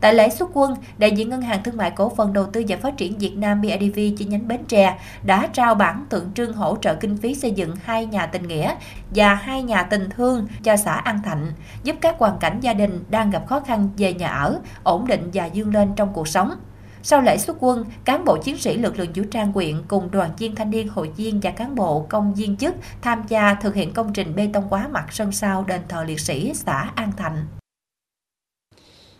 Tại 0.00 0.14
lễ 0.14 0.28
xuất 0.28 0.50
quân, 0.52 0.74
đại 0.98 1.10
diện 1.10 1.28
Ngân 1.28 1.42
hàng 1.42 1.62
Thương 1.62 1.76
mại 1.76 1.90
Cổ 1.90 2.12
phần 2.16 2.32
Đầu 2.32 2.46
tư 2.46 2.64
và 2.68 2.76
Phát 2.76 2.96
triển 2.96 3.18
Việt 3.18 3.36
Nam 3.36 3.60
BIDV 3.60 3.98
chi 4.18 4.24
nhánh 4.24 4.48
Bến 4.48 4.60
Tre 4.68 4.98
đã 5.24 5.46
trao 5.52 5.74
bản 5.74 6.04
tượng 6.08 6.32
trưng 6.34 6.52
hỗ 6.52 6.76
trợ 6.80 6.94
kinh 6.94 7.16
phí 7.16 7.34
xây 7.34 7.50
dựng 7.50 7.76
hai 7.84 8.06
nhà 8.06 8.26
tình 8.26 8.48
nghĩa 8.48 8.74
và 9.14 9.34
hai 9.34 9.62
nhà 9.62 9.82
tình 9.82 10.08
thương 10.10 10.46
cho 10.62 10.76
xã 10.76 10.92
An 10.92 11.22
Thạnh, 11.24 11.52
giúp 11.84 11.96
các 12.00 12.18
hoàn 12.18 12.38
cảnh 12.38 12.60
gia 12.60 12.74
đình 12.74 13.04
đang 13.10 13.30
gặp 13.30 13.46
khó 13.46 13.60
khăn 13.60 13.88
về 13.96 14.14
nhà 14.14 14.28
ở, 14.28 14.58
ổn 14.82 15.06
định 15.06 15.30
và 15.34 15.46
dương 15.46 15.74
lên 15.74 15.92
trong 15.96 16.12
cuộc 16.12 16.28
sống. 16.28 16.52
Sau 17.04 17.20
lễ 17.22 17.38
xuất 17.38 17.56
quân, 17.60 17.84
cán 18.04 18.24
bộ 18.24 18.36
chiến 18.36 18.58
sĩ 18.58 18.76
lực 18.76 18.98
lượng 18.98 19.12
vũ 19.14 19.22
trang 19.30 19.52
quyện 19.52 19.82
cùng 19.88 20.10
đoàn 20.10 20.30
viên 20.38 20.54
thanh 20.54 20.70
niên 20.70 20.88
hội 20.88 21.10
viên 21.16 21.40
và 21.40 21.50
cán 21.50 21.74
bộ 21.74 22.06
công 22.08 22.34
viên 22.34 22.56
chức 22.56 22.74
tham 23.02 23.22
gia 23.28 23.54
thực 23.54 23.74
hiện 23.74 23.92
công 23.92 24.12
trình 24.12 24.34
bê 24.34 24.48
tông 24.52 24.68
hóa 24.68 24.88
mặt 24.88 25.06
sân 25.10 25.32
sau 25.32 25.64
đền 25.68 25.80
thờ 25.88 26.04
liệt 26.04 26.20
sĩ 26.20 26.52
xã 26.54 26.90
An 26.94 27.12
Thạnh. 27.16 27.46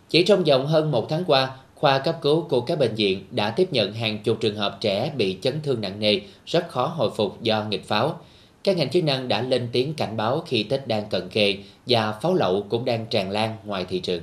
Chỉ 0.09 0.23
trong 0.23 0.43
vòng 0.43 0.67
hơn 0.67 0.91
một 0.91 1.05
tháng 1.09 1.23
qua, 1.27 1.55
khoa 1.75 1.99
cấp 1.99 2.17
cứu 2.21 2.47
của 2.49 2.61
các 2.61 2.79
bệnh 2.79 2.95
viện 2.95 3.25
đã 3.31 3.49
tiếp 3.49 3.67
nhận 3.71 3.93
hàng 3.93 4.23
chục 4.23 4.37
trường 4.41 4.55
hợp 4.55 4.77
trẻ 4.81 5.11
bị 5.17 5.37
chấn 5.41 5.61
thương 5.61 5.81
nặng 5.81 5.99
nề, 5.99 6.19
rất 6.45 6.69
khó 6.69 6.85
hồi 6.85 7.11
phục 7.15 7.41
do 7.41 7.63
nghịch 7.63 7.87
pháo. 7.87 8.19
Các 8.63 8.77
ngành 8.77 8.89
chức 8.89 9.03
năng 9.03 9.27
đã 9.27 9.41
lên 9.41 9.69
tiếng 9.71 9.93
cảnh 9.93 10.17
báo 10.17 10.43
khi 10.47 10.63
Tết 10.63 10.87
đang 10.87 11.09
cận 11.09 11.29
kề 11.29 11.57
và 11.87 12.11
pháo 12.11 12.33
lậu 12.33 12.65
cũng 12.69 12.85
đang 12.85 13.05
tràn 13.05 13.31
lan 13.31 13.57
ngoài 13.65 13.85
thị 13.89 13.99
trường. 13.99 14.21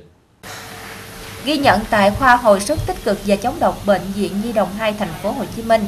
Ghi 1.45 1.57
nhận 1.57 1.79
tại 1.89 2.11
khoa 2.11 2.35
hồi 2.35 2.59
sức 2.59 2.79
tích 2.87 3.03
cực 3.03 3.17
và 3.25 3.35
chống 3.35 3.55
độc 3.59 3.77
bệnh 3.85 4.01
viện 4.15 4.41
Nhi 4.43 4.51
đồng 4.51 4.69
2 4.77 4.93
thành 4.93 5.13
phố 5.23 5.31
Hồ 5.31 5.43
Chí 5.55 5.61
Minh, 5.61 5.85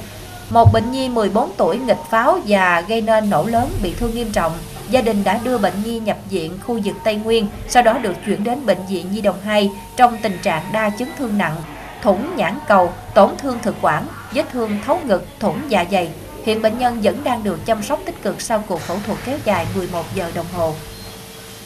một 0.50 0.74
bệnh 0.74 0.92
nhi 0.92 1.10
14 1.10 1.52
tuổi 1.58 1.78
nghịch 1.78 1.98
pháo 2.10 2.39
và 2.48 2.82
gây 2.82 3.02
nên 3.02 3.30
nổ 3.30 3.46
lớn 3.46 3.70
bị 3.84 3.94
thương 3.94 4.16
nghiêm 4.16 4.32
trọng. 4.32 4.52
Gia 4.89 5.02
đình 5.02 5.24
đã 5.24 5.39
đưa 5.44 5.58
bệnh 5.58 5.74
nhi 5.84 6.00
nhập 6.00 6.18
viện 6.30 6.58
khu 6.63 6.80
vực 6.84 6.96
Tây 7.04 7.16
Nguyên, 7.16 7.48
sau 7.70 7.84
đó 7.84 7.98
được 7.98 8.13
chuyển 8.26 8.44
đến 8.44 8.66
bệnh 8.66 8.86
viện 8.89 9.12
Nhi 9.12 9.22
đồng 9.22 9.42
2 9.44 9.72
trong 9.96 10.18
tình 10.22 10.38
trạng 10.42 10.63
đa 10.74 10.89
chấn 11.00 11.08
thương 11.18 11.38
nặng, 11.38 11.56
thủng 12.02 12.36
nhãn 12.36 12.60
cầu, 12.68 12.94
tổn 13.13 13.30
thương 13.38 13.60
thực 13.62 13.76
quản, 13.82 14.08
vết 14.34 14.46
thương 14.52 14.78
thấu 14.86 15.00
ngực, 15.06 15.28
thủng 15.39 15.62
dạ 15.70 15.86
dày. 15.92 16.10
Hiện 16.46 16.62
bệnh 16.62 16.80
nhân 16.80 17.00
vẫn 17.04 17.24
đang 17.24 17.44
được 17.44 17.66
chăm 17.66 17.84
sóc 17.84 18.00
tích 18.06 18.24
cực 18.24 18.42
sau 18.42 18.63
cuộc 18.68 18.82
phẫu 18.82 18.98
thuật 19.06 19.20
kéo 19.26 19.38
dài 19.46 19.66
11 19.76 20.06
giờ 20.16 20.32
đồng 20.36 20.46
hồ 20.54 20.74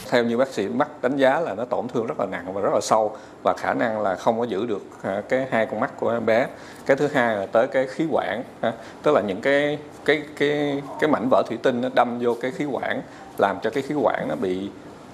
theo 0.10 0.24
như 0.24 0.38
bác 0.38 0.48
sĩ 0.48 0.68
mắt 0.68 0.88
đánh 1.02 1.18
giá 1.18 1.40
là 1.40 1.56
nó 1.56 1.66
tổn 1.66 1.88
thương 1.88 2.08
rất 2.08 2.20
là 2.20 2.26
nặng 2.26 2.54
và 2.54 2.62
rất 2.62 2.74
là 2.74 2.80
sâu 2.82 3.18
và 3.44 3.54
khả 3.58 3.74
năng 3.74 4.02
là 4.02 4.16
không 4.16 4.40
có 4.40 4.46
giữ 4.46 4.66
được 4.66 4.82
à, 5.04 5.22
cái 5.30 5.48
hai 5.52 5.66
con 5.66 5.80
mắt 5.80 5.92
của 6.00 6.10
em 6.10 6.26
bé 6.26 6.48
cái 6.86 6.98
thứ 6.98 7.08
hai 7.14 7.36
là 7.36 7.46
tới 7.46 7.68
cái 7.68 7.88
khí 7.88 8.06
quản 8.12 8.44
à, 8.62 8.74
tức 9.04 9.16
là 9.16 9.22
những 9.22 9.42
cái 9.42 9.78
cái 10.06 10.22
cái 10.38 10.82
cái 11.00 11.10
mảnh 11.10 11.28
vỡ 11.32 11.44
thủy 11.48 11.58
tinh 11.64 11.82
nó 11.82 11.90
đâm 11.94 12.20
vô 12.22 12.36
cái 12.42 12.52
khí 12.52 12.66
quản 12.66 13.02
làm 13.38 13.58
cho 13.64 13.70
cái 13.70 13.84
khí 13.84 13.96
quản 13.96 14.28
nó 14.30 14.36
bị 14.36 14.70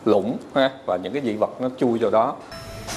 lủng 0.06 0.38
à, 0.53 0.71
và 0.86 0.97
những 1.03 1.13
cái 1.13 1.21
dị 1.25 1.34
vật 1.34 1.62
nó 1.62 1.69
chui 1.77 1.99
vào 1.99 2.12
đó 2.12 2.36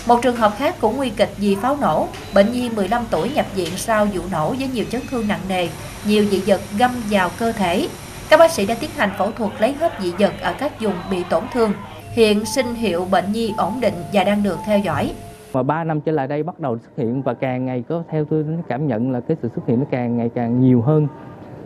một 0.07 0.23
trường 0.23 0.37
hợp 0.37 0.55
khác 0.59 0.75
cũng 0.81 0.97
nguy 0.97 1.11
kịch 1.11 1.31
vì 1.37 1.57
pháo 1.63 1.77
nổ. 1.81 2.09
Bệnh 2.35 2.53
nhi 2.53 2.71
15 2.71 3.05
tuổi 3.11 3.31
nhập 3.35 3.47
viện 3.55 3.71
sau 3.77 4.05
vụ 4.15 4.21
nổ 4.31 4.55
với 4.59 4.69
nhiều 4.69 4.85
chấn 4.91 5.01
thương 5.11 5.29
nặng 5.29 5.41
nề, 5.49 5.69
nhiều 6.05 6.25
dị 6.31 6.43
vật 6.47 6.61
găm 6.79 6.91
vào 7.11 7.31
cơ 7.39 7.53
thể. 7.53 7.89
Các 8.31 8.37
bác 8.41 8.51
sĩ 8.51 8.67
đã 8.67 8.75
tiến 8.81 8.91
hành 8.97 9.11
phẫu 9.19 9.31
thuật 9.31 9.53
lấy 9.61 9.73
hết 9.73 9.93
dị 10.01 10.13
vật 10.19 10.33
ở 10.43 10.55
các 10.59 10.81
vùng 10.81 10.95
bị 11.11 11.25
tổn 11.31 11.43
thương. 11.53 11.73
Hiện 12.11 12.45
sinh 12.45 12.75
hiệu 12.75 13.07
bệnh 13.11 13.33
nhi 13.33 13.55
ổn 13.59 13.73
định 13.81 13.95
và 14.13 14.25
đang 14.25 14.43
được 14.43 14.59
theo 14.67 14.79
dõi. 14.79 15.13
Và 15.53 15.63
3 15.63 15.85
năm 15.85 16.01
trở 16.01 16.13
lại 16.13 16.29
đây 16.29 16.43
bắt 16.43 16.61
đầu 16.61 16.79
xuất 16.79 16.91
hiện 16.97 17.23
và 17.23 17.35
càng 17.35 17.65
ngày 17.65 17.85
có 17.89 18.03
theo 18.09 18.25
tôi 18.25 18.45
cảm 18.69 18.87
nhận 18.87 19.11
là 19.11 19.21
cái 19.21 19.37
sự 19.43 19.49
xuất 19.55 19.67
hiện 19.67 19.81
nó 19.81 19.87
càng 19.91 20.17
ngày 20.17 20.31
càng 20.35 20.61
nhiều 20.61 20.83
hơn. 20.83 21.09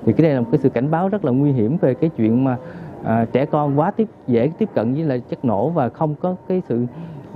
Thì 0.07 0.13
cái 0.13 0.23
này 0.23 0.35
là 0.35 0.41
một 0.41 0.47
cái 0.53 0.61
sự 0.63 0.69
cảnh 0.69 0.91
báo 0.91 1.09
rất 1.09 1.25
là 1.25 1.33
nguy 1.33 1.53
hiểm 1.53 1.77
về 1.81 1.95
cái 1.95 2.11
chuyện 2.17 2.45
mà 2.45 2.57
à, 3.05 3.27
trẻ 3.33 3.47
con 3.47 3.79
quá 3.79 3.91
tiếp 3.91 4.09
dễ 4.27 4.51
tiếp 4.59 4.69
cận 4.75 4.95
với 4.95 5.05
lại 5.05 5.21
chất 5.31 5.45
nổ 5.45 5.69
và 5.71 5.89
không 5.89 6.15
có 6.15 6.37
cái 6.49 6.63
sự 6.69 6.87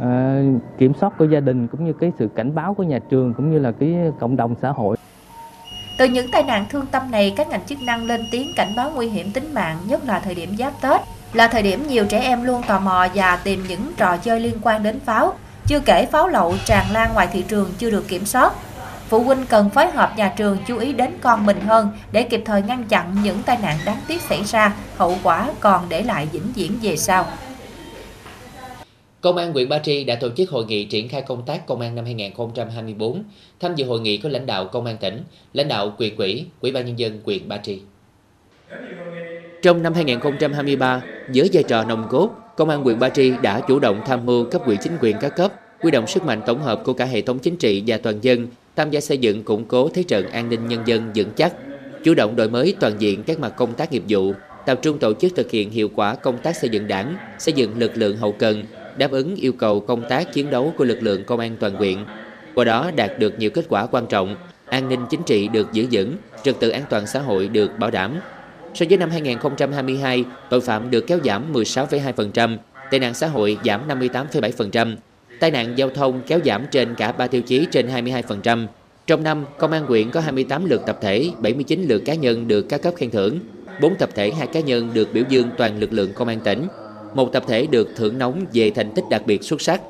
à, 0.01 0.43
kiểm 0.79 0.95
soát 0.95 1.19
của 1.19 1.25
gia 1.25 1.41
đình 1.41 1.67
cũng 1.67 1.85
như 1.85 1.93
cái 1.93 2.13
sự 2.19 2.29
cảnh 2.29 2.55
báo 2.55 2.75
của 2.75 2.83
nhà 2.83 2.99
trường 2.99 3.35
cũng 3.35 3.51
như 3.51 3.59
là 3.59 3.73
cái 3.73 3.97
cộng 4.21 4.37
đồng 4.37 4.55
xã 4.63 4.71
hội. 4.71 4.97
Từ 5.97 6.05
những 6.05 6.31
tai 6.31 6.43
nạn 6.43 6.67
thương 6.71 6.87
tâm 6.87 7.11
này, 7.11 7.33
các 7.37 7.49
ngành 7.49 7.67
chức 7.67 7.83
năng 7.83 8.07
lên 8.07 8.29
tiếng 8.31 8.53
cảnh 8.57 8.75
báo 8.77 8.91
nguy 8.95 9.09
hiểm 9.09 9.31
tính 9.31 9.55
mạng, 9.55 9.79
nhất 9.85 10.05
là 10.05 10.19
thời 10.19 10.35
điểm 10.35 10.57
giáp 10.59 10.81
Tết, 10.81 11.01
là 11.33 11.49
thời 11.49 11.63
điểm 11.63 11.89
nhiều 11.89 12.07
trẻ 12.07 12.21
em 12.21 12.45
luôn 12.45 12.63
tò 12.63 12.81
mò 12.81 13.07
và 13.15 13.37
tìm 13.37 13.65
những 13.69 13.93
trò 13.97 14.17
chơi 14.17 14.41
liên 14.41 14.59
quan 14.63 14.83
đến 14.83 15.01
pháo. 15.01 15.35
Chưa 15.67 15.81
kể 15.81 16.07
pháo 16.13 16.29
lậu 16.29 16.57
tràn 16.67 16.87
lan 16.93 17.15
ngoài 17.15 17.29
thị 17.33 17.45
trường 17.49 17.73
chưa 17.79 17.91
được 17.91 18.09
kiểm 18.09 18.27
soát. 18.27 18.53
Phụ 19.09 19.23
huynh 19.23 19.47
cần 19.47 19.71
phối 19.71 19.91
hợp 19.91 20.13
nhà 20.17 20.33
trường 20.37 20.59
chú 20.67 20.79
ý 20.79 20.93
đến 20.93 21.19
con 21.23 21.47
mình 21.47 21.61
hơn 21.61 21.91
để 22.13 22.23
kịp 22.23 22.43
thời 22.47 22.63
ngăn 22.63 22.85
chặn 22.85 23.17
những 23.23 23.43
tai 23.43 23.59
nạn 23.63 23.79
đáng 23.85 24.01
tiếc 24.07 24.23
xảy 24.23 24.45
ra, 24.45 24.73
hậu 24.97 25.19
quả 25.23 25.51
còn 25.61 25.89
để 25.89 26.03
lại 26.03 26.29
vĩnh 26.33 26.53
viễn 26.55 26.79
về 26.83 26.97
sau. 26.97 27.27
Công 29.25 29.37
an 29.37 29.53
huyện 29.53 29.69
Ba 29.69 29.79
Tri 29.79 30.05
đã 30.05 30.15
tổ 30.15 30.29
chức 30.37 30.51
hội 30.51 30.65
nghị 30.65 30.85
triển 30.85 31.09
khai 31.09 31.23
công 31.23 31.43
tác 31.47 31.67
công 31.67 31.81
an 31.81 31.95
năm 31.95 32.05
2024. 32.05 33.23
Tham 33.61 33.75
dự 33.75 33.87
hội 33.87 34.01
nghị 34.01 34.17
có 34.17 34.29
lãnh 34.29 34.47
đạo 34.47 34.65
công 34.65 34.87
an 34.87 34.97
tỉnh, 35.01 35.23
lãnh 35.53 35.69
đạo 35.69 35.95
quyền 35.99 36.17
quỹ, 36.17 36.45
Ủy 36.61 36.73
ban 36.73 36.87
nhân 36.87 36.99
dân 36.99 37.21
huyện 37.25 37.49
Ba 37.49 37.57
Tri. 37.57 37.79
Trong 39.63 39.83
năm 39.83 39.95
2023, 39.95 41.03
dưới 41.33 41.49
vai 41.53 41.63
trò 41.63 41.85
nồng 41.85 42.07
cốt, 42.11 42.31
Công 42.57 42.69
an 42.69 42.83
huyện 42.83 42.99
Ba 42.99 43.09
Tri 43.09 43.33
đã 43.43 43.61
chủ 43.69 43.79
động 43.79 44.01
tham 44.07 44.27
mưu 44.27 44.45
cấp 44.45 44.67
ủy 44.67 44.77
chính 44.77 44.93
quyền 45.01 45.17
các 45.21 45.37
cấp, 45.37 45.53
huy 45.83 45.91
động 45.91 46.07
sức 46.07 46.25
mạnh 46.25 46.43
tổng 46.47 46.63
hợp 46.63 46.81
của 46.85 46.93
cả 46.93 47.05
hệ 47.05 47.21
thống 47.21 47.39
chính 47.39 47.57
trị 47.57 47.83
và 47.87 47.99
toàn 47.99 48.19
dân 48.23 48.47
tham 48.77 48.91
gia 48.91 49.01
xây 49.01 49.19
dựng 49.19 49.43
củng 49.43 49.65
cố 49.65 49.89
thế 49.89 50.03
trận 50.03 50.31
an 50.31 50.49
ninh 50.49 50.69
nhân 50.69 50.83
dân 50.87 51.11
vững 51.15 51.31
chắc, 51.37 51.55
chủ 52.05 52.15
động 52.15 52.37
đổi 52.37 52.49
mới 52.49 52.75
toàn 52.81 52.93
diện 52.99 53.23
các 53.23 53.39
mặt 53.39 53.53
công 53.57 53.75
tác 53.75 53.93
nghiệp 53.93 54.03
vụ, 54.09 54.33
tập 54.67 54.79
trung 54.83 54.99
tổ 54.99 55.15
chức 55.15 55.33
thực 55.37 55.51
hiện 55.51 55.71
hiệu 55.71 55.89
quả 55.95 56.15
công 56.15 56.39
tác 56.39 56.57
xây 56.57 56.71
dựng 56.71 56.89
đảng, 56.89 57.17
xây 57.39 57.53
dựng 57.53 57.79
lực 57.79 57.93
lượng 57.95 58.17
hậu 58.17 58.33
cần, 58.33 58.63
đáp 58.97 59.11
ứng 59.11 59.37
yêu 59.37 59.53
cầu 59.53 59.81
công 59.81 60.09
tác 60.09 60.33
chiến 60.33 60.51
đấu 60.51 60.75
của 60.77 60.85
lực 60.85 61.03
lượng 61.03 61.25
công 61.25 61.41
an 61.41 61.57
toàn 61.61 61.75
huyện. 61.75 61.99
Qua 62.55 62.65
đó 62.65 62.91
đạt 62.97 63.19
được 63.19 63.39
nhiều 63.39 63.51
kết 63.51 63.65
quả 63.69 63.87
quan 63.87 64.07
trọng, 64.07 64.37
an 64.67 64.89
ninh 64.89 65.01
chính 65.11 65.23
trị 65.23 65.49
được 65.49 65.73
giữ 65.73 65.87
vững, 65.91 66.17
trật 66.43 66.61
tự 66.61 66.69
an 66.69 66.83
toàn 66.91 67.07
xã 67.07 67.21
hội 67.21 67.49
được 67.49 67.79
bảo 67.79 67.91
đảm. 67.91 68.17
So 68.75 68.87
với 68.89 68.99
năm 68.99 69.11
2022, 69.11 70.25
tội 70.51 70.61
phạm 70.61 70.91
được 70.91 71.07
kéo 71.07 71.19
giảm 71.25 71.53
16,2%, 71.53 72.57
tệ 72.91 72.99
nạn 72.99 73.15
xã 73.15 73.27
hội 73.27 73.59
giảm 73.65 73.89
58,7%, 73.89 74.97
tai 75.41 75.51
nạn 75.51 75.79
giao 75.79 75.91
thông 75.91 76.21
kéo 76.27 76.39
giảm 76.45 76.67
trên 76.71 76.95
cả 76.95 77.13
ba 77.13 77.27
tiêu 77.27 77.43
chí 77.43 77.67
trên 77.71 77.89
22%. 77.89 78.67
Trong 79.07 79.23
năm, 79.23 79.45
Công 79.59 79.73
an 79.73 79.87
huyện 79.87 80.11
có 80.11 80.21
28 80.21 80.65
lượt 80.65 80.83
tập 80.87 80.99
thể, 81.01 81.31
79 81.41 81.85
lượt 81.89 82.03
cá 82.05 82.15
nhân 82.15 82.49
được 82.49 82.63
các 82.69 82.83
cấp 82.83 82.95
khen 82.97 83.11
thưởng, 83.11 83.39
4 83.81 83.95
tập 83.95 84.11
thể, 84.15 84.31
2 84.31 84.47
cá 84.47 84.61
nhân 84.61 84.91
được 84.95 85.09
biểu 85.13 85.25
dương 85.29 85.49
toàn 85.59 85.79
lực 85.79 85.93
lượng 85.93 86.13
công 86.15 86.29
an 86.29 86.41
tỉnh, 86.41 86.67
một 87.15 87.33
tập 87.33 87.45
thể 87.47 87.67
được 87.67 87.89
thưởng 87.97 88.19
nóng 88.19 88.45
về 88.53 88.71
thành 88.71 88.91
tích 88.91 89.05
đặc 89.11 89.23
biệt 89.27 89.45
xuất 89.45 89.61
sắc. 89.61 89.81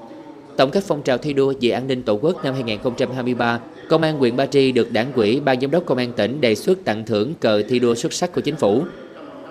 Tổng 0.57 0.71
kết 0.71 0.85
phong 0.87 1.03
trào 1.03 1.19
thi 1.19 1.33
đua 1.33 1.53
về 1.61 1.71
an 1.71 1.87
ninh 1.87 2.03
Tổ 2.03 2.15
quốc 2.15 2.45
năm 2.45 2.55
2023, 2.55 3.61
Công 3.89 4.03
an 4.03 4.19
huyện 4.19 4.37
Ba 4.37 4.47
Tri 4.47 4.73
được 4.73 4.93
Đảng 4.93 5.13
ủy 5.13 5.41
Ban 5.41 5.61
giám 5.61 5.71
đốc 5.71 5.87
Công 5.87 5.99
an 5.99 6.13
tỉnh 6.13 6.41
đề 6.41 6.55
xuất 6.55 6.85
tặng 6.85 7.05
thưởng 7.07 7.35
cờ 7.41 7.63
thi 7.69 7.79
đua 7.79 7.95
xuất 7.95 8.13
sắc 8.13 8.33
của 8.33 8.41
chính 8.41 8.57
phủ. 8.57 8.83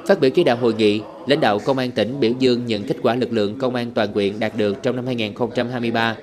Phát 0.07 0.19
biểu 0.19 0.29
chỉ 0.29 0.43
đạo 0.43 0.57
hội 0.57 0.73
nghị, 0.73 1.01
lãnh 1.27 1.39
đạo 1.39 1.59
Công 1.59 1.77
an 1.77 1.91
tỉnh 1.91 2.19
biểu 2.19 2.31
dương 2.39 2.65
những 2.65 2.83
kết 2.83 2.97
quả 3.03 3.15
lực 3.15 3.31
lượng 3.31 3.59
công 3.59 3.75
an 3.75 3.91
toàn 3.91 4.13
huyện 4.13 4.39
đạt 4.39 4.57
được 4.57 4.83
trong 4.83 4.95
năm 4.95 5.05
2023. 5.05 6.15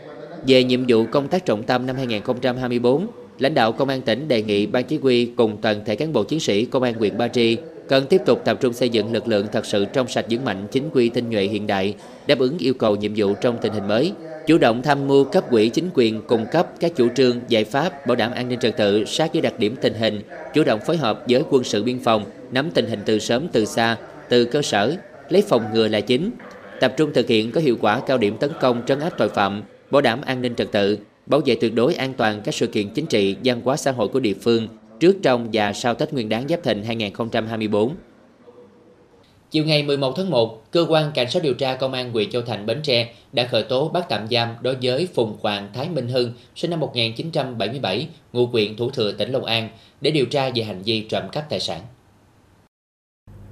Về 0.46 0.64
nhiệm 0.64 0.84
vụ 0.88 1.04
công 1.10 1.28
tác 1.28 1.46
trọng 1.46 1.62
tâm 1.62 1.86
năm 1.86 1.96
2024, 1.96 3.06
lãnh 3.38 3.54
đạo 3.54 3.72
Công 3.72 3.88
an 3.88 4.00
tỉnh 4.00 4.28
đề 4.28 4.42
nghị 4.42 4.66
Ban 4.66 4.84
Chỉ 4.84 4.98
huy 4.98 5.26
cùng 5.36 5.56
toàn 5.62 5.84
thể 5.84 5.96
cán 5.96 6.12
bộ 6.12 6.22
chiến 6.22 6.40
sĩ 6.40 6.64
Công 6.64 6.82
an 6.82 6.94
huyện 6.94 7.18
Ba 7.18 7.28
Tri 7.28 7.56
cần 7.90 8.06
tiếp 8.06 8.20
tục 8.26 8.42
tập 8.44 8.58
trung 8.60 8.72
xây 8.72 8.88
dựng 8.88 9.12
lực 9.12 9.28
lượng 9.28 9.46
thật 9.52 9.66
sự 9.66 9.84
trong 9.84 10.08
sạch 10.08 10.26
vững 10.30 10.44
mạnh, 10.44 10.66
chính 10.70 10.90
quy 10.92 11.08
tinh 11.08 11.30
nhuệ 11.30 11.42
hiện 11.42 11.66
đại, 11.66 11.94
đáp 12.26 12.38
ứng 12.38 12.58
yêu 12.58 12.74
cầu 12.74 12.96
nhiệm 12.96 13.12
vụ 13.16 13.34
trong 13.40 13.58
tình 13.62 13.72
hình 13.72 13.88
mới, 13.88 14.12
chủ 14.46 14.58
động 14.58 14.82
tham 14.82 15.06
mưu 15.06 15.24
cấp 15.24 15.44
quỹ 15.50 15.68
chính 15.68 15.90
quyền 15.94 16.22
cung 16.22 16.46
cấp 16.52 16.68
các 16.80 16.92
chủ 16.96 17.08
trương, 17.16 17.40
giải 17.48 17.64
pháp 17.64 18.06
bảo 18.06 18.16
đảm 18.16 18.32
an 18.32 18.48
ninh 18.48 18.58
trật 18.58 18.76
tự 18.76 19.04
sát 19.04 19.32
với 19.32 19.42
đặc 19.42 19.58
điểm 19.58 19.76
tình 19.80 19.94
hình, 19.94 20.20
chủ 20.54 20.64
động 20.64 20.80
phối 20.86 20.96
hợp 20.96 21.24
với 21.28 21.42
quân 21.50 21.64
sự 21.64 21.82
biên 21.82 21.98
phòng, 21.98 22.24
nắm 22.52 22.70
tình 22.74 22.86
hình 22.86 23.00
từ 23.04 23.18
sớm 23.18 23.48
từ 23.52 23.64
xa, 23.64 23.96
từ 24.28 24.44
cơ 24.44 24.62
sở, 24.62 24.96
lấy 25.28 25.42
phòng 25.42 25.62
ngừa 25.74 25.88
là 25.88 26.00
chính, 26.00 26.30
tập 26.80 26.94
trung 26.96 27.12
thực 27.14 27.28
hiện 27.28 27.52
có 27.52 27.60
hiệu 27.60 27.76
quả 27.80 28.00
cao 28.00 28.18
điểm 28.18 28.36
tấn 28.40 28.50
công 28.60 28.82
trấn 28.86 29.00
áp 29.00 29.12
tội 29.18 29.28
phạm, 29.28 29.62
bảo 29.90 30.02
đảm 30.02 30.20
an 30.20 30.42
ninh 30.42 30.54
trật 30.54 30.72
tự, 30.72 30.98
bảo 31.26 31.40
vệ 31.46 31.54
tuyệt 31.60 31.74
đối 31.74 31.94
an 31.94 32.14
toàn 32.16 32.40
các 32.44 32.54
sự 32.54 32.66
kiện 32.66 32.88
chính 32.88 33.06
trị, 33.06 33.36
văn 33.44 33.60
hóa 33.64 33.76
xã 33.76 33.92
hội 33.92 34.08
của 34.08 34.20
địa 34.20 34.34
phương 34.40 34.68
trước 35.00 35.16
trong 35.22 35.48
và 35.52 35.72
sau 35.72 35.94
Tết 35.94 36.12
Nguyên 36.12 36.28
đán 36.28 36.48
Giáp 36.48 36.62
Thìn 36.62 36.82
2024. 36.84 37.94
Chiều 39.50 39.64
ngày 39.64 39.82
11 39.82 40.12
tháng 40.16 40.30
1, 40.30 40.62
Cơ 40.70 40.86
quan 40.88 41.10
Cảnh 41.14 41.30
sát 41.30 41.42
điều 41.42 41.54
tra 41.54 41.74
Công 41.76 41.92
an 41.92 42.12
huyện 42.12 42.30
Châu 42.30 42.42
Thành, 42.42 42.66
Bến 42.66 42.80
Tre 42.82 43.14
đã 43.32 43.46
khởi 43.46 43.62
tố 43.62 43.88
bắt 43.88 44.06
tạm 44.08 44.28
giam 44.30 44.48
đối 44.60 44.76
với 44.82 45.08
Phùng 45.14 45.36
Hoàng 45.40 45.70
Thái 45.74 45.88
Minh 45.88 46.08
Hưng, 46.08 46.32
sinh 46.56 46.70
năm 46.70 46.80
1977, 46.80 48.08
ngụ 48.32 48.46
huyện 48.46 48.76
Thủ 48.76 48.90
Thừa, 48.90 49.12
tỉnh 49.12 49.32
Long 49.32 49.44
An, 49.44 49.68
để 50.00 50.10
điều 50.10 50.26
tra 50.26 50.50
về 50.54 50.62
hành 50.62 50.82
vi 50.82 51.00
trộm 51.08 51.22
cắp 51.32 51.50
tài 51.50 51.60
sản. 51.60 51.80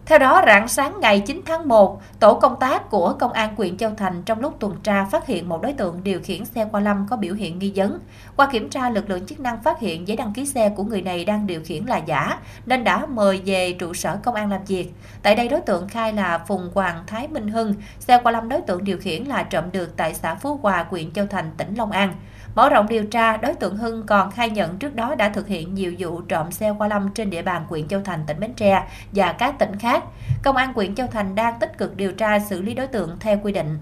Theo 0.08 0.18
đó, 0.18 0.42
rạng 0.46 0.68
sáng 0.68 1.00
ngày 1.00 1.20
9 1.20 1.40
tháng 1.46 1.68
1, 1.68 2.02
tổ 2.20 2.34
công 2.34 2.56
tác 2.60 2.90
của 2.90 3.12
Công 3.18 3.32
an 3.32 3.54
huyện 3.56 3.76
Châu 3.76 3.90
Thành 3.96 4.22
trong 4.22 4.40
lúc 4.40 4.56
tuần 4.60 4.76
tra 4.82 5.04
phát 5.04 5.26
hiện 5.26 5.48
một 5.48 5.62
đối 5.62 5.72
tượng 5.72 6.04
điều 6.04 6.20
khiển 6.20 6.44
xe 6.44 6.66
qua 6.72 6.80
lâm 6.80 7.06
có 7.10 7.16
biểu 7.16 7.34
hiện 7.34 7.58
nghi 7.58 7.72
vấn. 7.74 7.98
Qua 8.36 8.48
kiểm 8.52 8.70
tra, 8.70 8.90
lực 8.90 9.10
lượng 9.10 9.26
chức 9.26 9.40
năng 9.40 9.62
phát 9.62 9.80
hiện 9.80 10.08
giấy 10.08 10.16
đăng 10.16 10.32
ký 10.32 10.46
xe 10.46 10.68
của 10.68 10.84
người 10.84 11.02
này 11.02 11.24
đang 11.24 11.46
điều 11.46 11.60
khiển 11.64 11.84
là 11.84 11.96
giả, 11.96 12.38
nên 12.66 12.84
đã 12.84 13.06
mời 13.06 13.42
về 13.44 13.72
trụ 13.72 13.94
sở 13.94 14.18
công 14.22 14.34
an 14.34 14.50
làm 14.50 14.64
việc. 14.64 14.92
Tại 15.22 15.34
đây, 15.34 15.48
đối 15.48 15.60
tượng 15.60 15.88
khai 15.88 16.12
là 16.12 16.38
Phùng 16.38 16.70
Hoàng 16.74 17.04
Thái 17.06 17.28
Minh 17.28 17.48
Hưng, 17.48 17.74
xe 17.98 18.20
qua 18.22 18.32
lâm 18.32 18.48
đối 18.48 18.60
tượng 18.60 18.84
điều 18.84 18.98
khiển 18.98 19.24
là 19.24 19.42
trộm 19.42 19.64
được 19.72 19.96
tại 19.96 20.14
xã 20.14 20.34
Phú 20.34 20.58
Hòa, 20.62 20.86
huyện 20.90 21.12
Châu 21.12 21.26
Thành, 21.26 21.50
tỉnh 21.56 21.74
Long 21.74 21.90
An. 21.90 22.14
Mở 22.58 22.68
rộng 22.68 22.88
điều 22.88 23.04
tra, 23.04 23.36
đối 23.36 23.54
tượng 23.54 23.76
Hưng 23.76 24.06
còn 24.06 24.30
khai 24.30 24.50
nhận 24.50 24.78
trước 24.78 24.94
đó 24.94 25.14
đã 25.14 25.28
thực 25.28 25.48
hiện 25.48 25.74
nhiều 25.74 25.92
vụ 25.98 26.20
trộm 26.20 26.52
xe 26.52 26.72
qua 26.78 26.88
lâm 26.88 27.08
trên 27.14 27.30
địa 27.30 27.42
bàn 27.42 27.64
huyện 27.68 27.88
Châu 27.88 28.00
Thành, 28.04 28.24
tỉnh 28.26 28.40
Bến 28.40 28.52
Tre 28.56 28.82
và 29.12 29.32
các 29.32 29.58
tỉnh 29.58 29.78
khác. 29.78 30.04
Công 30.42 30.56
an 30.56 30.72
huyện 30.72 30.94
Châu 30.94 31.06
Thành 31.06 31.34
đang 31.34 31.54
tích 31.60 31.78
cực 31.78 31.96
điều 31.96 32.12
tra 32.12 32.38
xử 32.38 32.62
lý 32.62 32.74
đối 32.74 32.86
tượng 32.86 33.16
theo 33.20 33.40
quy 33.42 33.52
định. 33.52 33.78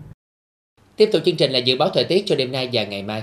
Tiếp 0.96 1.10
tục 1.12 1.22
chương 1.24 1.36
trình 1.36 1.52
là 1.52 1.58
dự 1.58 1.76
báo 1.78 1.88
thời 1.94 2.04
tiết 2.04 2.22
cho 2.26 2.36
đêm 2.36 2.52
nay 2.52 2.70
và 2.72 2.84
ngày 2.84 3.02
mai. 3.02 3.22